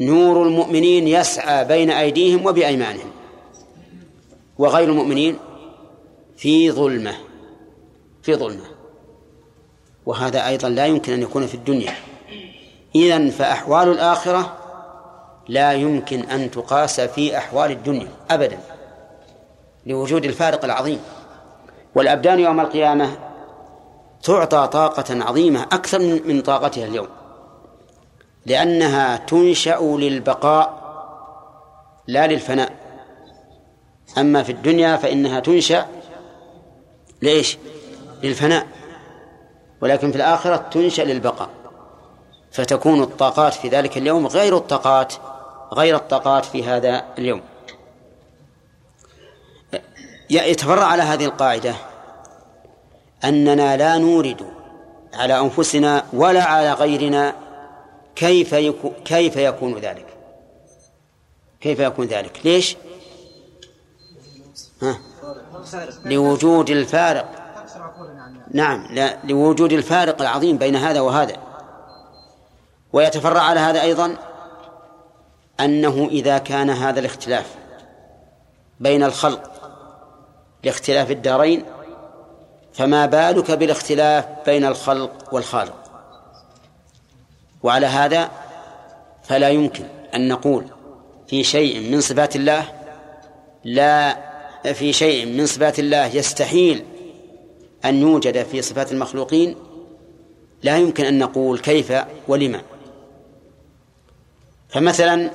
نور 0.00 0.42
المؤمنين 0.42 1.08
يسعى 1.08 1.64
بين 1.64 1.90
أيديهم 1.90 2.46
وبأيمانهم 2.46 3.10
وغير 4.58 4.88
المؤمنين 4.88 5.38
في 6.36 6.70
ظلمة 6.70 7.14
في 8.22 8.34
ظلمة. 8.34 8.64
وهذا 10.06 10.48
أيضا 10.48 10.68
لا 10.68 10.86
يمكن 10.86 11.12
أن 11.12 11.22
يكون 11.22 11.46
في 11.46 11.54
الدنيا. 11.54 11.94
إذن 12.94 13.30
فأحوال 13.30 13.88
الآخرة 13.88 14.56
لا 15.48 15.72
يمكن 15.72 16.20
أن 16.20 16.50
تقاس 16.50 17.00
في 17.00 17.38
أحوال 17.38 17.70
الدنيا 17.70 18.08
أبدا 18.30 18.58
لوجود 19.86 20.24
الفارق 20.24 20.64
العظيم. 20.64 21.00
والأبدان 21.94 22.40
يوم 22.40 22.60
القيامة 22.60 23.18
تعطى 24.22 24.68
طاقة 24.72 25.24
عظيمة 25.24 25.62
أكثر 25.62 25.98
من 25.98 26.40
طاقتها 26.40 26.86
اليوم. 26.86 27.08
لأنها 28.46 29.16
تنشأ 29.16 29.78
للبقاء 29.80 30.80
لا 32.06 32.26
للفناء. 32.26 32.72
أما 34.18 34.42
في 34.42 34.52
الدنيا 34.52 34.96
فإنها 34.96 35.40
تنشأ 35.40 35.86
ليش؟ 37.22 37.58
للفناء. 38.22 38.66
ولكن 39.80 40.10
في 40.10 40.16
الآخرة 40.16 40.56
تنشأ 40.56 41.02
للبقاء. 41.02 41.48
فتكون 42.50 43.02
الطاقات 43.02 43.54
في 43.54 43.68
ذلك 43.68 43.98
اليوم 43.98 44.26
غير 44.26 44.56
الطاقات 44.56 45.14
غير 45.72 45.96
الطاقات 45.96 46.44
في 46.44 46.64
هذا 46.64 47.04
اليوم. 47.18 47.40
يتفرع 50.30 50.84
على 50.84 51.02
هذه 51.02 51.24
القاعدة. 51.24 51.74
أننا 53.24 53.76
لا 53.76 53.98
نورد 53.98 54.46
على 55.14 55.40
أنفسنا 55.40 56.04
ولا 56.12 56.44
على 56.44 56.72
غيرنا 56.72 57.34
كيف 58.16 58.52
يكون 58.52 58.92
كيف 59.04 59.36
يكون 59.36 59.78
ذلك. 59.78 60.06
كيف 61.60 61.78
يكون 61.78 62.06
ذلك؟ 62.06 62.40
ليش؟ 62.44 62.76
ها؟ 64.82 64.98
لوجود 66.04 66.70
الفارق. 66.70 67.28
نعم 68.50 68.86
لا 68.90 69.18
لوجود 69.24 69.72
الفارق 69.72 70.20
العظيم 70.20 70.58
بين 70.58 70.76
هذا 70.76 71.00
وهذا. 71.00 71.36
ويتفرع 72.92 73.40
على 73.40 73.60
هذا 73.60 73.82
أيضا 73.82 74.16
أنه 75.60 76.08
إذا 76.10 76.38
كان 76.38 76.70
هذا 76.70 77.00
الاختلاف 77.00 77.54
بين 78.80 79.02
الخلق 79.02 79.49
لاختلاف 80.64 81.10
الدارين 81.10 81.64
فما 82.72 83.06
بالك 83.06 83.50
بالاختلاف 83.50 84.26
بين 84.46 84.64
الخلق 84.64 85.34
والخالق؟ 85.34 85.80
وعلى 87.62 87.86
هذا 87.86 88.30
فلا 89.22 89.48
يمكن 89.48 89.84
أن 90.14 90.28
نقول 90.28 90.64
في 91.26 91.44
شيء 91.44 91.90
من 91.90 92.00
صفات 92.00 92.36
الله 92.36 92.64
لا 93.64 94.16
في 94.72 94.92
شيء 94.92 95.26
من 95.26 95.46
صفات 95.46 95.78
الله 95.78 96.06
يستحيل 96.06 96.84
أن 97.84 98.00
يوجد 98.00 98.42
في 98.42 98.62
صفات 98.62 98.92
المخلوقين 98.92 99.56
لا 100.62 100.76
يمكن 100.76 101.04
أن 101.04 101.18
نقول 101.18 101.58
كيف 101.58 101.92
ولما 102.28 102.62
فمثلا 104.68 105.30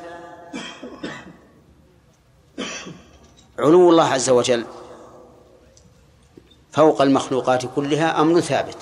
علو 3.59 3.89
الله 3.89 4.03
عز 4.03 4.29
وجل 4.29 4.65
فوق 6.75 7.01
المخلوقات 7.01 7.65
كلها 7.75 8.21
أمر 8.21 8.39
ثابت. 8.39 8.77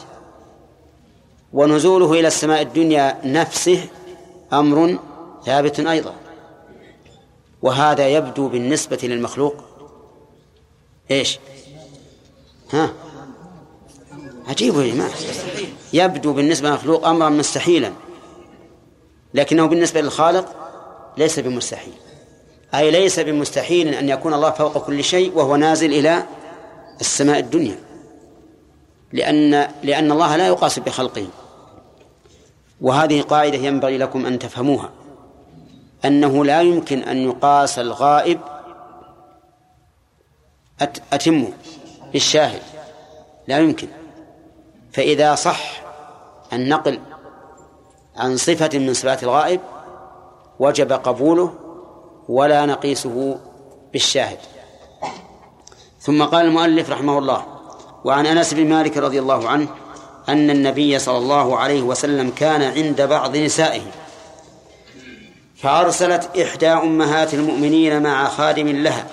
ونزوله 1.53 2.11
إلى 2.13 2.27
السماء 2.27 2.61
الدنيا 2.61 3.17
نفسه 3.23 3.85
أمر 4.53 4.99
ثابت 5.45 5.79
أيضا. 5.79 6.13
وهذا 7.61 8.07
يبدو 8.07 8.47
بالنسبة 8.47 8.99
للمخلوق. 9.03 9.55
إيش؟ 11.11 11.39
ها؟ 12.71 12.93
عجيب 14.47 14.75
يا 14.75 14.93
جماعة. 14.93 15.11
يبدو 15.93 16.33
بالنسبة 16.33 16.69
للمخلوق 16.69 17.07
أمرا 17.07 17.29
مستحيلا. 17.29 17.93
لكنه 19.33 19.65
بالنسبة 19.65 20.01
للخالق 20.01 20.45
ليس 21.17 21.39
بمستحيل. 21.39 21.93
أي 22.75 22.91
ليس 22.91 23.19
بمستحيل 23.19 23.87
أن 23.87 24.09
يكون 24.09 24.33
الله 24.33 24.51
فوق 24.51 24.77
كل 24.77 25.03
شيء 25.03 25.31
وهو 25.35 25.55
نازل 25.55 25.93
إلى 25.93 26.23
السماء 27.01 27.39
الدنيا 27.39 27.75
لأن 29.13 29.51
لأن 29.83 30.11
الله 30.11 30.35
لا 30.35 30.47
يقاس 30.47 30.79
بخلقه. 30.79 31.27
وهذه 32.81 33.21
قاعدة 33.21 33.57
ينبغي 33.57 33.97
لكم 33.97 34.25
أن 34.25 34.39
تفهموها. 34.39 34.89
أنه 36.05 36.45
لا 36.45 36.61
يمكن 36.61 37.03
أن 37.03 37.17
يقاس 37.17 37.79
الغائب 37.79 38.39
أتم 41.13 41.47
بالشاهد 42.13 42.61
لا 43.47 43.59
يمكن. 43.59 43.87
فإذا 44.91 45.35
صح 45.35 45.83
النقل 46.53 46.99
عن 48.15 48.37
صفة 48.37 48.79
من 48.79 48.93
صفات 48.93 49.23
الغائب 49.23 49.61
وجب 50.59 50.91
قبوله 50.91 51.53
ولا 52.29 52.65
نقيسه 52.65 53.39
بالشاهد. 53.93 54.37
ثم 56.03 56.23
قال 56.23 56.45
المؤلف 56.45 56.89
رحمه 56.89 57.17
الله 57.17 57.45
وعن 58.03 58.25
أنس 58.25 58.53
بن 58.53 58.69
مالك 58.69 58.97
رضي 58.97 59.19
الله 59.19 59.49
عنه 59.49 59.67
أن 60.29 60.49
النبي 60.49 60.99
صلى 60.99 61.17
الله 61.17 61.57
عليه 61.57 61.81
وسلم 61.81 62.29
كان 62.29 62.61
عند 62.61 63.01
بعض 63.01 63.37
نسائه 63.37 63.81
فأرسلت 65.57 66.37
إحدى 66.37 66.67
أمهات 66.67 67.33
المؤمنين 67.33 68.03
مع 68.03 68.27
خادم 68.29 68.67
لها 68.67 69.07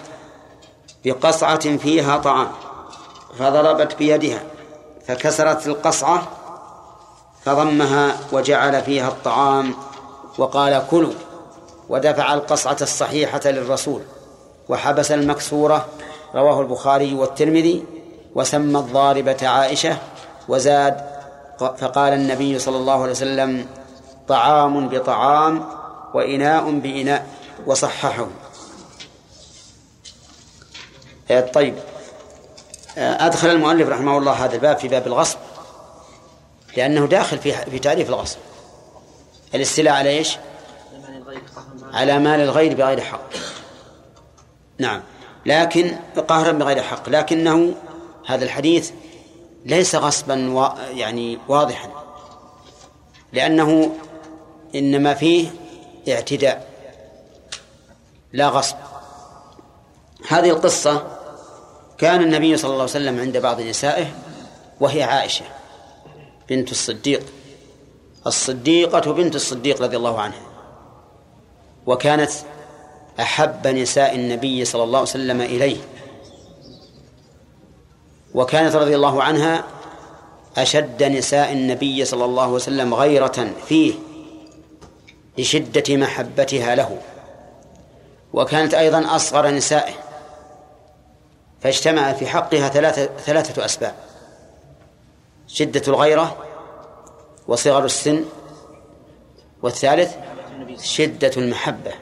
بقصعة 1.04 1.76
فيها 1.76 2.18
طعام 2.18 2.48
فضربت 3.38 3.94
بيدها 3.94 4.42
فكسرت 5.06 5.66
القصعة 5.66 6.28
فضمها 7.44 8.16
وجعل 8.32 8.82
فيها 8.82 9.08
الطعام 9.08 9.74
وقال 10.38 10.82
كلوا 10.90 11.14
ودفع 11.88 12.34
القصعة 12.34 12.76
الصحيحة 12.80 13.40
للرسول 13.44 14.02
وحبس 14.68 15.12
المكسورة 15.12 15.88
رواه 16.34 16.60
البخاري 16.60 17.14
والترمذي 17.14 17.84
وسمى 18.34 18.78
الضاربة 18.78 19.48
عائشة 19.48 19.98
وزاد 20.48 21.10
فقال 21.58 22.12
النبي 22.12 22.58
صلى 22.58 22.76
الله 22.76 23.02
عليه 23.02 23.10
وسلم 23.10 23.66
طعام 24.28 24.88
بطعام 24.88 25.64
وإناء 26.14 26.70
بإناء 26.70 27.26
وصححه. 27.66 28.26
آه، 31.30 31.40
طيب. 31.40 31.74
آه، 32.98 33.26
أدخل 33.26 33.50
المؤلف 33.50 33.88
رحمه 33.88 34.18
الله 34.18 34.32
هذا 34.32 34.54
الباب 34.54 34.78
في 34.78 34.88
باب 34.88 35.06
الغصب 35.06 35.38
لأنه 36.76 37.06
داخل 37.06 37.38
في 37.38 37.52
في 37.52 37.78
تعريف 37.78 38.08
الغصب. 38.08 38.38
الاستيلاء 39.54 39.94
على 39.94 40.10
إيش؟ 40.10 40.38
على 41.92 42.18
مال 42.18 42.40
الغير 42.40 42.74
بغير 42.74 43.00
حق. 43.00 43.20
نعم. 44.78 45.02
لكن 45.46 45.96
قهرا 46.28 46.52
بغير 46.52 46.82
حق. 46.82 47.08
لكنه 47.08 47.74
هذا 48.26 48.44
الحديث 48.44 48.90
ليس 49.66 49.94
غصبا 49.94 50.50
و 50.50 50.72
يعني 50.94 51.38
واضحا. 51.48 51.88
لأنه 53.32 53.96
إنما 54.74 55.14
فيه 55.14 55.48
اعتداء 56.08 56.70
لا 58.32 58.48
غصب. 58.48 58.76
هذه 60.28 60.50
القصة 60.50 61.06
كان 61.98 62.22
النبي 62.22 62.56
صلى 62.56 62.68
الله 62.68 62.82
عليه 62.82 62.90
وسلم 62.90 63.20
عند 63.20 63.36
بعض 63.36 63.60
نسائه 63.60 64.06
وهي 64.80 65.02
عائشة 65.02 65.44
بنت 66.48 66.70
الصديق. 66.70 67.22
الصديقة 68.26 69.12
بنت 69.12 69.34
الصديق 69.34 69.82
رضي 69.82 69.96
الله 69.96 70.20
عنها. 70.20 70.42
وكانت 71.86 72.30
أحب 73.20 73.66
نساء 73.66 74.14
النبي 74.14 74.64
صلى 74.64 74.82
الله 74.84 74.98
عليه 74.98 75.08
وسلم 75.08 75.40
إليه. 75.40 75.76
وكانت 78.34 78.76
رضي 78.76 78.96
الله 78.96 79.22
عنها 79.22 79.64
أشد 80.56 81.02
نساء 81.02 81.52
النبي 81.52 82.04
صلى 82.04 82.24
الله 82.24 82.42
عليه 82.42 82.52
وسلم 82.52 82.94
غيرة 82.94 83.50
فيه 83.66 83.94
لشدة 85.38 85.96
محبتها 85.96 86.74
له. 86.74 86.98
وكانت 88.32 88.74
أيضا 88.74 89.16
أصغر 89.16 89.50
نسائه. 89.50 89.94
فاجتمع 91.60 92.12
في 92.12 92.26
حقها 92.26 92.68
ثلاثة, 92.68 93.06
ثلاثة 93.16 93.64
أسباب. 93.64 93.94
شدة 95.46 95.82
الغيرة 95.88 96.36
وصغر 97.48 97.84
السن. 97.84 98.24
والثالث 99.62 100.16
شدة 100.82 101.32
المحبة. 101.36 101.92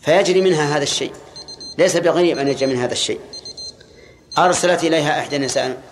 فيجري 0.00 0.40
منها 0.40 0.76
هذا 0.76 0.82
الشيء. 0.82 1.12
ليس 1.78 1.96
بغريب 1.96 2.38
أن 2.38 2.48
يجري 2.48 2.74
من 2.74 2.80
هذا 2.80 2.92
الشيء. 2.92 3.20
أرسلت 4.38 4.84
إليها 4.84 5.20
إحدى 5.20 5.38
نساء 5.38 5.82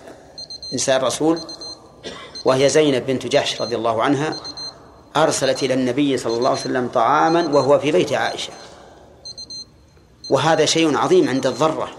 نساء 0.73 0.97
الرسول 0.97 1.39
وهي 2.45 2.69
زينب 2.69 3.05
بنت 3.05 3.27
جحش 3.27 3.61
رضي 3.61 3.75
الله 3.75 4.03
عنها. 4.03 4.35
أرسلت 5.17 5.63
إلى 5.63 5.73
النبي 5.73 6.17
صلى 6.17 6.37
الله 6.37 6.49
عليه 6.49 6.59
وسلم 6.59 6.87
طعاما 6.87 7.47
وهو 7.47 7.79
في 7.79 7.91
بيت 7.91 8.13
عائشة. 8.13 8.53
وهذا 10.29 10.65
شيء 10.65 10.97
عظيم 10.97 11.29
عند 11.29 11.47
الضرة 11.47 11.89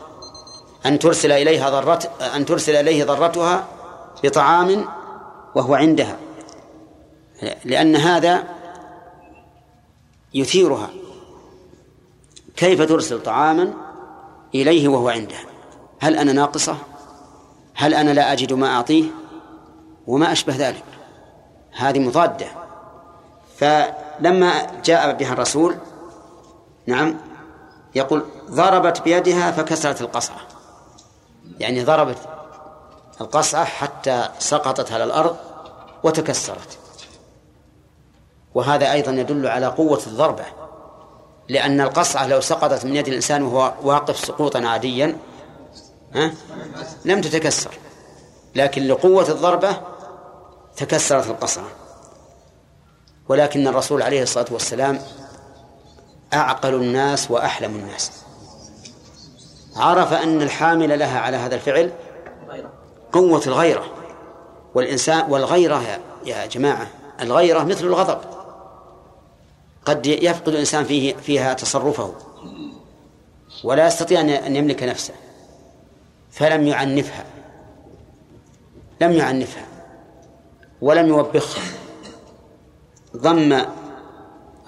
أن 0.87 0.99
ترسل 0.99 1.33
إليها 1.33 1.71
ضرت 1.71 2.23
أن 2.23 2.47
ترسل 2.47 2.77
إليه 2.77 3.05
ضرتها 3.05 3.69
بطعام 4.25 4.89
وهو 5.55 5.75
عندها. 5.75 6.17
لأن 7.65 7.97
هذا 7.97 8.45
يثيرها. 10.35 10.91
كيف 12.61 12.83
ترسل 12.83 13.23
طعاما 13.23 13.73
إليه 14.55 14.89
وهو 14.89 15.09
عندها؟ 15.09 15.41
هل 16.01 16.17
أنا 16.17 16.33
ناقصة؟ 16.33 16.77
هل 17.75 17.95
أنا 17.95 18.11
لا 18.11 18.33
أجد 18.33 18.53
ما 18.53 18.69
أعطيه؟ 18.69 19.05
وما 20.07 20.33
أشبه 20.33 20.57
ذلك. 20.57 20.85
هذه 21.73 21.99
مضادة. 21.99 22.47
فلما 23.57 24.81
جاء 24.85 25.13
بها 25.13 25.33
الرسول 25.33 25.77
نعم 26.87 27.17
يقول 27.95 28.25
ضربت 28.51 29.03
بيدها 29.03 29.51
فكسرت 29.51 30.01
القصعة. 30.01 30.41
يعني 31.59 31.85
ضربت 31.85 32.19
القصعة 33.21 33.65
حتى 33.65 34.29
سقطت 34.39 34.93
على 34.93 35.05
الأرض 35.05 35.37
وتكسرت. 36.03 36.79
وهذا 38.55 38.93
أيضا 38.93 39.13
يدل 39.13 39.47
على 39.47 39.67
قوة 39.67 40.01
الضربة. 40.07 40.60
لأن 41.51 41.81
القصعة 41.81 42.27
لو 42.27 42.41
سقطت 42.41 42.85
من 42.85 42.97
يد 42.97 43.09
الإنسان 43.09 43.43
وهو 43.43 43.73
واقف 43.83 44.19
سقوطا 44.19 44.69
عاديا 44.69 45.17
ها 46.15 46.33
لم 47.05 47.21
تتكسر. 47.21 47.71
لكن 48.55 48.83
لقوة 48.83 49.29
الضربة 49.29 49.81
تكسرت 50.77 51.27
القصعة 51.27 51.69
ولكن 53.29 53.69
الرسول 53.69 54.03
عليه 54.03 54.23
الصلاة 54.23 54.47
والسلام 54.51 55.01
أعقل 56.35 56.75
الناس 56.75 57.31
وأحلم 57.31 57.75
الناس. 57.75 58.11
عرف 59.77 60.13
أن 60.13 60.43
الحامل 60.43 60.99
لها 60.99 61.21
على 61.21 61.37
هذا 61.37 61.55
الفعل 61.55 61.93
قوة 63.13 63.43
الغيرة. 63.47 63.85
والإنسان 64.75 65.31
والغيرة 65.31 65.83
يا 66.25 66.47
جماعة 66.47 66.87
الغيرة 67.21 67.63
مثل 67.63 67.85
الغضب. 67.85 68.21
قد 69.85 70.07
يفقد 70.07 70.49
الإنسان 70.49 70.85
فيه 70.85 71.15
فيها 71.15 71.55
تصرفه 71.55 72.15
ولا 73.65 73.87
يستطيع 73.87 74.21
أن 74.21 74.57
يملك 74.57 74.83
نفسه 74.83 75.15
فلم 76.31 76.67
يعنفها 76.67 77.25
لم 79.01 79.13
يعنفها 79.13 79.67
ولم 80.81 81.09
يوبخها. 81.09 81.63
ضم 83.17 83.63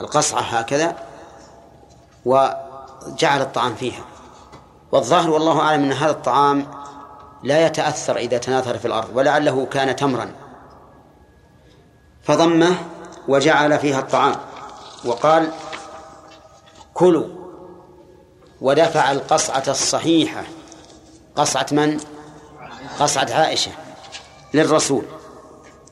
القصعة 0.00 0.40
هكذا 0.40 0.96
وجعل 2.24 3.40
الطعام 3.40 3.74
فيها. 3.74 4.04
والظاهر 4.92 5.30
والله 5.30 5.60
أعلم 5.60 5.82
أن 5.82 5.92
هذا 5.92 6.10
الطعام 6.10 6.66
لا 7.42 7.66
يتأثر 7.66 8.16
إذا 8.16 8.38
تناثر 8.38 8.78
في 8.78 8.84
الأرض 8.84 9.16
ولعله 9.16 9.66
كان 9.66 9.96
تمرا. 9.96 10.30
فضمه 12.22 12.74
وجعل 13.28 13.78
فيها 13.78 14.00
الطعام. 14.00 14.36
وقال 15.05 15.53
كلوا 16.94 17.28
ودفع 18.61 19.12
القصعة 19.12 19.64
الصحيحة. 19.68 20.42
قصعة 21.36 21.66
من؟ 21.72 22.00
قصعة 23.00 23.28
عائشة 23.32 23.72
للرسول. 24.55 25.05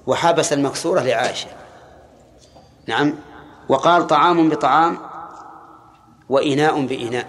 وحبس 0.06 0.52
المكسورة 0.52 1.00
لعائشة. 1.00 1.48
نعم. 2.86 3.14
وقال 3.68 4.06
طعام 4.06 4.48
بطعام 4.48 4.98
وإناء 6.28 6.86
بإناء. 6.86 7.26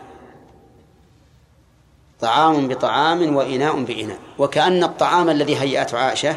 طعام 2.21 2.67
بطعام 2.67 3.36
وإناء 3.36 3.84
بإناء. 3.84 4.19
وكأن 4.38 4.84
الطعام 4.84 5.29
الذي 5.29 5.57
هيأته 5.57 5.97
عائشة 5.97 6.36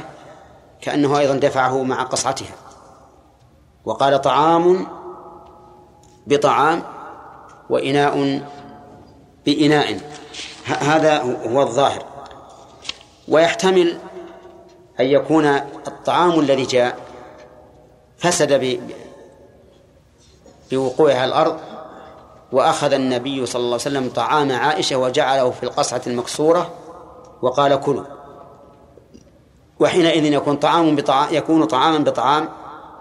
كأنه 0.80 1.18
أيضا 1.18 1.34
دفعه 1.34 1.82
مع 1.82 2.02
قصعتها. 2.02 2.54
وقال 3.84 4.20
طعام 4.20 4.86
بطعام 6.26 6.82
وإناء 7.70 8.42
بإناء. 9.46 10.00
هذا 10.64 11.22
هو 11.22 11.62
الظاهر. 11.62 12.04
ويحتمل 13.28 13.98
أن 15.00 15.06
يكون 15.06 15.46
الطعام 15.86 16.40
الذي 16.40 16.62
جاء 16.62 16.98
فسد 18.18 18.80
بوقوعها 20.70 21.24
الأرض 21.24 21.58
وأخذ 22.52 22.92
النبي 22.92 23.46
صلى 23.46 23.60
الله 23.60 23.72
عليه 23.72 23.74
وسلم 23.74 24.08
طعام 24.08 24.52
عائشة 24.52 24.96
وجعله 24.96 25.50
في 25.50 25.62
القصعة 25.62 26.02
المكسورة 26.06 26.70
وقال 27.42 27.80
كلوا. 27.80 28.04
وحينئذ 29.80 30.24
يكون 30.24 30.56
طعام 30.56 30.96
بطعام 30.96 31.34
يكون 31.34 31.64
طعاما 31.64 31.98
بطعام 31.98 32.48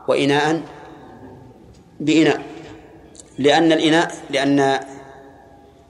وإناء 0.07 0.61
بإناء. 1.99 2.52
لأن 3.37 3.71
الإناء 3.71 4.15
لأن 4.29 4.79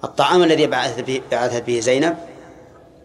الطعام 0.03 0.43
الذي 0.43 0.67
بعثت 0.67 0.99
به, 0.99 1.21
بعثت 1.31 1.63
به 1.63 1.79
زينب 1.79 2.17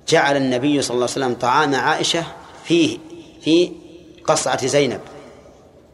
جعل 0.08 0.36
النبي 0.36 0.82
صلى 0.82 0.94
الله 0.94 1.06
عليه 1.06 1.26
وسلم 1.26 1.34
طعام 1.34 1.74
عائشة 1.74 2.24
فيه 2.64 2.98
في 3.40 3.72
قصعة 4.24 4.66
زينب 4.66 5.00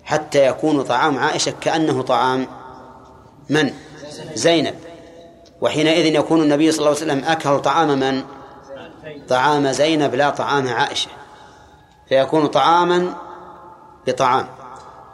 حتى 0.04 0.46
يكون 0.46 0.82
طعام 0.82 1.18
عائشة 1.18 1.54
كأنه 1.60 2.02
طعام 2.02 2.46
من؟ 3.50 3.72
زينب 4.34 4.74
وحينئذ 5.60 6.14
يكون 6.14 6.42
النبي 6.42 6.72
صلى 6.72 6.78
الله 6.78 7.00
عليه 7.00 7.12
وسلم 7.12 7.24
أكل 7.24 7.58
طعام 7.58 7.88
من؟ 7.88 8.22
طعام 9.28 9.72
زينب 9.72 10.14
لا 10.14 10.30
طعام 10.30 10.68
عائشة 10.68 11.10
فيكون 12.08 12.46
طعاما 12.46 13.14
بطعام 14.06 14.46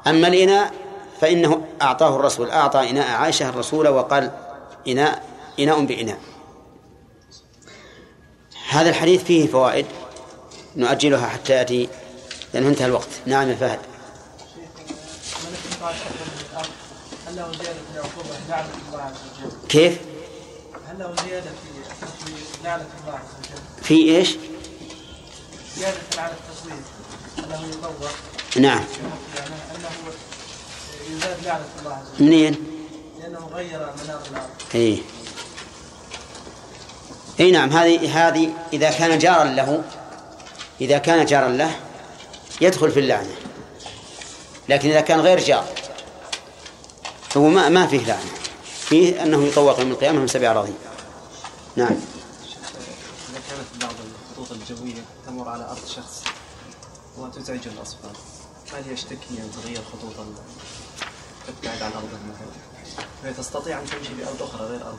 أما 0.07 0.29
الإناء 0.29 0.73
فإنه 1.21 1.67
أعطاه 1.83 2.17
الرسول 2.17 2.51
أعطى 2.51 2.91
إناء 2.91 3.11
عائشة 3.11 3.49
الرسول 3.49 3.89
وقال 3.89 4.31
إناء 4.89 5.23
إناء 5.59 5.85
بإناء 5.85 6.19
هذا 8.71 8.91
الحديث 8.91 9.25
فيه 9.25 9.47
فوائد 9.47 9.87
نؤجلها 10.77 11.29
حتى 11.29 11.53
يأتي 11.53 11.89
لأنه 12.55 12.69
انتهى 12.69 12.87
الوقت 12.87 13.09
نعم 13.27 13.49
يا 13.49 13.55
فهد؟ 13.55 13.79
كيف؟ 19.69 19.99
هل 20.89 20.99
له 20.99 21.15
زيادة 21.25 21.51
في 22.25 22.33
لعنة 22.65 22.87
الله 23.01 23.13
عز 23.13 23.35
وجل؟ 23.39 23.83
في 23.83 23.95
إيش؟ 23.95 24.37
زيادة 25.77 25.99
على 26.19 26.33
التصوير 26.33 26.83
أنه 27.39 27.69
يطوق 27.69 28.11
نعم 28.57 28.85
أنه 29.77 29.89
يزاد 31.17 31.45
لعنة 31.45 31.65
الله 31.81 31.93
عز 31.93 32.15
وجل. 32.15 32.25
منين؟ 32.25 32.57
لأنه 33.21 33.51
غير 33.53 33.79
منار 33.79 34.21
الأرض. 34.31 34.49
اي 34.75 35.03
إي 37.41 37.51
نعم 37.51 37.71
هذه 37.71 38.29
هذه 38.29 38.53
إذا 38.73 38.91
كان 38.91 39.19
جارا 39.19 39.45
له 39.45 39.83
إذا 40.81 40.99
كان 40.99 41.27
جارا 41.27 41.49
له 41.49 41.81
يدخل 42.61 42.91
في 42.91 43.01
اللعنة. 43.01 43.35
لكن 44.69 44.91
إذا 44.91 45.01
كان 45.01 45.21
غير 45.21 45.41
جار 45.41 45.67
فهو 47.31 47.49
ما 47.49 47.69
ما 47.69 47.87
فيه 47.87 48.07
لعنة. 48.07 48.31
فيه 48.89 49.23
أنه 49.23 49.45
يطوق 49.45 49.81
يوم 49.81 49.91
القيامة 49.91 50.21
من 50.21 50.29
سبع 50.29 50.51
أراضين. 50.51 50.75
نعم. 51.77 51.97
إذا 53.31 53.41
كانت 53.49 53.83
بعض 53.83 53.95
الخطوط 54.39 54.59
الجوية 54.59 55.05
تمر 55.27 55.49
على 55.49 55.65
أرض 55.65 55.87
شخص 55.87 56.23
وتزعج 57.19 57.69
الأصفار 57.69 58.13
هل 58.73 58.93
يشتكي 58.93 59.31
أن 59.39 59.51
تغير 59.63 59.83
خطوط 59.93 60.27
تبتعد 61.53 61.83
عن 61.83 61.91
أرضه 61.93 62.07
مثلا 62.07 63.05
فهي 63.23 63.33
تستطيع 63.33 63.79
أن 63.81 63.85
تمشي 63.87 64.15
بأرض 64.15 64.43
أخرى 64.43 64.67
غير 64.67 64.81
أرضه 64.87 64.99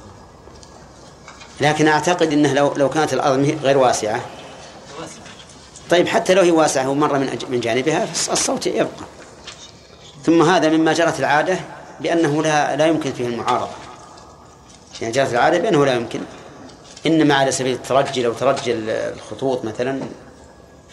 لكن 1.61 1.87
أعتقد 1.87 2.33
أنه 2.33 2.53
لو 2.53 2.73
لو 2.73 2.89
كانت 2.89 3.13
الأرض 3.13 3.57
غير 3.63 3.77
واسعة. 3.77 4.21
واسع 4.99 5.19
طيب 5.89 6.07
حتى 6.07 6.33
لو 6.33 6.41
هي 6.41 6.51
واسعة 6.51 6.89
ومر 6.89 7.19
من 7.19 7.37
من 7.49 7.59
جانبها 7.59 8.03
الصوت 8.31 8.67
يبقى. 8.67 9.05
ثم 10.25 10.41
هذا 10.41 10.69
مما 10.69 10.93
جرت 10.93 11.19
العادة 11.19 11.59
بأنه 11.99 12.43
لا 12.43 12.75
لا 12.75 12.85
يمكن 12.87 13.13
فيه 13.13 13.27
المعارضة. 13.27 13.69
يعني 15.01 15.13
جرت 15.13 15.31
العادة 15.33 15.57
بأنه 15.57 15.85
لا 15.85 15.93
يمكن. 15.93 16.21
إنما 17.05 17.35
على 17.35 17.51
سبيل 17.51 17.73
الترجي 17.73 18.23
لو 18.23 18.33
ترجي 18.33 18.73
ال- 18.73 18.89
الخطوط 18.89 19.65
مثلا 19.65 20.01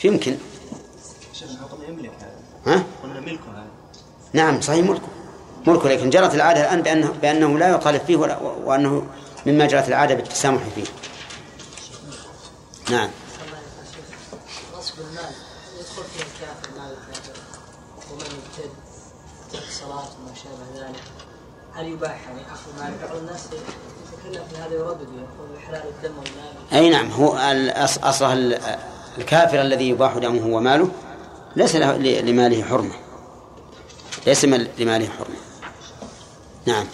يمكن 0.04 0.36
قلنا 1.72 1.88
يملك 1.88 2.12
هذا. 2.20 2.76
ها؟ 2.76 2.82
قلنا 3.02 3.20
ملكه 3.20 3.50
هذا. 3.54 3.66
نعم 4.32 4.60
صحيح 4.60 4.86
ملكه. 4.86 5.08
ملكه 5.68 5.88
لكن 5.88 6.10
جرت 6.10 6.34
العادة 6.34 6.60
الآن 6.60 6.82
بأنه 6.82 7.12
بأنه 7.22 7.58
لا 7.58 7.68
يطالب 7.68 8.00
فيه 8.06 8.16
ولا 8.16 8.38
وأنه 8.64 9.06
مما 9.46 9.66
جرت 9.66 9.88
العادة 9.88 10.14
بالتسامح 10.14 10.60
فيه. 10.74 10.84
نعم. 12.90 13.10
غصب 14.76 14.94
المال 14.98 15.32
يدخل 15.80 16.02
فيه 16.02 16.20
الكافر 16.22 16.68
مال 16.78 16.96
ومن 18.12 18.20
يبتد 18.24 18.70
ترك 19.52 19.62
صلاة 19.80 19.88
وما 19.96 20.34
شابه 20.34 20.86
ذلك 20.86 21.00
هل 21.74 21.86
يباح 21.88 22.20
يعني 22.28 22.40
اخذ 22.52 22.82
مال 22.84 22.94
بعض 23.08 23.16
الناس 23.16 23.44
يتكلم 23.46 24.42
في 24.50 24.56
هذا 24.56 24.74
يردد 24.74 25.08
يقول 25.12 25.56
احلال 25.64 25.82
الدم 25.96 26.18
والمال 26.18 26.54
أي 26.72 26.90
نعم 26.90 27.10
هو 27.10 27.38
أصله 28.02 28.32
ال- 28.32 28.78
الكافر 29.18 29.60
الذي 29.60 29.88
يباح 29.88 30.14
دمه 30.18 30.46
وماله 30.56 30.88
ليس 31.56 31.76
لماله 31.76 32.62
حرمة. 32.62 32.94
ليس 34.26 34.44
لماله 34.44 35.08
حرمة. 35.18 35.36
نعم. 36.66 36.86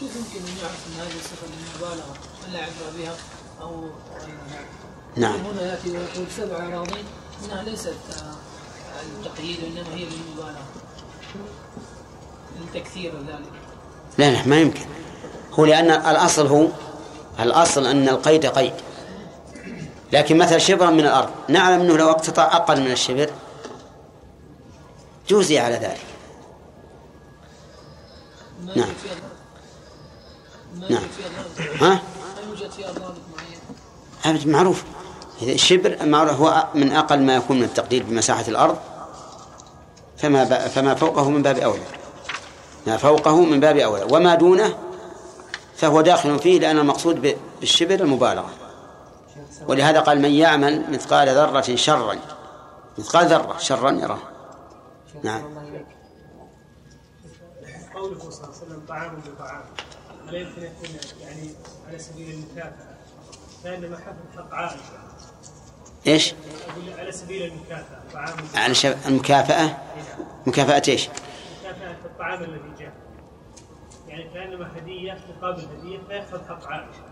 كيف 0.00 0.16
يمكن 0.16 0.46
أن 0.46 0.56
يعرف 0.62 0.86
أن 0.86 1.00
هذه 1.00 1.20
صفه 1.24 1.46
للمبالغة؟ 1.46 2.14
هل 2.46 2.52
لا 2.52 2.58
عبره 2.58 2.98
بها 2.98 3.14
أو 3.60 3.90
غيرها؟ 4.14 4.64
نعم. 5.16 5.40
هنا 5.40 5.62
يأتي 5.62 5.90
ويقول 5.90 6.26
سبع 6.36 6.56
اراضين 6.56 7.04
إنها 7.44 7.62
ليست 7.62 7.94
آه، 8.12 8.34
التقييد 9.18 9.56
وإنما 9.62 9.94
هي 9.94 10.04
للمبالغة. 10.04 10.64
للتكثير 12.60 13.12
ذلك. 13.12 13.52
لا 14.18 14.30
لا 14.30 14.46
ما 14.46 14.60
يمكن. 14.60 14.86
هو 15.52 15.64
لأن 15.64 15.90
الأصل 15.90 16.46
هو 16.46 16.68
الأصل 17.40 17.86
أن 17.86 18.08
القيد 18.08 18.46
قيد. 18.46 18.72
لكن 20.12 20.38
مثلا 20.38 20.58
شبرا 20.58 20.90
من 20.90 21.00
الأرض 21.00 21.30
نعلم 21.48 21.80
أنه 21.80 21.96
لو 21.96 22.10
اقتطع 22.10 22.56
أقل 22.56 22.80
من 22.80 22.92
الشبر 22.92 23.30
جوزي 25.28 25.58
على 25.58 25.74
ذلك. 25.74 26.15
نعم. 28.74 28.88
نعم. 30.90 31.02
ها؟ 31.80 31.88
ما 31.88 32.00
يوجد 32.48 32.70
فيها 32.70 32.92
ضابط 32.92 33.14
معين 34.26 34.48
معروف 34.48 34.84
الشبر 35.42 36.06
معروف 36.06 36.32
هو 36.32 36.66
من 36.74 36.92
أقل 36.92 37.20
ما 37.20 37.36
يكون 37.36 37.56
من 37.56 37.64
التقدير 37.64 38.02
بمساحة 38.02 38.44
الأرض. 38.48 38.78
فما. 40.16 40.44
فما 40.44 40.94
فوقه 40.94 41.30
من 41.30 41.42
باب 41.42 41.58
أولى. 41.58 41.82
ما 42.86 42.96
فوقه 42.96 43.40
من 43.40 43.60
باب 43.60 43.76
أولى. 43.76 44.04
وما 44.10 44.34
دونه 44.34 44.78
فهو 45.76 46.00
داخل 46.00 46.38
فيه 46.38 46.60
لأن 46.60 46.78
المقصود 46.78 47.36
بالشبر 47.60 47.94
المبالغة. 47.94 48.50
ولهذا 49.68 50.00
قال 50.00 50.22
من 50.22 50.30
يعمل 50.30 50.90
مثقال 50.90 51.28
ذرة 51.28 51.76
شرا. 51.76 52.16
مثقال 52.98 53.26
ذرة 53.26 53.58
شرا 53.58 53.90
يراه. 53.90 54.18
نعم. 55.22 55.42
قوله 57.94 58.30
صلى 58.30 58.44
الله 58.44 58.55
طعام 58.88 59.20
بطعام 59.26 59.62
لا 60.26 60.38
يمكن 60.38 60.62
يكون 60.62 60.88
يعني 61.20 61.50
على 61.88 61.98
سبيل 61.98 62.34
المكافأة 62.34 62.96
فإنما 63.64 63.96
حفظ 63.96 64.36
حق 64.38 64.54
عائشة. 64.54 64.76
إيش؟ 66.06 66.34
أقول 66.68 67.00
على 67.00 67.12
سبيل 67.12 67.42
المكافأة 67.52 68.02
طعام 68.12 68.36
على 68.54 68.74
شب... 68.74 68.96
المكافأة؟ 69.06 69.76
مكافأة 70.46 70.82
إيش؟ 70.88 71.08
مكافأة 71.60 71.96
الطعام 72.04 72.42
الذي 72.42 72.60
جاء. 72.78 72.92
يعني 74.08 74.24
كأنما 74.34 74.70
هدية 74.78 75.18
مقابل 75.28 75.62
هدية 75.78 75.98
فيحفظ 76.08 76.40
حق 76.48 76.66
عائشة. 76.66 77.02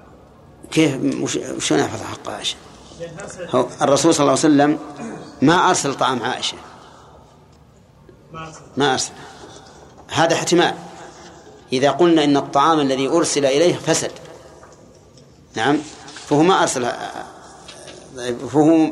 كيف؟ 0.71 1.23
وش- 1.23 1.65
شلون 1.67 1.81
يحفظ 1.81 2.03
حق 2.03 2.29
عائشة؟ 2.31 2.57
هو 3.55 3.67
الرسول 3.83 4.15
صلى 4.15 4.21
الله 4.21 4.31
عليه 4.45 4.55
وسلم 4.55 4.79
ما 5.43 5.69
أرسل 5.69 5.95
طعام 5.95 6.23
عائشة. 6.23 6.57
ما 8.33 8.47
أرسل. 8.47 8.61
ما 8.77 8.93
أرسل. 8.93 9.13
هذا 10.09 10.35
احتمال. 10.35 10.75
إذا 11.79 11.91
قلنا 11.91 12.25
إن 12.25 12.37
الطعام 12.37 12.81
الذي 12.81 13.09
أرسل 13.09 13.47
إليه 13.47 13.75
فسد. 13.75 14.11
نعم. 15.57 15.79
فهو 16.27 16.43
ما 16.43 16.63
أرسل 16.63 16.87
فهو 18.53 18.87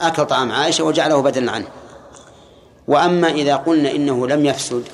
أكل 0.00 0.24
طعام 0.24 0.52
عائشة 0.52 0.84
وجعله 0.84 1.22
بدلا 1.22 1.52
عنه. 1.52 1.66
وأما 2.88 3.28
إذا 3.28 3.56
قلنا 3.56 3.90
إنه 3.90 4.26
لم 4.26 4.46
يفسد 4.46 4.84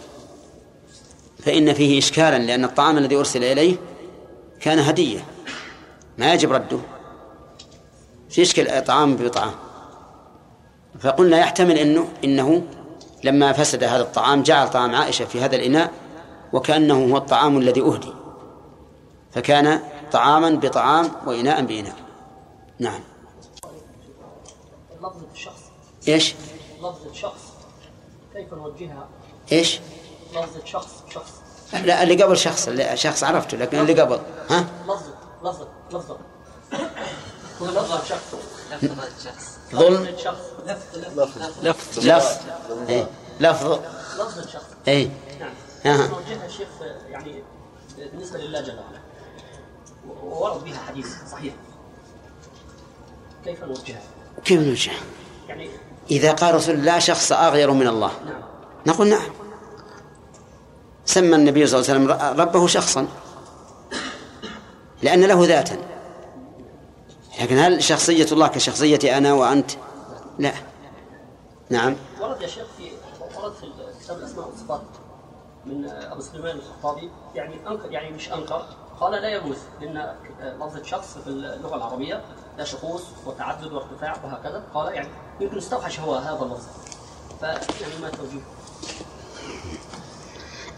فإن 1.44 1.72
فيه 1.72 1.98
إشكالا 1.98 2.38
لأن 2.38 2.64
الطعام 2.64 2.98
الذي 2.98 3.16
أرسل 3.16 3.44
إليه 3.44 3.76
كان 4.60 4.78
هدية. 4.78 5.24
ما 6.18 6.34
يجب 6.34 6.52
رده. 6.52 6.78
في 8.30 8.42
إشكال 8.42 8.84
طعام 8.84 9.16
بطعام. 9.16 9.54
فقلنا 11.00 11.38
يحتمل 11.38 11.78
إنه 11.78 12.08
إنه 12.24 12.62
لما 13.24 13.52
فسد 13.52 13.84
هذا 13.84 14.02
الطعام 14.02 14.42
جعل 14.42 14.70
طعام 14.70 14.94
عائشة 14.94 15.24
في 15.24 15.40
هذا 15.40 15.56
الإناء 15.56 15.90
وكأنه 16.56 17.12
هو 17.12 17.16
الطعام 17.16 17.58
الذي 17.58 17.80
أهدي. 17.80 18.12
فكان 19.32 19.80
طعاما 20.12 20.50
بطعام 20.50 21.10
وإناء 21.26 21.64
بإناء. 21.64 21.96
نعم. 22.78 23.00
لفظة 25.00 25.26
الشخص. 25.34 25.60
إيش؟ 26.08 26.34
لفظة 26.78 27.12
شخص 27.12 27.40
كيف 28.34 28.54
نوجهها؟ 28.54 29.08
إيش؟ 29.52 29.80
لفظة 30.32 30.64
شخص 30.64 30.88
شخص. 31.14 31.32
لا 31.72 32.02
اللي 32.02 32.22
قبل 32.22 32.36
شخص 32.36 32.68
اللي 32.68 32.96
شخص 32.96 33.24
عرفته 33.24 33.56
لكن 33.56 33.78
اللي 33.78 34.00
قبل. 34.00 34.20
ها؟ 34.50 34.66
لفظة 34.84 35.14
لفظة 35.42 35.68
لفظة 35.92 36.18
هو 37.62 37.66
لفظة 37.66 38.04
شخص 38.04 38.34
لفظة 38.82 39.08
شخص 39.24 39.56
ظلم 39.74 40.04
لفظة 40.96 41.52
شخص 41.62 41.62
لفظ. 41.62 42.06
لفظ. 42.06 42.38
إيه. 42.88 43.06
لفظ. 43.40 43.80
لفظة 44.18 44.46
شخص 44.52 44.64
اي 44.88 45.10
ها. 45.84 45.96
نوجهها 45.96 46.48
شيخ 46.48 46.68
يعني 47.10 47.42
بالنسبة 48.12 48.38
لله 48.38 48.60
جل 48.60 48.78
وعلا. 48.78 49.00
وورد 50.22 50.64
بها 50.64 50.78
حديث 50.78 51.06
صحيح. 51.32 51.54
كيف 53.44 53.64
نوجهها؟ 53.64 54.02
كيف 54.44 54.60
نوجه 54.60 54.92
يعني 55.48 55.70
إذا 56.10 56.32
قال 56.32 56.54
رسول 56.54 56.84
لا 56.84 56.98
شخص 56.98 57.32
أغير 57.32 57.70
من 57.70 57.88
الله. 57.88 58.10
نعم. 58.26 58.42
نقول 58.86 59.08
نعم. 59.08 59.30
سمى 61.04 61.36
النبي 61.36 61.66
صلى 61.66 61.80
الله 61.80 61.90
عليه 61.90 62.20
وسلم 62.20 62.40
ربه 62.40 62.66
شخصا. 62.66 63.08
لأن 65.02 65.24
له 65.24 65.46
ذاتا. 65.46 65.78
لكن 67.40 67.58
هل 67.58 67.82
شخصية 67.82 68.26
الله 68.32 68.48
كشخصية 68.48 69.18
أنا 69.18 69.32
وأنت؟ 69.32 69.70
لا. 70.38 70.52
نعم. 71.70 71.96
ورد 72.20 72.42
يا 72.42 72.46
شيخ 72.46 72.66
في 72.78 72.90
ورد 73.38 73.52
في 73.52 73.66
كتاب 74.04 74.18
الأسماء 74.18 74.48
والصفات. 74.48 74.82
من 75.66 75.88
أبو 75.88 76.20
سليمان 76.20 76.56
الخطابي. 76.56 77.10
يعني 77.34 77.68
انكر 77.68 77.90
يعني 77.90 78.10
مش 78.10 78.32
انكر 78.32 78.66
قال 79.00 79.12
لا 79.12 79.28
يجوز 79.28 79.56
لأن 79.80 80.14
لفظة 80.40 80.82
شخص 80.82 81.18
في 81.18 81.26
اللغة 81.26 81.76
العربية 81.76 82.24
لا 82.58 82.64
شخوص 82.64 83.02
وتعدد 83.26 83.72
وارتفاع 83.72 84.16
وهكذا. 84.24 84.62
قال 84.74 84.94
يعني 84.94 85.08
يمكن 85.40 85.56
استوحش 85.56 86.00
هو 86.00 86.14
هذا 86.14 86.42
اللفظ. 86.42 86.66
فيعني 87.40 88.00
ما 88.02 88.08
توجيه؟ 88.08 88.40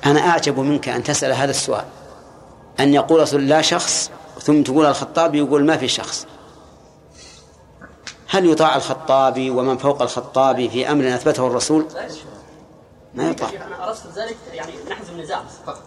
أنا 0.07 0.20
أعجب 0.20 0.59
منك 0.59 0.89
أن 0.89 1.03
تسأل 1.03 1.32
هذا 1.32 1.51
السؤال. 1.51 1.84
أن 2.80 2.95
يقول 2.95 3.20
رسول 3.20 3.49
لا 3.49 3.62
شخص 3.62 4.11
ثم 4.41 4.62
تقول 4.62 4.86
الخطابي 4.86 5.39
يقول 5.39 5.64
ما 5.64 5.76
في 5.76 5.89
شخص. 5.89 6.26
هل 8.28 8.51
يطاع 8.51 8.76
الخطابي 8.76 9.51
ومن 9.51 9.76
فوق 9.76 10.03
الخطابي 10.03 10.68
في 10.68 10.93
أمر 10.93 11.14
أثبته 11.14 11.47
الرسول؟ 11.47 11.86
لا. 11.95 12.09
ما 13.19 13.31
يطاع 13.31 13.51
أنا 13.66 13.89
اردت 13.89 14.07
ذلك 14.16 14.37
يعني 14.53 14.73
نحذف 14.91 15.11
النزاع 15.11 15.41
بس 15.41 15.53
فقط 15.66 15.83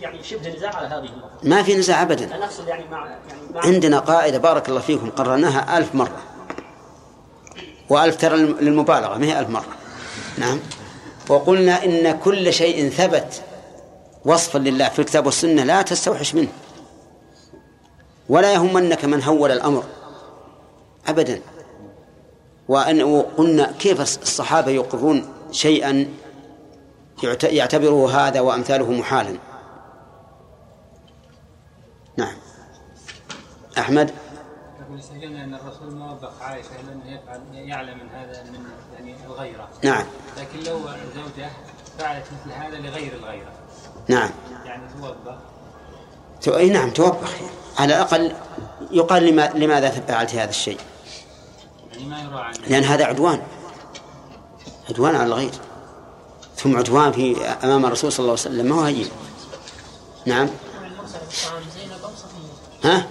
يعني 0.00 0.22
شبه 0.22 0.56
نزاع 0.56 0.76
على 0.76 0.86
هذه 0.86 1.10
ما 1.42 1.62
في 1.62 1.74
نزاع 1.74 2.02
أبدا. 2.02 2.36
أنا 2.36 2.44
اقصد 2.44 2.68
يعني 2.68 2.84
مع 2.90 3.06
يعني 3.06 3.20
مع 3.54 3.60
عندنا 3.60 3.98
قاعدة 3.98 4.38
بارك 4.38 4.68
الله 4.68 4.80
فيكم 4.80 5.10
قررناها 5.10 5.78
ألف 5.78 5.94
مرة. 5.94 6.22
وألف 7.88 8.16
ترى 8.16 8.36
للمبالغة 8.36 9.18
ما 9.18 9.26
هي 9.26 9.40
ألف 9.40 9.48
مرة. 9.48 9.76
نعم. 10.38 10.60
وقلنا 11.28 11.84
إن 11.84 12.18
كل 12.18 12.52
شيء 12.52 12.90
ثبت 12.90 13.42
وصفا 14.24 14.58
لله 14.58 14.88
في 14.88 14.98
الكتاب 14.98 15.26
والسنة 15.26 15.64
لا 15.64 15.82
تستوحش 15.82 16.34
منه. 16.34 16.52
ولا 18.28 18.52
يهمنك 18.52 19.04
من 19.04 19.22
هول 19.22 19.50
الأمر. 19.50 19.84
أبدا. 21.08 21.40
وأن 22.68 23.02
وقلنا 23.02 23.72
كيف 23.78 24.00
الصحابة 24.00 24.70
يقرون 24.70 25.39
شيئا 25.50 26.08
يعتبره 27.42 28.10
هذا 28.10 28.40
وأمثاله 28.40 28.90
محالا. 28.90 29.38
نعم. 32.16 32.36
أحمد؟ 33.78 34.10
يقول 34.80 35.02
سجلنا 35.02 35.44
أن 35.44 35.54
الرسول 35.54 35.94
ما 35.94 36.12
وبخ 36.12 36.42
عائشة 36.42 36.68
لأنه 36.86 37.20
يفعل 37.20 37.40
يعلم 37.52 37.98
من 37.98 38.08
هذا 38.08 38.42
من 38.42 38.64
يعني 38.94 39.16
الغيرة. 39.26 39.68
نعم. 39.84 40.04
لكن 40.38 40.70
لو 40.70 40.78
زوجة 41.14 41.50
فعلت 41.98 42.24
مثل 42.32 42.52
هذا 42.52 42.78
لغير 42.78 43.12
الغيرة. 43.12 43.52
نعم. 44.08 44.30
يعني 44.64 44.82
توبخ 45.00 45.34
تو... 46.42 46.56
أي 46.56 46.70
نعم 46.70 46.90
توبخ 46.90 47.34
على 47.78 47.94
الأقل 47.94 48.32
يقال 48.90 49.26
لما... 49.26 49.50
لماذا 49.54 49.90
فعلت 49.90 50.34
هذا 50.34 50.50
الشيء؟ 50.50 50.78
يعني 51.92 52.04
ما 52.04 52.20
يراعى 52.22 52.52
لأن 52.68 52.84
هذا 52.84 53.04
عدوان. 53.04 53.42
عدوان 54.90 55.16
على 55.16 55.26
الغير. 55.26 55.50
ثم 56.56 56.76
عدوان 56.76 57.12
في 57.12 57.44
أمام 57.64 57.86
الرسول 57.86 58.12
صلى 58.12 58.18
الله 58.18 58.30
عليه 58.30 58.42
وسلم 58.42 58.66
ما 58.66 58.74
هو 58.74 58.80
هين 58.80 59.08
نعم. 60.26 60.48
ها؟ 62.84 63.06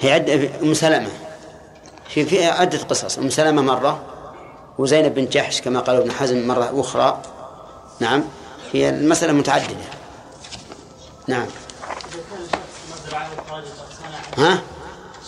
هي 0.00 0.12
عد 0.12 0.30
أم 0.62 0.74
سلمة. 0.74 1.10
في 2.08 2.24
في 2.24 2.44
عدة 2.44 2.78
قصص. 2.78 3.18
أم 3.18 3.30
سلمة 3.30 3.62
مرة 3.62 4.02
وزينب 4.78 5.14
بن 5.14 5.26
جحش 5.26 5.60
كما 5.60 5.80
قال 5.80 5.96
ابن 5.96 6.12
حزم 6.12 6.46
مرة 6.46 6.80
أخرى. 6.80 7.22
نعم. 8.00 8.24
هي 8.72 8.88
المسألة 8.88 9.32
متعددة. 9.32 9.84
نعم. 11.26 11.46
ها؟ 14.38 14.62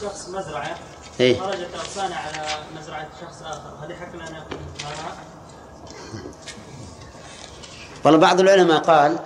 شخص 0.01 0.29
مزرعة 0.29 0.79
إيه. 1.21 1.41
خرجت 1.41 1.69
أغصانها 1.75 2.17
على 2.19 2.47
مزرعة 2.81 3.09
شخص 3.21 3.43
آخر. 3.43 3.71
هل 3.87 3.91
يحق 3.91 4.15
لنا 4.15 4.29
أن 4.29 4.35
يأكل 4.35 4.57
ثمارها؟ 4.79 5.13
والله 8.05 8.19
بعض 8.21 8.41
العلماء 8.41 8.79
قال 8.79 9.19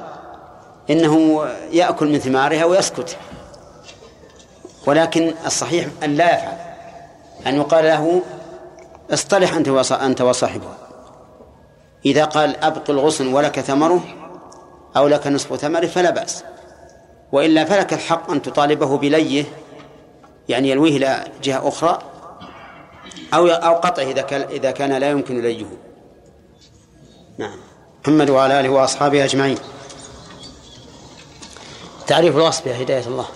إنه 0.91 1.45
يأكل 1.73 2.13
من 2.13 2.19
ثمارها 2.19 2.65
ويسكت. 2.65 3.17
ولكن 4.87 5.35
الصحيح 5.47 5.87
أن 6.05 6.15
لا 6.15 6.35
يفعل. 6.35 6.59
أن 7.47 7.57
يقال 7.57 7.85
له 7.85 8.23
اصطلح 9.13 9.55
أنت 9.55 9.69
وص- 9.69 9.93
أنت 9.93 10.21
وصاحبها 10.21 10.77
إذا 12.07 12.25
قال 12.25 12.57
أبق 12.65 12.91
الغصن 12.91 13.35
ولك 13.35 13.61
ثمره 13.61 14.05
أو 14.97 15.09
لك 15.09 15.27
نصف 15.27 15.57
ثمره 15.57 15.87
فلا 15.87 16.11
بأس. 16.11 16.45
وإلا 17.33 17.65
فلك 17.65 17.93
الحق 17.93 18.31
أن 18.31 18.43
تطالبه 18.43 18.99
بليه 18.99 19.45
يعني 20.49 20.71
يلويه 20.71 20.97
إلى 20.97 21.25
جهة 21.43 21.69
أخرى 21.69 21.99
أو 23.35 23.47
أو 23.47 23.75
قطعه 23.75 24.05
إذا 24.05 24.23
كان 24.23 24.41
إذا 24.41 24.71
كان 24.71 24.93
لا 24.93 25.11
يمكن 25.11 25.43
ليه 25.43 25.67
نعم. 27.39 27.57
محمد 28.03 28.31
وعلى 28.31 28.61
آله 28.61 28.69
وأصحابه 28.69 29.25
أجمعين. 29.25 29.59
تعريف 32.07 32.37
الوصف 32.37 32.67
يا 32.67 32.83
هداية 32.83 33.07
الله. 33.07 33.27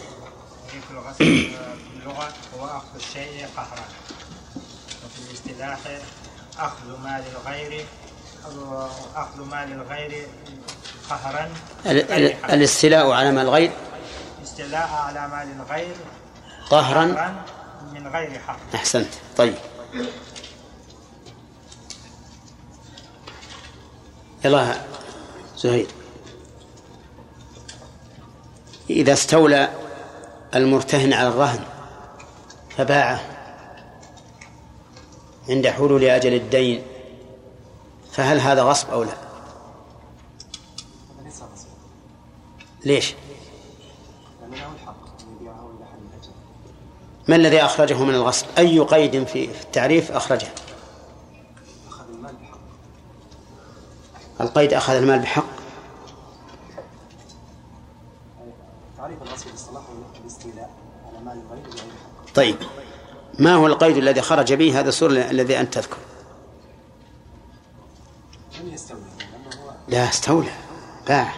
تعريف 0.69 0.85
في 1.17 1.57
اللغة 2.03 2.29
هو 2.59 2.65
أخذ 2.65 2.97
الشيء 2.97 3.47
قهرا. 3.57 3.85
وفي 5.05 5.31
الاصطلاح 5.31 5.79
أخذ 6.59 7.03
مال 7.05 7.25
الغير 7.37 7.87
أو 8.47 8.87
أخذ 9.17 9.45
مال 9.51 9.73
الغير 9.73 10.27
قهرا. 11.11 11.49
الاستيلاء 12.55 13.11
على 13.11 13.33
مال 13.33 13.45
الغير. 13.45 13.71
استيلاء 14.45 14.89
على 14.89 15.29
مال 15.29 15.49
الغير 15.61 15.97
قهرا 16.71 17.05
من 17.95 18.09
غير 18.09 18.39
حق 18.39 18.59
أحسنت. 18.75 19.09
طيب. 19.37 19.55
يلا 24.45 24.75
زهير. 25.57 25.87
إذا 28.91 29.12
استولى 29.12 29.71
المرتهن 30.55 31.12
على 31.12 31.29
الرهن 31.29 31.64
فباعه 32.77 33.21
عند 35.49 35.69
حلول 35.69 36.05
أجل 36.05 36.35
الدين 36.35 36.83
فهل 38.12 38.41
هذا 38.41 38.62
غصب 38.62 38.91
أو 38.91 39.03
لا؟ 39.03 39.11
هذا 39.11 39.19
ليس 41.25 41.43
غصب. 41.43 41.67
ليش؟ 42.85 43.14
ما 47.29 47.37
الذي 47.37 47.64
أخرجه 47.64 48.05
من 48.05 48.14
الغصب؟ 48.14 48.47
أي 48.59 48.79
قيد 48.79 49.24
في 49.24 49.45
التعريف 49.45 50.12
أخرجه؟ 50.12 50.49
أخذ 51.89 52.05
المال 52.09 52.37
بحق؟ 52.37 52.59
القيد 54.41 54.72
أخذ 54.72 54.95
المال 54.95 55.18
بحق 55.18 55.45
تعريف 58.97 59.22
الغصب 59.22 59.47
الاستيلاء 60.22 60.70
على 61.07 61.41
طيب. 62.35 62.57
ما 63.39 63.55
هو 63.55 63.66
القيد 63.66 63.97
الذي 63.97 64.20
خرج 64.20 64.53
به 64.53 64.81
هذا 64.81 64.89
السور 64.89 65.11
الذي 65.11 65.61
أنت 65.61 65.74
تذكر؟ 65.74 65.97
لم 68.61 68.74
يستولي 68.74 69.01
لا 69.89 70.09
استولى. 70.09 70.51
باع. 71.09 71.35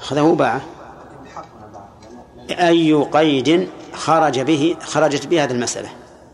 أخذه 0.00 0.34
باعه 0.34 0.62
أي 2.50 2.92
قيد 2.92 3.68
خرج 3.94 4.40
به 4.40 4.76
خرجت 4.80 5.26
به 5.26 5.44
هذه 5.44 5.50
المسألة 5.50 5.88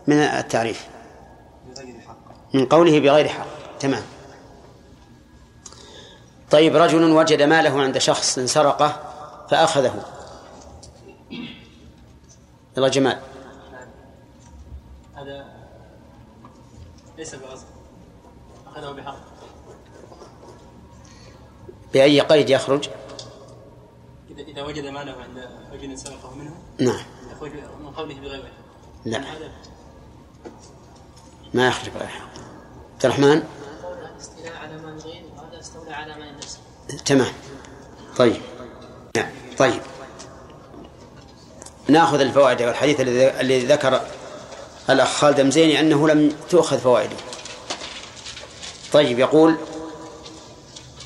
من 0.07 0.17
التعريف. 0.17 0.87
من 2.53 2.65
قوله 2.65 2.99
بغير 2.99 3.27
حق. 3.27 3.47
تمام. 3.79 4.03
طيب 6.51 6.75
رجل 6.75 7.11
وجد 7.11 7.41
ماله 7.41 7.81
عند 7.81 7.97
شخص 7.97 8.39
سرقه 8.39 8.99
فأخذه. 9.49 10.05
يلا 12.77 12.87
جمال 12.87 13.19
هذا 15.15 15.45
ليس 17.17 17.35
بغصب. 17.35 17.65
أخذه 18.67 18.91
بحق. 18.91 19.17
بأي 21.93 22.19
قيد 22.19 22.49
يخرج؟ 22.49 22.89
إذا 24.47 24.63
وجد 24.63 24.85
ماله 24.85 25.11
عند 25.11 25.49
رجل 25.73 25.97
سرقه 25.97 26.35
منه؟ 26.35 26.55
نعم. 26.79 27.05
يخرج 27.39 27.51
من 27.83 27.91
قوله 27.91 28.15
بغير 28.15 28.41
حق 28.41 28.49
لا. 29.05 29.23
ما 31.53 31.67
يخرج 31.67 31.89
بغير 31.89 32.07
حق 32.07 32.29
عبد 32.93 33.05
الرحمن؟ 33.05 33.43
الاستيلاء 34.15 34.57
على 34.57 34.81
مال 34.81 34.93
الغير 34.93 35.23
وهذا 35.37 35.59
استولى 35.59 35.93
على 35.93 36.15
مال 36.15 36.29
النفس 36.29 36.59
تمام. 37.05 37.31
طيب. 38.17 38.41
نعم. 39.17 39.29
طيب. 39.57 39.81
ناخذ 41.87 42.19
الفوائد 42.19 42.61
والحديث 42.61 43.01
الذي 43.01 43.41
الذي 43.41 43.65
ذكر 43.65 44.01
الأخ 44.89 45.07
خالد 45.07 45.41
مزيني 45.41 45.79
أنه 45.79 46.07
لم 46.07 46.35
تؤخذ 46.49 46.77
فوائده. 46.77 47.15
طيب 48.93 49.19
يقول 49.19 49.55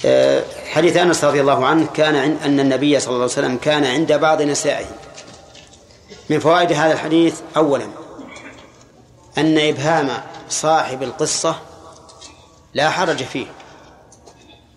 آه، 0.05 0.43
حديث 0.65 0.97
أنس 0.97 1.23
رضي 1.23 1.41
الله 1.41 1.65
عنه 1.65 1.87
كان 1.93 2.15
عند 2.15 2.37
أن 2.43 2.59
النبي 2.59 2.99
صلى 2.99 3.07
الله 3.07 3.21
عليه 3.21 3.33
وسلم 3.33 3.57
كان 3.57 3.85
عند 3.85 4.13
بعض 4.13 4.41
نسائه. 4.41 5.02
من 6.29 6.39
فوائد 6.39 6.71
هذا 6.71 6.93
الحديث 6.93 7.41
اولا 7.57 7.87
أن 9.37 9.57
إبهام 9.57 10.09
صاحب 10.49 11.03
القصة 11.03 11.55
لا 12.73 12.89
حرج 12.89 13.23
فيه 13.23 13.45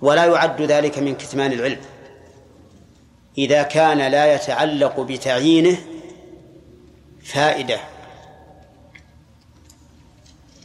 ولا 0.00 0.24
يعد 0.24 0.62
ذلك 0.62 0.98
من 0.98 1.14
كتمان 1.14 1.52
العلم. 1.52 1.80
إذا 3.38 3.62
كان 3.62 3.98
لا 3.98 4.34
يتعلق 4.34 5.00
بتعيينه 5.00 5.78
فائدة. 7.24 7.80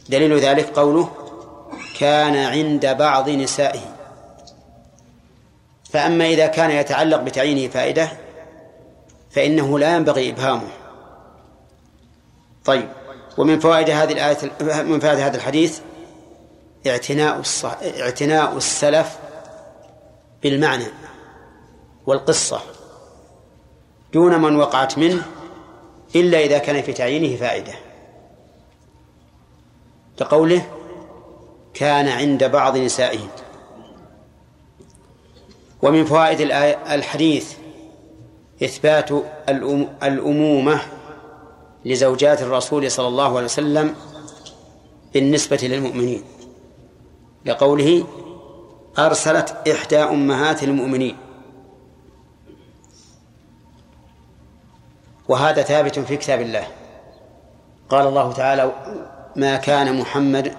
دليل 0.08 0.38
ذلك 0.38 0.78
قوله 0.78 1.10
كان 1.98 2.36
عند 2.36 2.86
بعض 2.86 3.30
نسائه 3.30 3.96
فأما 5.90 6.26
إذا 6.26 6.46
كان 6.46 6.70
يتعلق 6.70 7.20
بتعيينه 7.20 7.72
فائدة 7.72 8.12
فإنه 9.32 9.78
لا 9.78 9.96
ينبغي 9.96 10.30
إبهامه. 10.30 10.68
طيب 12.64 12.88
ومن 13.38 13.58
فوائد 13.58 13.90
هذه 13.90 14.12
الآية 14.12 14.36
من 14.90 15.00
فوائد 15.00 15.18
هذا 15.18 15.36
الحديث 15.36 15.80
اعتناء 16.86 17.40
الصح... 17.40 17.78
اعتناء 17.82 18.56
السلف 18.56 19.18
بالمعنى 20.42 20.86
والقصة 22.06 22.60
دون 24.12 24.42
من 24.42 24.56
وقعت 24.56 24.98
منه 24.98 25.22
إلا 26.16 26.38
إذا 26.38 26.58
كان 26.58 26.82
في 26.82 26.92
تعيينه 26.92 27.36
فائدة. 27.36 27.72
كقوله 30.18 30.68
كان 31.74 32.08
عند 32.08 32.44
بعض 32.44 32.76
نسائه 32.76 33.28
ومن 35.82 36.04
فوائد 36.04 36.40
الحديث 36.90 37.61
إثبات 38.62 39.10
الأمومة 40.02 40.80
لزوجات 41.84 42.42
الرسول 42.42 42.90
صلى 42.90 43.08
الله 43.08 43.36
عليه 43.36 43.44
وسلم 43.44 43.94
بالنسبة 45.14 45.58
للمؤمنين. 45.62 46.22
لقوله 47.46 48.06
أرسلت 48.98 49.68
إحدى 49.68 49.98
أمهات 49.98 50.62
المؤمنين. 50.62 51.16
وهذا 55.28 55.62
ثابت 55.62 55.98
في 55.98 56.16
كتاب 56.16 56.40
الله. 56.40 56.66
قال 57.88 58.06
الله 58.06 58.32
تعالى 58.32 58.72
ما 59.36 59.56
كان 59.56 59.98
محمد 60.00 60.54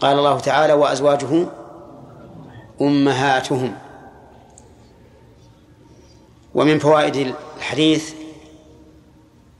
قال 0.00 0.18
الله 0.18 0.40
تعالى 0.40 0.72
وأزواجه 0.72 1.46
أمهاتهم. 2.80 3.74
ومن 6.54 6.78
فوائد 6.78 7.34
الحديث 7.56 8.14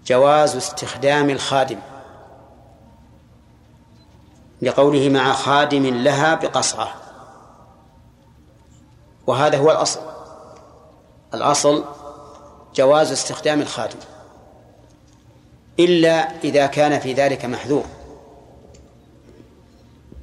جواز 0.07 0.57
استخدام 0.57 1.31
الخادم 1.31 1.79
لقوله 4.63 5.09
مع 5.09 5.33
خادم 5.33 5.87
لها 5.87 6.35
بقصعة 6.35 6.95
وهذا 9.27 9.59
هو 9.59 9.71
الأصل. 9.71 10.01
الأصل 11.35 11.85
جواز 12.75 13.13
استخدام 13.13 13.61
الخادم. 13.61 13.99
إلا 15.79 16.41
إذا 16.45 16.67
كان 16.67 17.01
في 17.01 17.13
ذلك 17.13 17.45
محذور. 17.45 17.85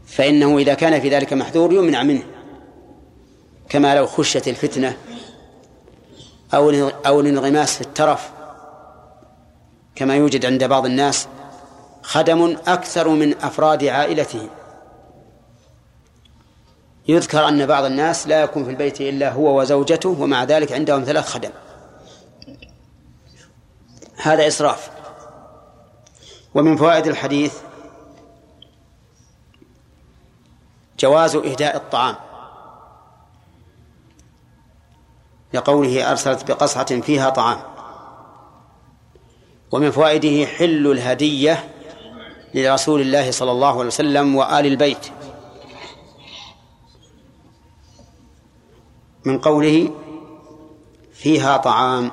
فإنه 0.05 0.57
إذا 0.57 0.73
كان 0.73 1.01
في 1.01 1.09
ذلك 1.09 1.33
محذور 1.33 1.73
يمنع 1.73 2.03
منه. 2.03 2.23
كما 3.69 3.95
لو 3.95 4.07
خشت 4.07 4.47
الفتنة 4.47 4.97
أو 6.53 6.69
أو 7.05 7.19
الانغماس 7.19 7.75
في 7.75 7.81
الترف 7.81 8.31
كما 9.95 10.15
يوجد 10.15 10.45
عند 10.45 10.63
بعض 10.63 10.85
الناس 10.85 11.27
خدم 12.03 12.57
أكثر 12.67 13.09
من 13.09 13.37
أفراد 13.41 13.83
عائلته. 13.83 14.49
يذكر 17.07 17.47
أن 17.47 17.65
بعض 17.65 17.83
الناس 17.83 18.27
لا 18.27 18.41
يكون 18.41 18.63
في 18.63 18.69
البيت 18.69 19.01
إلا 19.01 19.31
هو 19.31 19.59
وزوجته 19.61 20.09
ومع 20.09 20.43
ذلك 20.43 20.71
عندهم 20.71 21.03
ثلاث 21.03 21.29
خدم. 21.29 21.49
هذا 24.15 24.47
إسراف. 24.47 24.89
ومن 26.55 26.77
فوائد 26.77 27.07
الحديث 27.07 27.53
جواز 30.99 31.35
إهداء 31.35 31.75
الطعام. 31.75 32.26
لقوله 35.53 36.11
أرسلت 36.11 36.51
بقصعة 36.51 37.01
فيها 37.01 37.29
طعام. 37.29 37.59
ومن 39.71 39.91
فوائده 39.91 40.45
حل 40.45 40.91
الهدية 40.91 41.73
لرسول 42.53 43.01
الله 43.01 43.31
صلى 43.31 43.51
الله 43.51 43.71
عليه 43.71 43.87
وسلم 43.87 44.35
وآل 44.35 44.65
البيت. 44.65 45.07
من 49.25 49.39
قوله 49.39 49.91
فيها 51.13 51.57
طعام 51.57 52.11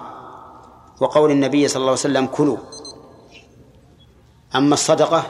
وقول 1.01 1.31
النبي 1.31 1.69
صلى 1.69 1.81
الله 1.81 1.90
عليه 1.90 2.01
وسلم 2.01 2.27
كلوا. 2.27 2.59
أما 4.55 4.74
الصدقة 4.74 5.23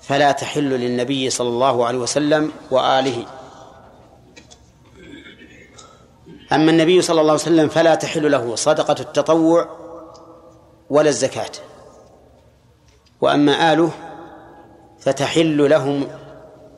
فلا 0.00 0.32
تحل 0.32 0.68
للنبي 0.68 1.30
صلى 1.30 1.48
الله 1.48 1.86
عليه 1.86 1.98
وسلم 1.98 2.52
وآله. 2.70 3.26
أما 6.52 6.70
النبي 6.70 7.02
صلى 7.02 7.20
الله 7.20 7.32
عليه 7.32 7.42
وسلم 7.42 7.68
فلا 7.68 7.94
تحل 7.94 8.32
له 8.32 8.54
صدقة 8.54 8.96
التطوع 9.00 9.68
ولا 10.90 11.08
الزكاة. 11.08 11.50
وأما 13.20 13.72
آله 13.72 13.90
فتحل 15.00 15.70
لهم 15.70 16.08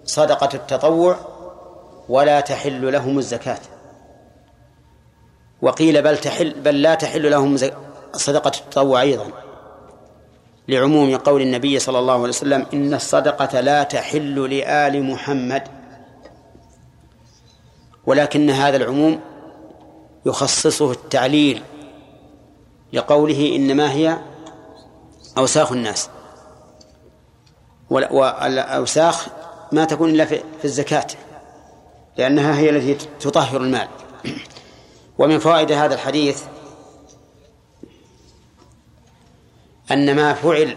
صدقة 0.04 0.48
التطوع 0.54 1.16
ولا 2.08 2.40
تحل 2.40 2.92
لهم 2.92 3.18
الزكاة. 3.18 3.58
وقيل 5.62 6.02
بل 6.02 6.18
تحل 6.18 6.60
بل 6.60 6.82
لا 6.82 6.94
تحل 6.94 7.30
لهم 7.30 7.56
صدقة 8.12 8.52
التطوع 8.60 9.00
أيضا. 9.00 9.26
لعموم 10.68 11.16
قول 11.16 11.42
النبي 11.42 11.78
صلى 11.78 11.98
الله 11.98 12.14
عليه 12.14 12.28
وسلم 12.28 12.66
إن 12.74 12.94
الصدقة 12.94 13.60
لا 13.60 13.82
تحل 13.82 14.50
لآل 14.50 15.02
محمد. 15.02 15.68
ولكن 18.06 18.50
هذا 18.50 18.76
العموم 18.76 19.20
يخصصه 20.26 20.92
التعليل 20.92 21.62
لقوله 22.92 23.56
إنما 23.56 23.92
هي 23.92 24.18
أوساخ 25.38 25.72
الناس. 25.72 26.08
والأوساخ 27.90 29.26
ما 29.72 29.84
تكون 29.84 30.10
إلا 30.10 30.24
في 30.24 30.42
الزكاة 30.64 31.06
لأنها 32.16 32.58
هي 32.58 32.70
التي 32.70 33.06
تطهر 33.20 33.60
المال. 33.60 33.88
ومن 35.18 35.38
فوائد 35.38 35.72
هذا 35.72 35.94
الحديث 35.94 36.42
أن 39.90 40.16
ما 40.16 40.34
فعل 40.34 40.76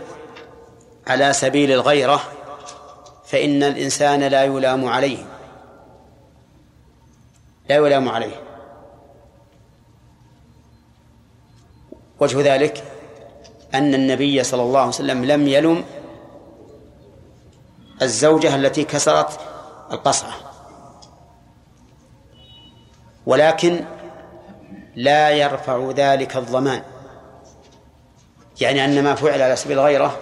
على 1.08 1.34
سبيل 1.34 1.72
الغيرة 1.72 2.22
فإن 3.26 3.64
الإنسان 3.64 4.24
لا 4.24 4.44
يلام 4.44 4.86
عليه. 4.86 5.26
لا 7.70 7.76
يلام 7.76 8.10
عليه. 8.10 8.47
وجه 12.20 12.56
ذلك 12.56 12.84
أن 13.74 13.94
النبي 13.94 14.44
صلى 14.44 14.62
الله 14.62 14.80
عليه 14.80 14.90
وسلم 14.90 15.26
لم 15.26 15.48
يلم 15.48 15.84
الزوجة 18.02 18.56
التي 18.56 18.84
كسرت 18.84 19.40
القصعة. 19.92 20.34
ولكن 23.26 23.86
لا 24.96 25.30
يرفع 25.30 25.92
ذلك 25.96 26.38
الضمان. 26.38 26.82
يعني 28.62 28.86
أن 28.86 29.04
ما 29.04 29.16
فعل 29.16 29.42
على 29.42 29.56
سبيل 29.56 29.80
الغيرة 29.80 30.18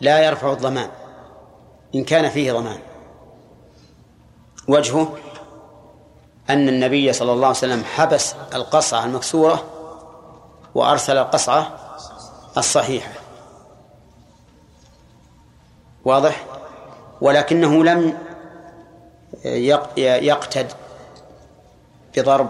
لا 0.00 0.26
يرفع 0.26 0.52
الضمان. 0.52 0.88
إن 1.94 2.04
كان 2.04 2.30
فيه 2.30 2.52
ضمان. 2.52 2.78
وجهه 4.68 5.16
أن 6.50 6.68
النبي 6.68 7.12
صلى 7.12 7.32
الله 7.32 7.46
عليه 7.46 7.56
وسلم 7.56 7.84
حبس 7.84 8.34
القصعة 8.54 9.04
المكسورة 9.04 9.73
وأرسل 10.74 11.18
القصعة 11.18 11.72
الصحيحة. 12.56 13.12
واضح؟ 16.04 16.44
ولكنه 17.20 17.84
لم 17.84 18.18
يقتد 19.96 20.72
بضرب 22.16 22.48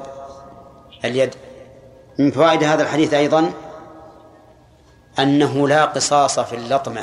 اليد. 1.04 1.34
من 2.18 2.30
فوائد 2.30 2.64
هذا 2.64 2.82
الحديث 2.82 3.14
أيضا 3.14 3.52
أنه 5.18 5.68
لا 5.68 5.84
قصاص 5.84 6.40
في 6.40 6.56
اللطمة 6.56 7.02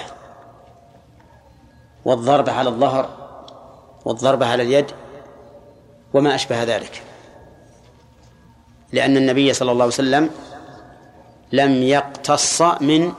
والضربة 2.06 2.52
على 2.52 2.70
الظهر 2.70 3.10
والضربة 4.06 4.46
على 4.46 4.64
اليد 4.64 4.92
وما 6.14 6.36
أشبه 6.36 6.64
ذلك. 6.64 7.04
لأن 8.94 9.18
النبي 9.18 9.54
صلى 9.54 9.72
الله 9.72 9.84
عليه 9.84 9.94
وسلم 9.94 10.30
لم 11.52 11.84
يقتص 11.84 12.62
من 12.62 13.14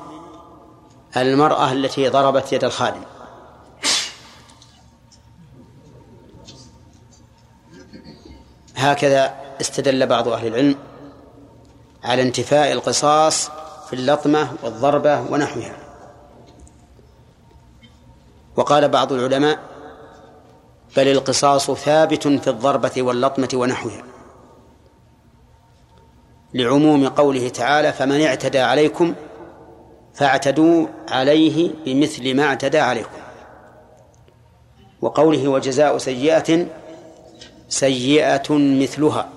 المرأة 1.16 1.72
التي 1.72 2.08
ضربت 2.08 2.52
يد 2.52 2.64
الخادم. 2.64 3.02
هكذا 8.76 9.34
استدل 9.60 10.06
بعض 10.06 10.28
أهل 10.28 10.46
العلم 10.46 10.76
على 12.04 12.22
انتفاء 12.22 12.72
القصاص 12.72 13.50
في 13.86 13.92
اللطمة 13.92 14.52
والضربة 14.62 15.20
ونحوها. 15.20 15.76
وقال 18.56 18.88
بعض 18.88 19.12
العلماء 19.12 19.58
بل 20.96 21.08
القصاص 21.08 21.70
ثابت 21.70 22.28
في 22.28 22.50
الضربة 22.50 23.02
واللطمة 23.02 23.48
ونحوها. 23.54 24.11
لعموم 26.54 27.08
قوله 27.08 27.48
تعالى 27.48 27.92
فمن 27.92 28.20
اعتدى 28.20 28.58
عليكم 28.58 29.14
فاعتدوا 30.14 30.86
عليه 31.08 31.70
بمثل 31.84 32.34
ما 32.34 32.44
اعتدى 32.44 32.78
عليكم. 32.78 33.18
وقوله 35.02 35.48
وجزاء 35.48 35.98
سيئة 35.98 36.66
سيئة 37.68 38.50
مثلها 38.50 39.28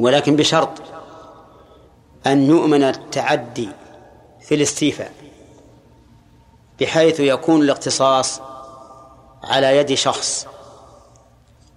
ولكن 0.00 0.36
بشرط 0.36 0.82
أن 2.26 2.42
يؤمن 2.42 2.82
التعدي 2.82 3.68
في 4.40 4.54
الاستيفاء 4.54 5.12
بحيث 6.80 7.20
يكون 7.20 7.62
الاقتصاص 7.62 8.40
على 9.44 9.76
يد 9.76 9.94
شخص. 9.94 10.46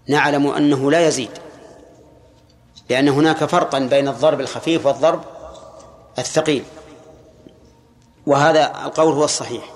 نعلم 0.07 0.47
أنه 0.47 0.91
لا 0.91 1.07
يزيد. 1.07 1.29
لأن 2.89 3.09
هناك 3.09 3.45
فرقا 3.45 3.79
بين 3.79 4.07
الضرب 4.07 4.39
الخفيف 4.39 4.85
والضرب 4.85 5.23
الثقيل. 6.19 6.63
وهذا 8.25 8.85
القول 8.85 9.13
هو 9.13 9.23
الصحيح 9.23 9.73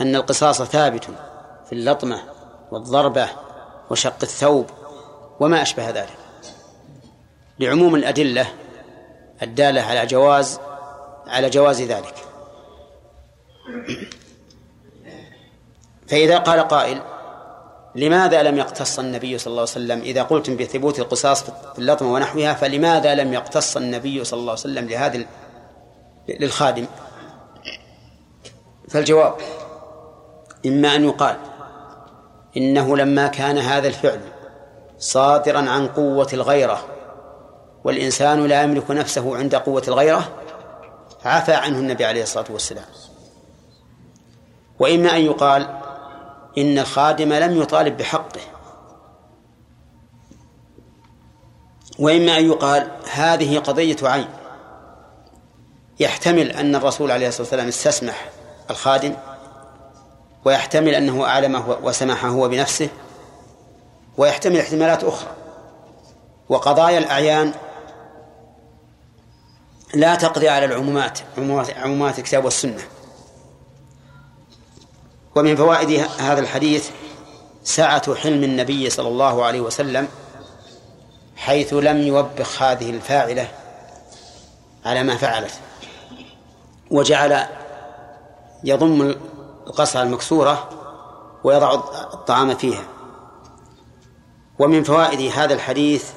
أن 0.00 0.16
القصاص 0.16 0.62
ثابت 0.62 1.04
في 1.66 1.72
اللطمة 1.72 2.22
والضربة 2.70 3.28
وشق 3.90 4.16
الثوب 4.22 4.66
وما 5.40 5.62
أشبه 5.62 5.90
ذلك. 5.90 6.18
لعموم 7.58 7.94
الأدلة 7.94 8.46
الدالة 9.42 9.82
على 9.82 10.06
جواز 10.06 10.60
على 11.26 11.50
جواز 11.50 11.82
ذلك. 11.82 12.14
فإذا 16.08 16.38
قال 16.38 16.60
قائل 16.60 17.02
لماذا 17.94 18.42
لم 18.42 18.58
يقتص 18.58 18.98
النبي 18.98 19.38
صلى 19.38 19.50
الله 19.50 19.60
عليه 19.60 19.70
وسلم 19.70 20.00
إذا 20.00 20.22
قلتم 20.22 20.56
بثبوت 20.56 20.98
القصاص 20.98 21.44
في 21.44 21.78
اللطمة 21.78 22.12
ونحوها 22.12 22.54
فلماذا 22.54 23.14
لم 23.14 23.32
يقتص 23.32 23.76
النبي 23.76 24.24
صلى 24.24 24.40
الله 24.40 24.50
عليه 24.50 24.60
وسلم 24.60 24.88
لهذا 24.88 25.24
للخادم؟ 26.28 26.86
فالجواب 28.88 29.34
إما 30.66 30.94
أن 30.94 31.04
يقال 31.04 31.36
إنه 32.56 32.96
لما 32.96 33.26
كان 33.26 33.58
هذا 33.58 33.88
الفعل 33.88 34.20
صادرا 34.98 35.58
عن 35.58 35.88
قوة 35.88 36.28
الغيرة 36.32 36.84
والإنسان 37.84 38.46
لا 38.46 38.62
يملك 38.62 38.90
نفسه 38.90 39.36
عند 39.36 39.54
قوة 39.54 39.82
الغيرة 39.88 40.28
عفى 41.24 41.52
عنه 41.52 41.78
النبي 41.78 42.04
عليه 42.04 42.22
الصلاة 42.22 42.44
والسلام. 42.50 42.84
وإما 44.78 45.16
أن 45.16 45.20
يقال 45.20 45.83
إن 46.58 46.78
الخادم 46.78 47.32
لم 47.32 47.62
يطالب 47.62 47.96
بحقه. 47.96 48.40
وإما 51.98 52.38
أن 52.38 52.46
يقال 52.46 52.90
هذه 53.12 53.58
قضية 53.58 53.96
عين. 54.02 54.28
يحتمل 56.00 56.50
أن 56.50 56.74
الرسول 56.74 57.10
عليه 57.10 57.28
الصلاة 57.28 57.42
والسلام 57.42 57.68
استسمح 57.68 58.30
الخادم 58.70 59.14
ويحتمل 60.44 60.94
أنه 60.94 61.24
أعلمه 61.24 61.78
وسمح 61.82 62.24
هو 62.24 62.48
بنفسه 62.48 62.88
ويحتمل 64.16 64.56
احتمالات 64.56 65.04
أخرى. 65.04 65.30
وقضايا 66.48 66.98
الأعيان 66.98 67.54
لا 69.94 70.14
تقضي 70.14 70.48
على 70.48 70.64
العمومات 70.64 71.18
عمومات, 71.38 71.70
عمومات 71.76 72.18
الكتاب 72.18 72.44
والسنة. 72.44 72.82
ومن 75.36 75.56
فوائد 75.56 76.08
هذا 76.18 76.40
الحديث 76.40 76.90
سعة 77.64 78.14
حلم 78.14 78.44
النبي 78.44 78.90
صلى 78.90 79.08
الله 79.08 79.44
عليه 79.44 79.60
وسلم 79.60 80.08
حيث 81.36 81.74
لم 81.74 82.02
يوبخ 82.02 82.62
هذه 82.62 82.90
الفاعلة 82.90 83.48
على 84.84 85.02
ما 85.02 85.16
فعلت 85.16 85.52
وجعل 86.90 87.46
يضم 88.64 89.14
القصعة 89.66 90.02
المكسورة 90.02 90.68
ويضع 91.44 91.74
الطعام 92.12 92.54
فيها. 92.54 92.84
ومن 94.58 94.82
فوائد 94.82 95.32
هذا 95.32 95.54
الحديث 95.54 96.10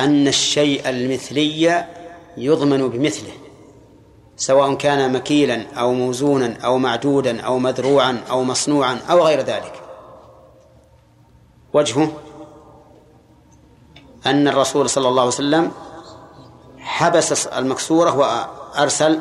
أن 0.00 0.28
الشيء 0.28 0.88
المثلي 0.88 1.84
يضمن 2.36 2.88
بمثله. 2.88 3.32
سواء 4.36 4.74
كان 4.74 5.12
مكيلا 5.12 5.66
أو 5.76 5.92
موزونا 5.92 6.56
أو 6.64 6.78
معدودا 6.78 7.40
أو 7.40 7.58
مذروعا 7.58 8.24
أو 8.30 8.44
مصنوعا 8.44 8.98
أو 9.10 9.26
غير 9.26 9.40
ذلك. 9.40 9.80
وجهه 11.72 12.12
أن 14.26 14.48
الرسول 14.48 14.90
صلى 14.90 15.08
الله 15.08 15.22
عليه 15.22 15.32
وسلم 15.32 15.72
حبس 16.78 17.46
المكسورة 17.46 18.16
وأرسل 18.16 19.20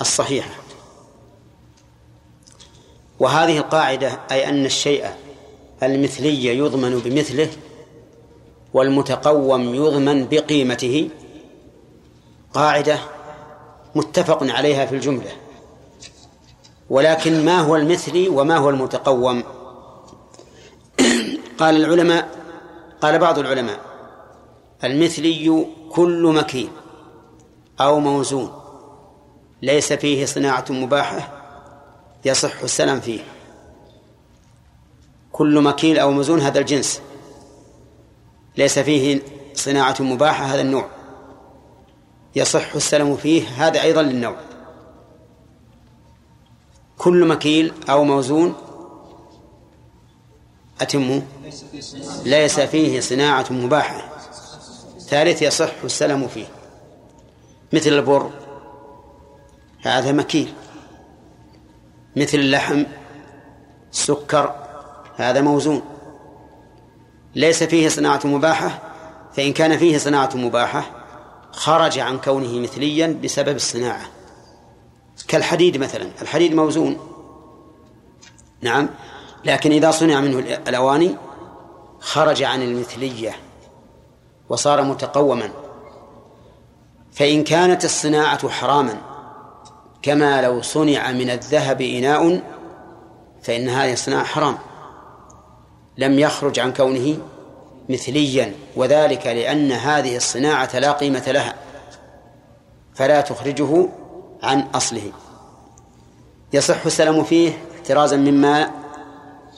الصحيحة. 0.00 0.50
وهذه 3.18 3.58
القاعدة 3.58 4.20
أي 4.30 4.48
أن 4.48 4.66
الشيء 4.66 5.06
المثلي 5.82 6.58
يضمن 6.58 6.98
بمثله 6.98 7.48
والمتقوم 8.74 9.74
يضمن 9.74 10.28
بقيمته 10.28 11.10
قاعدة 12.54 12.98
متفق 13.96 14.38
عليها 14.42 14.86
في 14.86 14.94
الجملة. 14.94 15.30
ولكن 16.90 17.44
ما 17.44 17.60
هو 17.60 17.76
المثلي 17.76 18.28
وما 18.28 18.56
هو 18.56 18.70
المتقوم؟ 18.70 19.42
قال 21.58 21.76
العلماء 21.76 22.28
قال 23.00 23.18
بعض 23.18 23.38
العلماء 23.38 23.80
المثلي 24.84 25.66
كل 25.90 26.32
مكين 26.34 26.68
أو 27.80 28.00
موزون 28.00 28.52
ليس 29.62 29.92
فيه 29.92 30.24
صناعة 30.24 30.64
مباحة 30.70 31.32
يصح 32.24 32.60
السلام 32.62 33.00
فيه. 33.00 33.20
كل 35.32 35.60
مكيل 35.60 35.98
أو 35.98 36.10
موزون 36.10 36.40
هذا 36.40 36.58
الجنس 36.58 37.00
ليس 38.56 38.78
فيه 38.78 39.22
صناعة 39.54 39.96
مباحة 40.00 40.44
هذا 40.44 40.60
النوع. 40.60 40.95
يصح 42.36 42.74
السلم 42.74 43.16
فيه 43.16 43.48
هذا 43.48 43.82
أيضا 43.82 44.02
للنوع. 44.02 44.36
كل 46.98 47.28
مكيل 47.28 47.72
أو 47.90 48.04
موزون 48.04 48.54
أتمه 50.80 51.22
ليس 52.24 52.60
فيه 52.60 53.00
صناعة 53.00 53.46
مباحة. 53.50 54.08
ثالث 54.98 55.42
يصح 55.42 55.72
السلم 55.84 56.28
فيه. 56.28 56.46
مثل 57.72 57.90
البر 57.90 58.30
هذا 59.82 60.12
مكيل. 60.12 60.52
مثل 62.16 62.38
اللحم 62.38 62.84
السكر 63.92 64.54
هذا 65.16 65.40
موزون. 65.40 65.82
ليس 67.34 67.62
فيه 67.62 67.88
صناعة 67.88 68.20
مباحة 68.24 68.82
فإن 69.34 69.52
كان 69.52 69.78
فيه 69.78 69.98
صناعة 69.98 70.30
مباحة 70.34 70.95
خرج 71.56 71.98
عن 71.98 72.18
كونه 72.18 72.60
مثليا 72.60 73.20
بسبب 73.24 73.56
الصناعة. 73.56 74.06
كالحديد 75.28 75.76
مثلا. 75.76 76.10
الحديد 76.22 76.54
موزون. 76.54 76.98
نعم. 78.60 78.88
لكن 79.44 79.72
إذا 79.72 79.90
صنع 79.90 80.20
منه 80.20 80.38
الأواني 80.38 81.16
خرج 82.00 82.42
عن 82.42 82.62
المثلية 82.62 83.36
وصار 84.48 84.82
متقوما. 84.82 85.50
فإن 87.12 87.44
كانت 87.44 87.84
الصناعة 87.84 88.48
حراما 88.48 88.98
كما 90.02 90.42
لو 90.42 90.62
صنع 90.62 91.12
من 91.12 91.30
الذهب 91.30 91.80
إناء 91.80 92.42
فإن 93.42 93.68
هذه 93.68 93.92
الصناعة 93.92 94.24
حرام. 94.24 94.58
لم 95.98 96.18
يخرج 96.18 96.58
عن 96.58 96.72
كونه 96.72 97.18
مثليا 97.88 98.52
وذلك 98.76 99.26
لأن 99.26 99.72
هذه 99.72 100.16
الصناعة 100.16 100.78
لا 100.78 100.92
قيمة 100.92 101.22
لها 101.26 101.54
فلا 102.94 103.20
تخرجه 103.20 103.88
عن 104.42 104.60
أصله. 104.60 105.12
يصح 106.52 106.86
السلام 106.86 107.24
فيه 107.24 107.58
احترازا 107.74 108.16
مما 108.16 108.70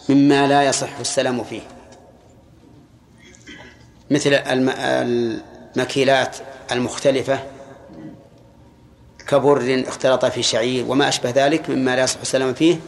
مما 0.08 0.46
لا 0.46 0.62
يصح 0.62 0.98
السلام 0.98 1.44
فيه. 1.44 1.60
مثل 4.10 4.34
المكيلات 5.76 6.36
المختلفة 6.72 7.38
كبر 9.28 9.84
اختلط 9.88 10.24
في 10.24 10.42
شعير 10.42 10.84
وما 10.88 11.08
أشبه 11.08 11.30
ذلك 11.30 11.70
مما 11.70 11.96
لا 11.96 12.02
يصح 12.02 12.20
السلام 12.20 12.54
فيه 12.54 12.80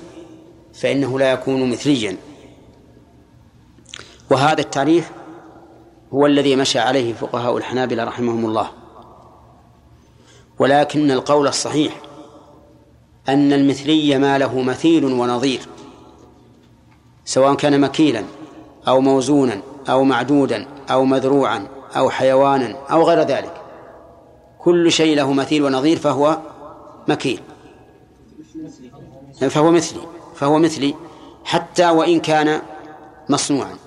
فإنه 0.75 1.19
لا 1.19 1.33
يكون 1.33 1.71
مثليا. 1.71 2.17
وهذا 4.31 4.61
التعريف 4.61 5.11
هو 6.15 6.27
الذي 6.27 6.57
مشى 6.57 6.79
عليه 6.79 7.15
فقهاء 7.15 7.57
الحنابلة 7.57 8.05
رحمهم 8.05 8.47
الله. 8.47 8.71
ولكن 10.59 11.11
القول 11.11 11.49
الصحيح 11.49 12.01
أن 13.29 13.53
المثلي 13.53 14.19
ما 14.19 14.39
له 14.39 14.63
مثيل 14.63 15.05
ونظير 15.05 15.61
سواء 17.25 17.55
كان 17.55 17.81
مكيلا 17.81 18.25
أو 18.89 19.01
موزونا 19.01 19.63
أو 19.89 20.05
معدودا 20.05 20.67
أو 20.91 21.05
مذروعا 21.05 21.67
أو 21.97 22.11
حيوانا 22.11 22.77
أو 22.91 23.03
غير 23.03 23.21
ذلك. 23.21 23.55
كل 24.59 24.93
شيء 24.93 25.17
له 25.17 25.33
مثيل 25.33 25.63
ونظير 25.63 25.99
فهو 25.99 26.39
مكيل. 27.09 27.41
فهو 29.51 29.71
مثلي 29.71 30.01
فهو 30.35 30.59
مثلي 30.59 30.95
حتى 31.45 31.91
وإن 31.91 32.21
كان 32.21 32.63
مصنوعا. 33.29 33.80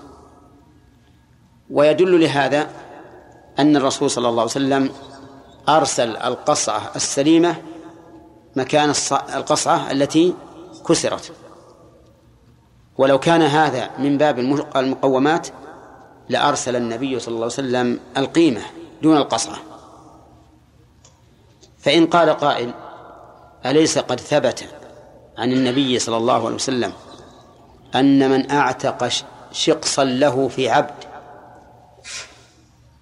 ويدل 1.69 2.21
لهذا 2.21 2.69
أن 3.59 3.75
الرسول 3.75 4.09
صلى 4.09 4.29
الله 4.29 4.41
عليه 4.41 4.51
وسلم 4.51 4.91
أرسل 5.69 6.17
القصعة 6.17 6.91
السليمة 6.95 7.55
مكان 8.55 8.93
القصعة 9.35 9.91
التي 9.91 10.33
كسرت. 10.87 11.31
ولو 12.97 13.19
كان 13.19 13.41
هذا 13.41 13.89
من 13.99 14.17
باب 14.17 14.39
المقومات 14.75 15.47
لأرسل 16.29 16.75
النبي 16.75 17.19
صلى 17.19 17.27
الله 17.27 17.43
عليه 17.43 17.53
وسلم 17.53 17.99
القيمة 18.17 18.61
دون 19.01 19.17
القصعة. 19.17 19.57
فإن 21.79 22.05
قال 22.07 22.29
قائل 22.29 22.73
أليس 23.65 23.97
قد 23.97 24.19
ثبت 24.19 24.65
عن 25.37 25.51
النبي 25.51 25.99
صلى 25.99 26.17
الله 26.17 26.45
عليه 26.45 26.55
وسلم 26.55 26.93
أن 27.95 28.31
من 28.31 28.51
أعتق 28.51 29.09
شقصا 29.51 30.03
له 30.03 30.47
في 30.47 30.69
عبد 30.69 31.12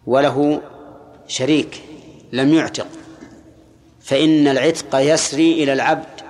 وله 0.06 0.61
شريك 1.28 1.84
لم 2.32 2.53
يعتق 2.53 2.88
فإن 3.99 4.48
العتق 4.48 4.95
يسري 4.95 5.64
إلى 5.64 5.73
العبد 5.73 6.22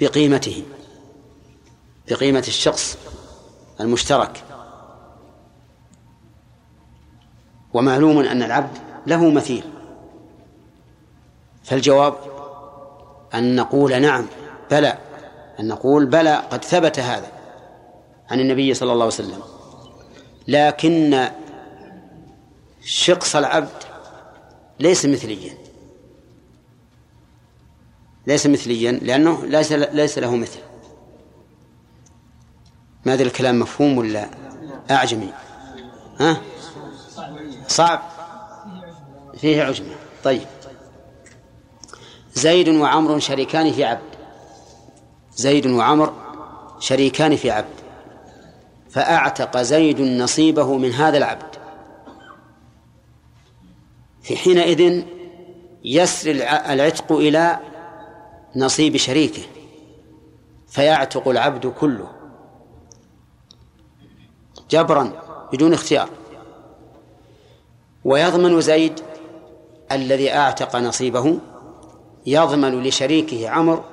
بقيمته 0.00 0.62
بقيمة 2.08 2.44
الشخص 2.48 2.98
المشترك. 3.80 4.42
ومعلوم 7.74 8.18
أن 8.18 8.42
العبد 8.42 8.78
له 9.06 9.30
مثيل. 9.30 9.64
فالجواب 11.64 12.14
أن 13.34 13.56
نقول 13.56 14.02
نعم 14.02 14.26
بلى 14.70 14.98
أن 15.60 15.68
نقول 15.68 16.06
بلى 16.06 16.36
قد 16.36 16.64
ثبت 16.64 16.98
هذا 16.98 17.32
عن 18.30 18.40
النبي 18.40 18.74
صلى 18.74 18.92
الله 18.92 19.04
عليه 19.04 19.14
وسلم. 19.14 19.42
لكن 20.48 21.28
شقص 22.86 23.36
العبد 23.36 23.84
ليس 24.80 25.06
مثليا. 25.06 25.54
ليس 28.26 28.46
مثليا 28.46 28.92
لأنه 28.92 29.46
ليس 29.46 29.72
ليس 29.72 30.18
له 30.18 30.36
مثل. 30.36 30.58
ماذا 33.06 33.22
الكلام 33.22 33.60
مفهوم 33.60 33.98
ولا 33.98 34.30
أعجمي. 34.90 35.32
ها؟ 36.20 36.40
صعب. 37.68 38.02
فيه 39.38 39.62
عجمة. 39.62 39.94
طيب. 40.24 40.46
زيد 42.34 42.68
وعمر 42.68 43.18
شريكان 43.18 43.72
في 43.72 43.84
عبد. 43.84 44.16
زيد 45.36 45.66
وعمر 45.66 46.14
شريكان 46.80 47.36
في 47.36 47.50
عبد. 47.50 47.74
فأعتق 48.90 49.62
زيد 49.62 50.00
نصيبه 50.00 50.78
من 50.78 50.92
هذا 50.92 51.18
العبد. 51.18 51.45
في 54.26 54.36
حينئذ 54.36 55.02
يسري 55.84 56.32
العتق 56.48 57.12
إلى 57.12 57.58
نصيب 58.56 58.96
شريكه 58.96 59.42
فيعتق 60.68 61.28
العبد 61.28 61.66
كله. 61.66 62.10
جبرا 64.70 65.12
بدون 65.52 65.72
اختيار. 65.72 66.08
ويضمن 68.04 68.60
زيد 68.60 69.00
الذي 69.92 70.32
أعتق 70.32 70.76
نصيبه 70.76 71.38
يضمن 72.26 72.82
لشريكه 72.82 73.48
عمر 73.48 73.84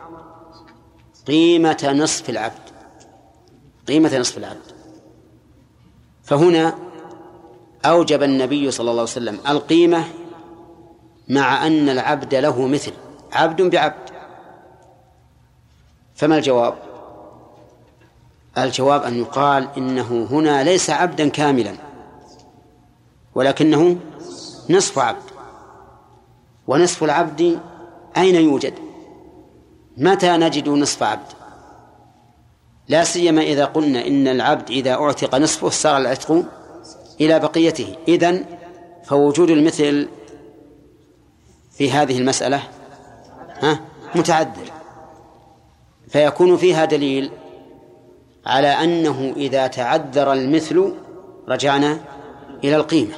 قيمة 1.27 1.93
نصف 1.95 2.29
العبد. 2.29 2.69
قيمة 3.87 4.17
نصف 4.19 4.37
العبد. 4.37 4.71
فهنا 6.23 6.75
أوجب 7.85 8.23
النبي 8.23 8.71
صلى 8.71 8.91
الله 8.91 9.01
عليه 9.01 9.11
وسلم 9.11 9.39
القيمة 9.47 10.05
مع 11.29 11.67
أن 11.67 11.89
العبد 11.89 12.35
له 12.35 12.67
مثل. 12.67 12.91
عبد 13.31 13.61
بعبد. 13.61 14.09
فما 16.15 16.37
الجواب؟ 16.37 16.75
الجواب 18.57 19.01
أن 19.03 19.19
يقال 19.19 19.67
إنه 19.77 20.27
هنا 20.31 20.63
ليس 20.63 20.89
عبدا 20.89 21.29
كاملا 21.29 21.75
ولكنه 23.35 23.97
نصف 24.69 24.99
عبد. 24.99 25.23
ونصف 26.67 27.03
العبد 27.03 27.59
أين 28.17 28.35
يوجد؟ 28.35 28.73
متى 29.97 30.37
نجد 30.37 30.69
نصف 30.69 31.03
عبد؟ 31.03 31.27
لا 32.87 33.03
سيما 33.03 33.41
إذا 33.41 33.65
قلنا 33.65 34.07
إن 34.07 34.27
العبد 34.27 34.69
إذا 34.69 34.93
أعتق 34.93 35.35
نصفه 35.35 35.69
صار 35.69 35.97
العتق 35.97 36.43
إلى 37.21 37.39
بقيته. 37.39 37.95
إذن 38.07 38.45
فوجود 39.03 39.49
المثل 39.49 40.09
في 41.73 41.91
هذه 41.91 42.17
المسألة؟ 42.17 42.63
ها؟ 43.61 43.79
متعذر 44.15 44.71
فيكون 46.07 46.57
فيها 46.57 46.85
دليل 46.85 47.31
على 48.45 48.67
أنه 48.67 49.33
إذا 49.35 49.67
تعذر 49.67 50.33
المثل 50.33 50.93
رجعنا 51.47 51.99
إلى 52.63 52.75
القيمة. 52.75 53.13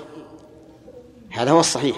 هذا 1.32 1.52
هو 1.52 1.60
الصحيح. 1.60 1.96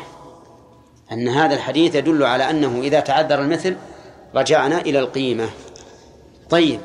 أن 1.12 1.28
هذا 1.28 1.56
الحديث 1.56 1.96
يدل 1.96 2.24
على 2.24 2.50
أنه 2.50 2.80
إذا 2.82 3.00
تعذر 3.00 3.42
المثل 3.42 3.76
رجعنا 4.36 4.82
إلى 4.82 5.00
القيمة. 5.00 5.50
طيب. 6.50 6.80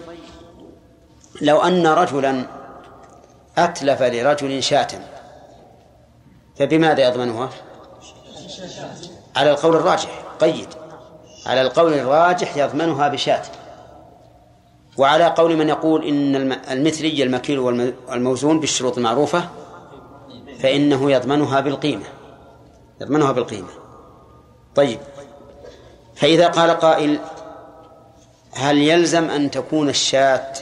لو 1.40 1.60
أن 1.60 1.86
رجلا 1.86 2.46
أتلف 3.58 4.02
لرجل 4.02 4.62
شاة 4.62 4.88
فبماذا 6.56 7.08
يضمنها؟ 7.08 7.50
على 9.36 9.50
القول 9.50 9.76
الراجح 9.76 10.22
قيد. 10.40 10.68
على 11.46 11.62
القول 11.62 11.94
الراجح 11.94 12.56
يضمنها 12.56 13.08
بشاة. 13.08 13.42
وعلى 14.98 15.24
قول 15.24 15.56
من 15.56 15.68
يقول 15.68 16.04
إن 16.04 16.52
المثلي 16.52 17.22
المكيل 17.22 17.58
والموزون 17.58 18.60
بالشروط 18.60 18.96
المعروفة 18.96 19.48
فإنه 20.58 21.12
يضمنها 21.12 21.60
بالقيمة. 21.60 22.04
يضمنها 23.00 23.32
بالقيمة. 23.32 23.68
طيب. 24.74 24.98
فإذا 26.14 26.48
قال 26.48 26.70
قائل 26.70 27.20
هل 28.52 28.78
يلزم 28.78 29.30
أن 29.30 29.50
تكون 29.50 29.88
الشاة 29.88 30.52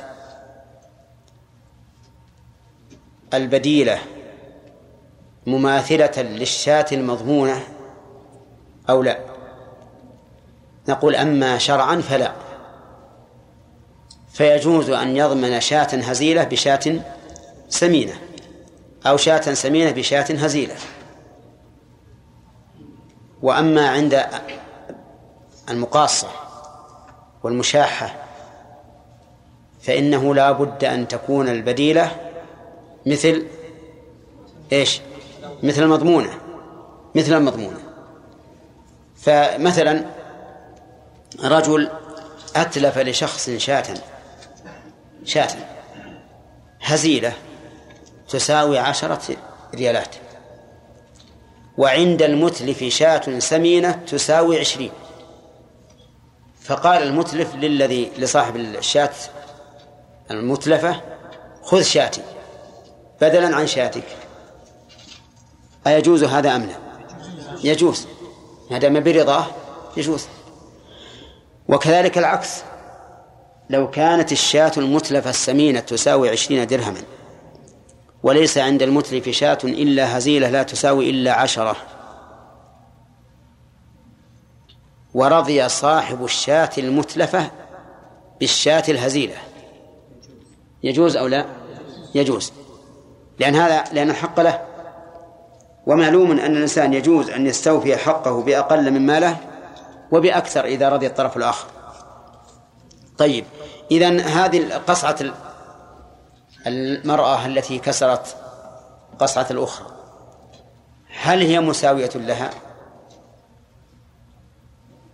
البديلة 3.34 3.98
مماثلة 5.46 6.22
للشاة 6.22 6.86
المضمونة؟ 6.92 7.62
أو 8.90 9.02
لا؟ 9.02 9.18
نقول 10.88 11.16
أما 11.16 11.58
شرعا 11.58 11.96
فلا. 11.96 12.32
فيجوز 14.32 14.90
أن 14.90 15.16
يضمن 15.16 15.60
شاة 15.60 15.82
هزيلة 15.82 16.44
بشاة 16.44 17.00
سمينة 17.68 18.14
أو 19.06 19.16
شاة 19.16 19.54
سمينة 19.54 19.90
بشاة 19.90 20.34
هزيلة. 20.34 20.74
وأما 23.42 23.88
عند 23.88 24.26
المقاصة 25.70 26.28
والمشاحة 27.42 28.14
فإنه 29.82 30.34
لا 30.34 30.52
بد 30.52 30.84
أن 30.84 31.08
تكون 31.08 31.48
البديلة 31.48 32.16
مثل 33.06 33.46
إيش؟ 34.72 35.00
مثل 35.62 35.82
المضمونة 35.82 36.30
مثل 37.14 37.32
المضمونة. 37.32 37.89
فمثلا 39.20 40.04
رجل 41.44 41.90
أتلف 42.56 42.98
لشخص 42.98 43.50
شاة 43.50 43.84
شاة 45.24 45.48
هزيلة 46.80 47.32
تساوي 48.28 48.78
عشرة 48.78 49.36
ريالات 49.74 50.14
وعند 51.78 52.22
المتلف 52.22 52.84
شاة 52.84 53.38
سمينة 53.38 53.92
تساوي 53.92 54.60
عشرين. 54.60 54.90
فقال 56.60 57.02
المتلف 57.02 57.54
للذي 57.54 58.12
لصاحب 58.18 58.56
الشاة 58.56 59.10
المتلفة 60.30 61.00
خذ 61.62 61.82
شاتي 61.82 62.22
بدلا 63.20 63.56
عن 63.56 63.66
شاتك. 63.66 64.04
أيجوز 65.86 66.24
هذا 66.24 66.56
أم 66.56 66.62
لا؟ 66.62 66.76
يجوز. 67.64 68.06
ما 68.70 68.78
دام 68.78 69.00
برضاه 69.00 69.46
يجوز. 69.96 70.26
وكذلك 71.68 72.18
العكس. 72.18 72.62
لو 73.70 73.90
كانت 73.90 74.32
الشاة 74.32 74.72
المتلفة 74.76 75.30
السمينة 75.30 75.80
تساوي 75.80 76.30
عشرين 76.30 76.66
درهما 76.66 77.00
وليس 78.22 78.58
عند 78.58 78.82
المتلف 78.82 79.28
شاة 79.28 79.58
إلا 79.64 80.18
هزيلة 80.18 80.50
لا 80.50 80.62
تساوي 80.62 81.10
إلا 81.10 81.32
عشرة. 81.32 81.76
ورضي 85.14 85.68
صاحب 85.68 86.24
الشاة 86.24 86.70
المتلفة 86.78 87.50
بالشاة 88.40 88.84
الهزيلة. 88.88 89.36
يجوز 90.82 91.16
أو 91.16 91.26
لا؟ 91.26 91.46
يجوز. 92.14 92.52
لأن 93.38 93.54
هذا 93.54 93.84
لأن 93.92 94.10
الحق 94.10 94.40
له. 94.40 94.69
ومعلوم 95.86 96.30
أن 96.30 96.56
الإنسان 96.56 96.94
يجوز 96.94 97.30
أن 97.30 97.46
يستوفي 97.46 97.96
حقه 97.96 98.42
بأقل 98.42 98.90
من 98.90 99.06
ماله 99.06 99.36
وبأكثر 100.12 100.64
إذا 100.64 100.88
رضي 100.88 101.06
الطرف 101.06 101.36
الآخر. 101.36 101.66
طيب 103.18 103.44
إذن 103.90 104.20
هذه 104.20 104.74
قصعة 104.74 105.16
المرأة 106.66 107.46
التي 107.46 107.78
كسرت 107.78 108.36
قصعة 109.18 109.46
الأخرى 109.50 109.86
هل 111.22 111.42
هي 111.42 111.60
مساوية 111.60 112.10
لها؟ 112.14 112.50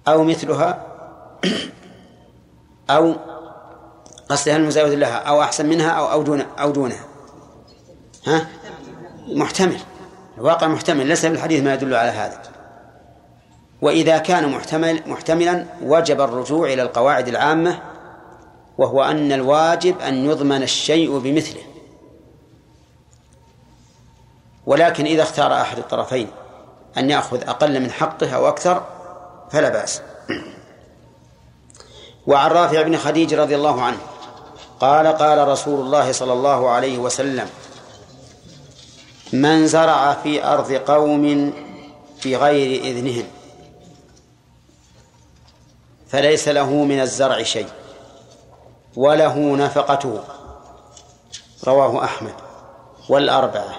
أو 0.09 0.25
مثلها؟ 0.25 0.87
أو 2.91 3.15
قصدها 4.29 4.57
المساوية 4.57 4.95
لها؟ 4.95 5.17
أو 5.17 5.43
أحسن 5.43 5.67
منها 5.67 5.91
أو 5.91 6.23
أو 6.61 6.71
دونها؟ 6.73 7.05
ها؟ 8.27 8.47
محتمل. 9.29 9.81
الواقع 10.39 10.67
محتمل 10.67 11.07
ليس 11.07 11.21
في 11.21 11.33
الحديث 11.33 11.63
ما 11.63 11.75
يدل 11.75 11.95
على 11.95 12.11
هذا. 12.11 12.43
وإذا 13.83 14.19
كان 14.19 14.49
محتمل 14.49 15.03
محتملا 15.07 15.65
وجب 15.83 16.21
الرجوع 16.21 16.73
إلى 16.73 16.83
القواعد 16.83 17.29
العامة 17.29 17.83
وهو 18.79 19.03
أن 19.03 19.33
الواجب 19.33 20.01
أن 20.01 20.15
يضمن 20.15 20.63
الشيء 20.63 21.19
بمثله. 21.19 21.63
ولكن 24.67 25.05
إذا 25.05 25.23
اختار 25.23 25.61
أحد 25.61 25.79
الطرفين 25.79 26.29
أن 26.99 27.11
يأخذ 27.11 27.49
أقل 27.49 27.81
من 27.81 27.91
حقه 27.91 28.31
أو 28.31 28.49
أكثر 28.49 28.85
فلا 29.51 29.69
بأس. 29.69 30.03
وعن 32.27 32.51
رافع 32.51 32.83
بن 32.83 32.97
خديج 32.97 33.35
رضي 33.35 33.57
الله 33.57 33.83
عنه 33.83 33.99
قال 34.81 35.07
قال 35.07 35.49
رسول 35.49 35.81
الله 35.87 36.13
صلى 36.13 36.33
الله 36.33 36.71
عليه 36.71 36.99
وسلم 36.99 37.49
من 39.32 39.66
زرع 39.66 40.12
في 40.12 40.44
أرض 40.44 40.73
قوم 40.73 41.53
بغير 42.24 42.82
إذنهم 42.82 43.24
فليس 46.09 46.48
له 46.48 46.70
من 46.70 47.01
الزرع 47.01 47.43
شيء 47.43 47.69
وله 48.97 49.57
نفقته 49.57 50.20
رواه 51.66 52.05
أحمد 52.05 52.35
والأربعة 53.09 53.74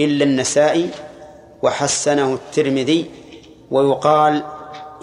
إلا 0.00 0.24
النسائي 0.24 0.90
وحسنه 1.62 2.34
الترمذي 2.34 3.10
ويقال 3.70 4.44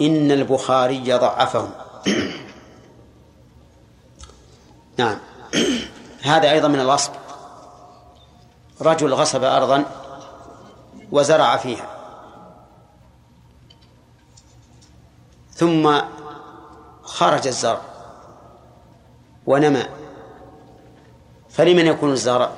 إن 0.00 0.32
البخاري 0.32 1.12
ضعفه 1.12 1.68
نعم. 4.98 5.18
هذا 6.22 6.50
أيضا 6.50 6.68
من 6.68 6.80
الأصل. 6.80 7.10
رجل 8.80 9.14
غصب 9.14 9.44
أرضا 9.44 9.84
وزرع 11.12 11.56
فيها. 11.56 11.86
ثم 15.54 16.00
خرج 17.02 17.46
الزرع 17.46 17.80
ونمى 19.46 19.86
فلمن 21.50 21.86
يكون 21.86 22.12
الزرع؟ 22.12 22.50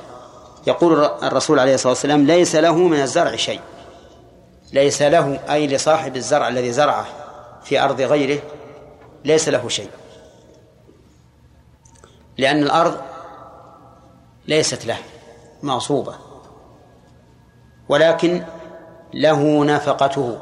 يقول 0.66 1.05
الرسول 1.05 1.59
عليه 1.59 1.74
الصلاة 1.74 1.93
والسلام 1.93 2.27
ليس 2.27 2.57
له 2.57 2.74
من 2.74 3.01
الزرع 3.01 3.36
شيء. 3.36 3.61
ليس 4.73 5.03
له 5.03 5.41
أي 5.53 5.66
لصاحب 5.66 6.16
الزرع 6.16 6.49
الذي 6.49 6.73
زرعه 6.73 7.07
في 7.65 7.81
أرض 7.81 8.01
غيره 8.01 8.43
ليس 9.24 9.49
له 9.49 9.69
شيء. 9.69 9.91
لأن 12.39 12.62
الأرض 12.62 13.01
ليست 14.47 14.86
له. 14.86 14.99
مغصوبة 15.65 16.15
ولكن 17.89 18.45
له 19.15 19.65
نفقته 19.65 20.39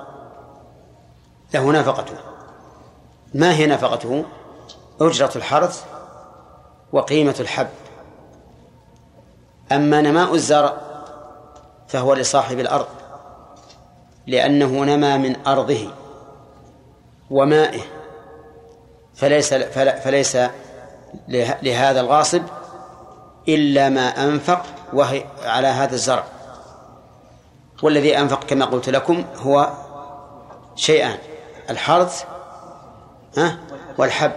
له 1.55 1.73
نفقته 1.73 2.16
ما 3.35 3.53
هي 3.53 3.66
نفقته 3.66 4.24
أجرة 5.01 5.31
الحرث 5.36 5.85
وقيمة 6.93 7.35
الحب. 7.40 7.69
أما 9.73 10.01
نماء 10.01 10.35
الزرع 10.35 10.77
فهو 11.89 12.15
لصاحب 12.15 12.59
الأرض 12.59 12.86
لأنه 14.27 14.85
نما 14.85 15.16
من 15.16 15.47
أرضه 15.47 15.89
ومائه. 17.31 17.81
فليس 19.15 19.55
فليس 19.55 20.39
لهذا 21.62 22.01
الغاصب 22.01 22.43
إلا 23.49 23.89
ما 23.89 24.24
أنفق 24.24 24.81
وهي 24.93 25.24
على 25.44 25.66
هذا 25.66 25.94
الزرع. 25.94 26.24
والذي 27.82 28.19
أنفق 28.19 28.44
كما 28.44 28.64
قلت 28.64 28.89
لكم 28.89 29.24
هو 29.36 29.70
شيئان 30.77 31.19
الحرث 31.70 32.24
ها 33.36 33.59
والحب. 33.98 34.32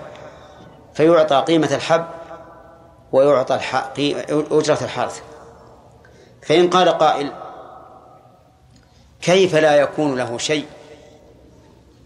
فيعطى 0.93 1.35
قيمة 1.35 1.75
الحب 1.75 2.05
ويعطى 3.11 3.59
أجرة 4.51 4.83
الحرث. 4.83 5.21
فإن 6.41 6.69
قال 6.69 6.89
قائل 6.89 7.31
كيف 9.21 9.55
لا 9.55 9.75
يكون 9.75 10.15
له 10.15 10.37
شيء 10.37 10.65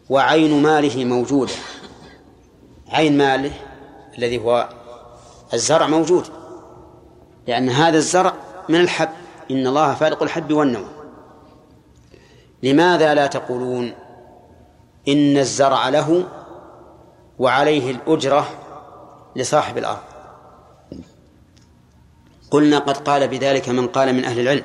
وعين 0.09 0.61
ماله 0.63 1.05
موجودة؟ 1.05 1.53
عين 2.91 3.17
ماله 3.17 3.51
الذي 4.17 4.37
هو 4.37 4.69
الزرع 5.53 5.87
موجود. 5.87 6.38
لأن 7.47 7.69
هذا 7.69 7.97
الزرع 7.97 8.33
من 8.69 8.81
الحب. 8.81 9.09
إن 9.51 9.67
الله 9.67 9.93
فالق 9.93 10.23
الحب 10.23 10.51
والنوى. 10.51 10.89
لماذا 12.63 13.13
لا 13.13 13.27
تقولون 13.27 13.93
إن 15.07 15.37
الزرع 15.37 15.89
له 15.89 16.23
وعليه 17.39 17.91
الأجرة 17.91 18.49
لصاحب 19.35 19.77
الأرض؟ 19.77 20.01
قلنا 22.51 22.79
قد 22.79 22.97
قال 22.97 23.27
بذلك 23.27 23.69
من 23.69 23.87
قال 23.87 24.13
من 24.13 24.25
أهل 24.25 24.39
العلم. 24.39 24.63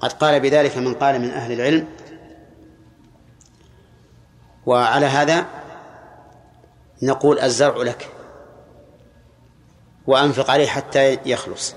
قد 0.00 0.12
قال 0.12 0.40
بذلك 0.40 0.76
من 0.76 0.94
قال 0.94 1.20
من 1.20 1.30
أهل 1.30 1.52
العلم. 1.52 1.86
وعلى 4.66 5.06
هذا 5.06 5.46
نقول 7.02 7.38
الزرع 7.38 7.76
لك. 7.76 8.19
وأنفق 10.06 10.50
عليه 10.50 10.66
حتى 10.66 11.18
يخلص. 11.26 11.74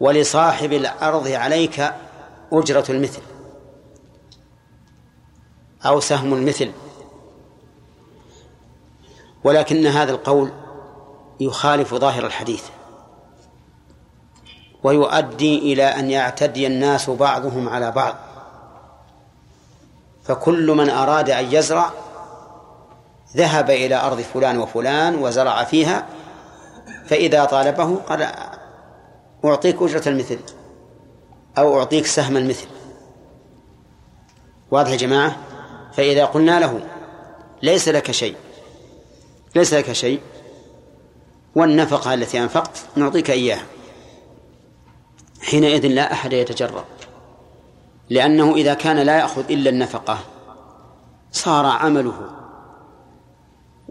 ولصاحب 0.00 0.72
الأرض 0.72 1.28
عليك 1.28 1.92
أجرة 2.52 2.84
المثل. 2.88 3.22
أو 5.86 6.00
سهم 6.00 6.34
المثل. 6.34 6.72
ولكن 9.44 9.86
هذا 9.86 10.12
القول 10.12 10.52
يخالف 11.40 11.94
ظاهر 11.94 12.26
الحديث. 12.26 12.64
ويؤدي 14.82 15.58
إلى 15.72 15.84
أن 15.84 16.10
يعتدي 16.10 16.66
الناس 16.66 17.10
بعضهم 17.10 17.68
على 17.68 17.90
بعض. 17.90 18.16
فكل 20.22 20.66
من 20.66 20.90
أراد 20.90 21.30
أن 21.30 21.44
يزرع 21.54 21.90
ذهب 23.36 23.70
إلى 23.70 23.94
أرض 23.94 24.20
فلان 24.20 24.58
وفلان 24.58 25.14
وزرع 25.14 25.64
فيها 25.64 26.06
فإذا 27.06 27.44
طالبه 27.44 27.96
قال 27.96 28.26
أعطيك 29.44 29.82
أجرة 29.82 30.08
المثل 30.08 30.38
أو 31.58 31.78
أعطيك 31.78 32.06
سهم 32.06 32.36
المثل. 32.36 32.68
واضح 34.70 34.90
يا 34.90 34.96
جماعة؟ 34.96 35.36
فإذا 35.92 36.24
قلنا 36.24 36.60
له 36.60 36.80
ليس 37.62 37.88
لك 37.88 38.10
شيء 38.10 38.36
ليس 39.56 39.74
لك 39.74 39.92
شيء 39.92 40.20
والنفقة 41.54 42.14
التي 42.14 42.42
أنفقت 42.42 42.78
نعطيك 42.96 43.30
إياها. 43.30 43.64
حينئذ 45.42 45.86
لا 45.86 46.12
أحد 46.12 46.32
يتجرأ 46.32 46.84
لأنه 48.10 48.54
إذا 48.54 48.74
كان 48.74 48.96
لا 48.96 49.18
يأخذ 49.18 49.50
إلا 49.50 49.70
النفقة 49.70 50.18
صار 51.32 51.66
عمله 51.66 52.30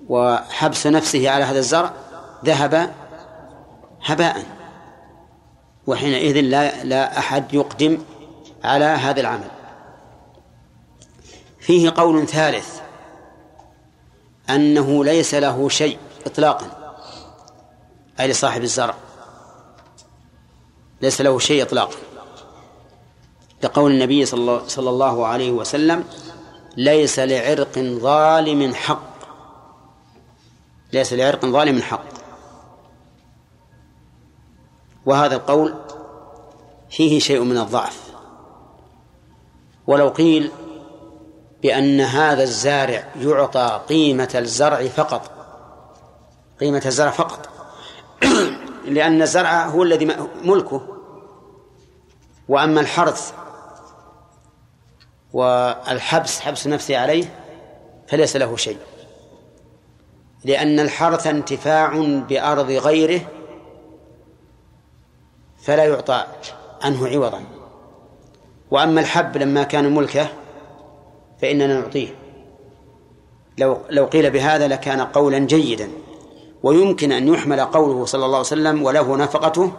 وحبس 0.08 0.88
نفسه 0.88 1.30
على 1.30 1.44
هذا 1.44 1.60
الزرع 1.60 1.94
ذهب 2.45 2.94
هباء 4.03 4.45
وحينئذ 5.88 6.41
لا 6.41 6.84
لا 6.84 7.20
أحد 7.20 7.53
يقدم 7.53 7.98
على 8.64 8.86
هذا 8.86 9.22
العمل. 9.22 9.52
فيه 11.60 11.94
قول 11.98 12.28
ثالث 12.28 12.80
أنه 14.49 15.06
ليس 15.06 15.34
له 15.34 15.70
شيء 15.70 15.98
إطلاقا 16.26 16.95
أي 18.20 18.28
لصاحب 18.28 18.64
الزرع. 18.64 18.95
ليس 21.02 21.22
له 21.22 21.40
شيء 21.40 21.64
إطلاقا. 21.64 21.98
لقول 23.64 23.91
النبي 23.91 24.26
صلى 24.26 24.90
الله 24.90 25.28
عليه 25.28 25.52
وسلم 25.52 26.03
ليس 26.78 27.20
لعرق 27.20 27.80
ظالم 27.80 28.74
حق. 28.74 29.10
ليس 30.94 31.14
لعرق 31.14 31.45
ظالم 31.45 31.82
حق. 31.82 32.19
وهذا 35.10 35.36
القول 35.36 35.76
فيه 36.90 37.19
شيء 37.19 37.44
من 37.44 37.57
الضعف. 37.57 38.11
ولو 39.88 40.10
قيل 40.10 40.52
بأن 41.61 42.02
هذا 42.02 42.44
الزارع 42.44 43.03
يعطى 43.22 43.81
قيمة 43.90 44.30
الزرع 44.36 44.88
فقط 44.88 45.31
قيمة 46.60 46.81
الزرع 46.86 47.11
فقط. 47.11 47.49
لأن 48.86 49.22
الزرع 49.22 49.65
هو 49.65 49.84
الذي 49.84 50.06
ملكه. 50.44 50.81
وأما 52.49 52.81
الحرث 52.81 53.34
والحبس 55.34 56.40
حبس 56.40 56.68
نفسه 56.68 56.98
عليه 56.98 57.26
فليس 58.07 58.36
له 58.36 58.56
شيء. 58.56 58.77
لأن 60.45 60.80
الحرث 60.80 61.27
انتفاع 61.27 61.90
بأرض 62.30 62.69
غيره 62.72 63.39
فلا 65.61 65.86
يعطى 65.86 66.26
عنه 66.81 67.07
عوضا. 67.07 67.44
وأما 68.72 69.02
الحب 69.02 69.38
لما 69.38 69.64
كان 69.64 69.95
ملكه 69.95 70.27
فإننا 71.41 71.80
نعطيه. 71.80 72.15
لو 73.57 73.77
لو 73.90 74.06
قيل 74.06 74.31
بهذا 74.31 74.68
لكان 74.68 75.02
قولا 75.02 75.40
جيدا. 75.40 75.90
ويمكن 76.64 77.11
أن 77.11 77.27
يحمل 77.27 77.61
قوله 77.61 78.06
صلى 78.06 78.26
الله 78.26 78.38
عليه 78.38 78.48
وسلم 78.48 78.84
وله 78.84 79.18
نفقته 79.18 79.72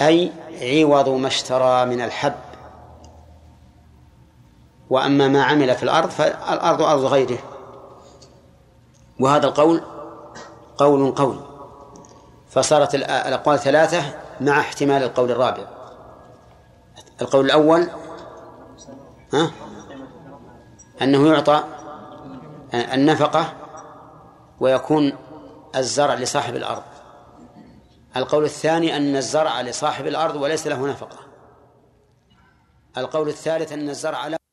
أي 0.00 0.32
عوض 0.62 1.08
ما 1.08 1.26
اشترى 1.26 1.86
من 1.86 2.00
الحب. 2.00 2.34
وأما 4.90 5.28
ما 5.28 5.44
عمل 5.44 5.74
في 5.74 5.82
الأرض 5.82 6.10
فالأرض 6.10 6.82
أرض 6.82 7.04
غيره. 7.04 7.38
وهذا 9.20 9.46
القول 9.46 9.82
قول 10.78 11.10
قول 11.10 11.36
فصارت 12.50 12.94
الأقوال 12.94 13.58
ثلاثة 13.58 14.23
مع 14.40 14.60
احتمال 14.60 15.02
القول 15.02 15.30
الرابع. 15.30 15.64
القول 17.22 17.44
الأول 17.44 17.88
ها؟ 19.32 19.50
أنه 21.02 21.28
يعطى 21.28 21.64
النفقة 22.74 23.52
ويكون 24.60 25.12
الزرع 25.76 26.14
لصاحب 26.14 26.56
الأرض. 26.56 26.82
القول 28.16 28.44
الثاني 28.44 28.96
أن 28.96 29.16
الزرع 29.16 29.60
لصاحب 29.60 30.06
الأرض 30.06 30.36
وليس 30.36 30.66
له 30.66 30.86
نفقة. 30.86 31.18
القول 32.98 33.28
الثالث 33.28 33.72
أن 33.72 33.88
الزرع 33.88 34.26
له 34.26 34.43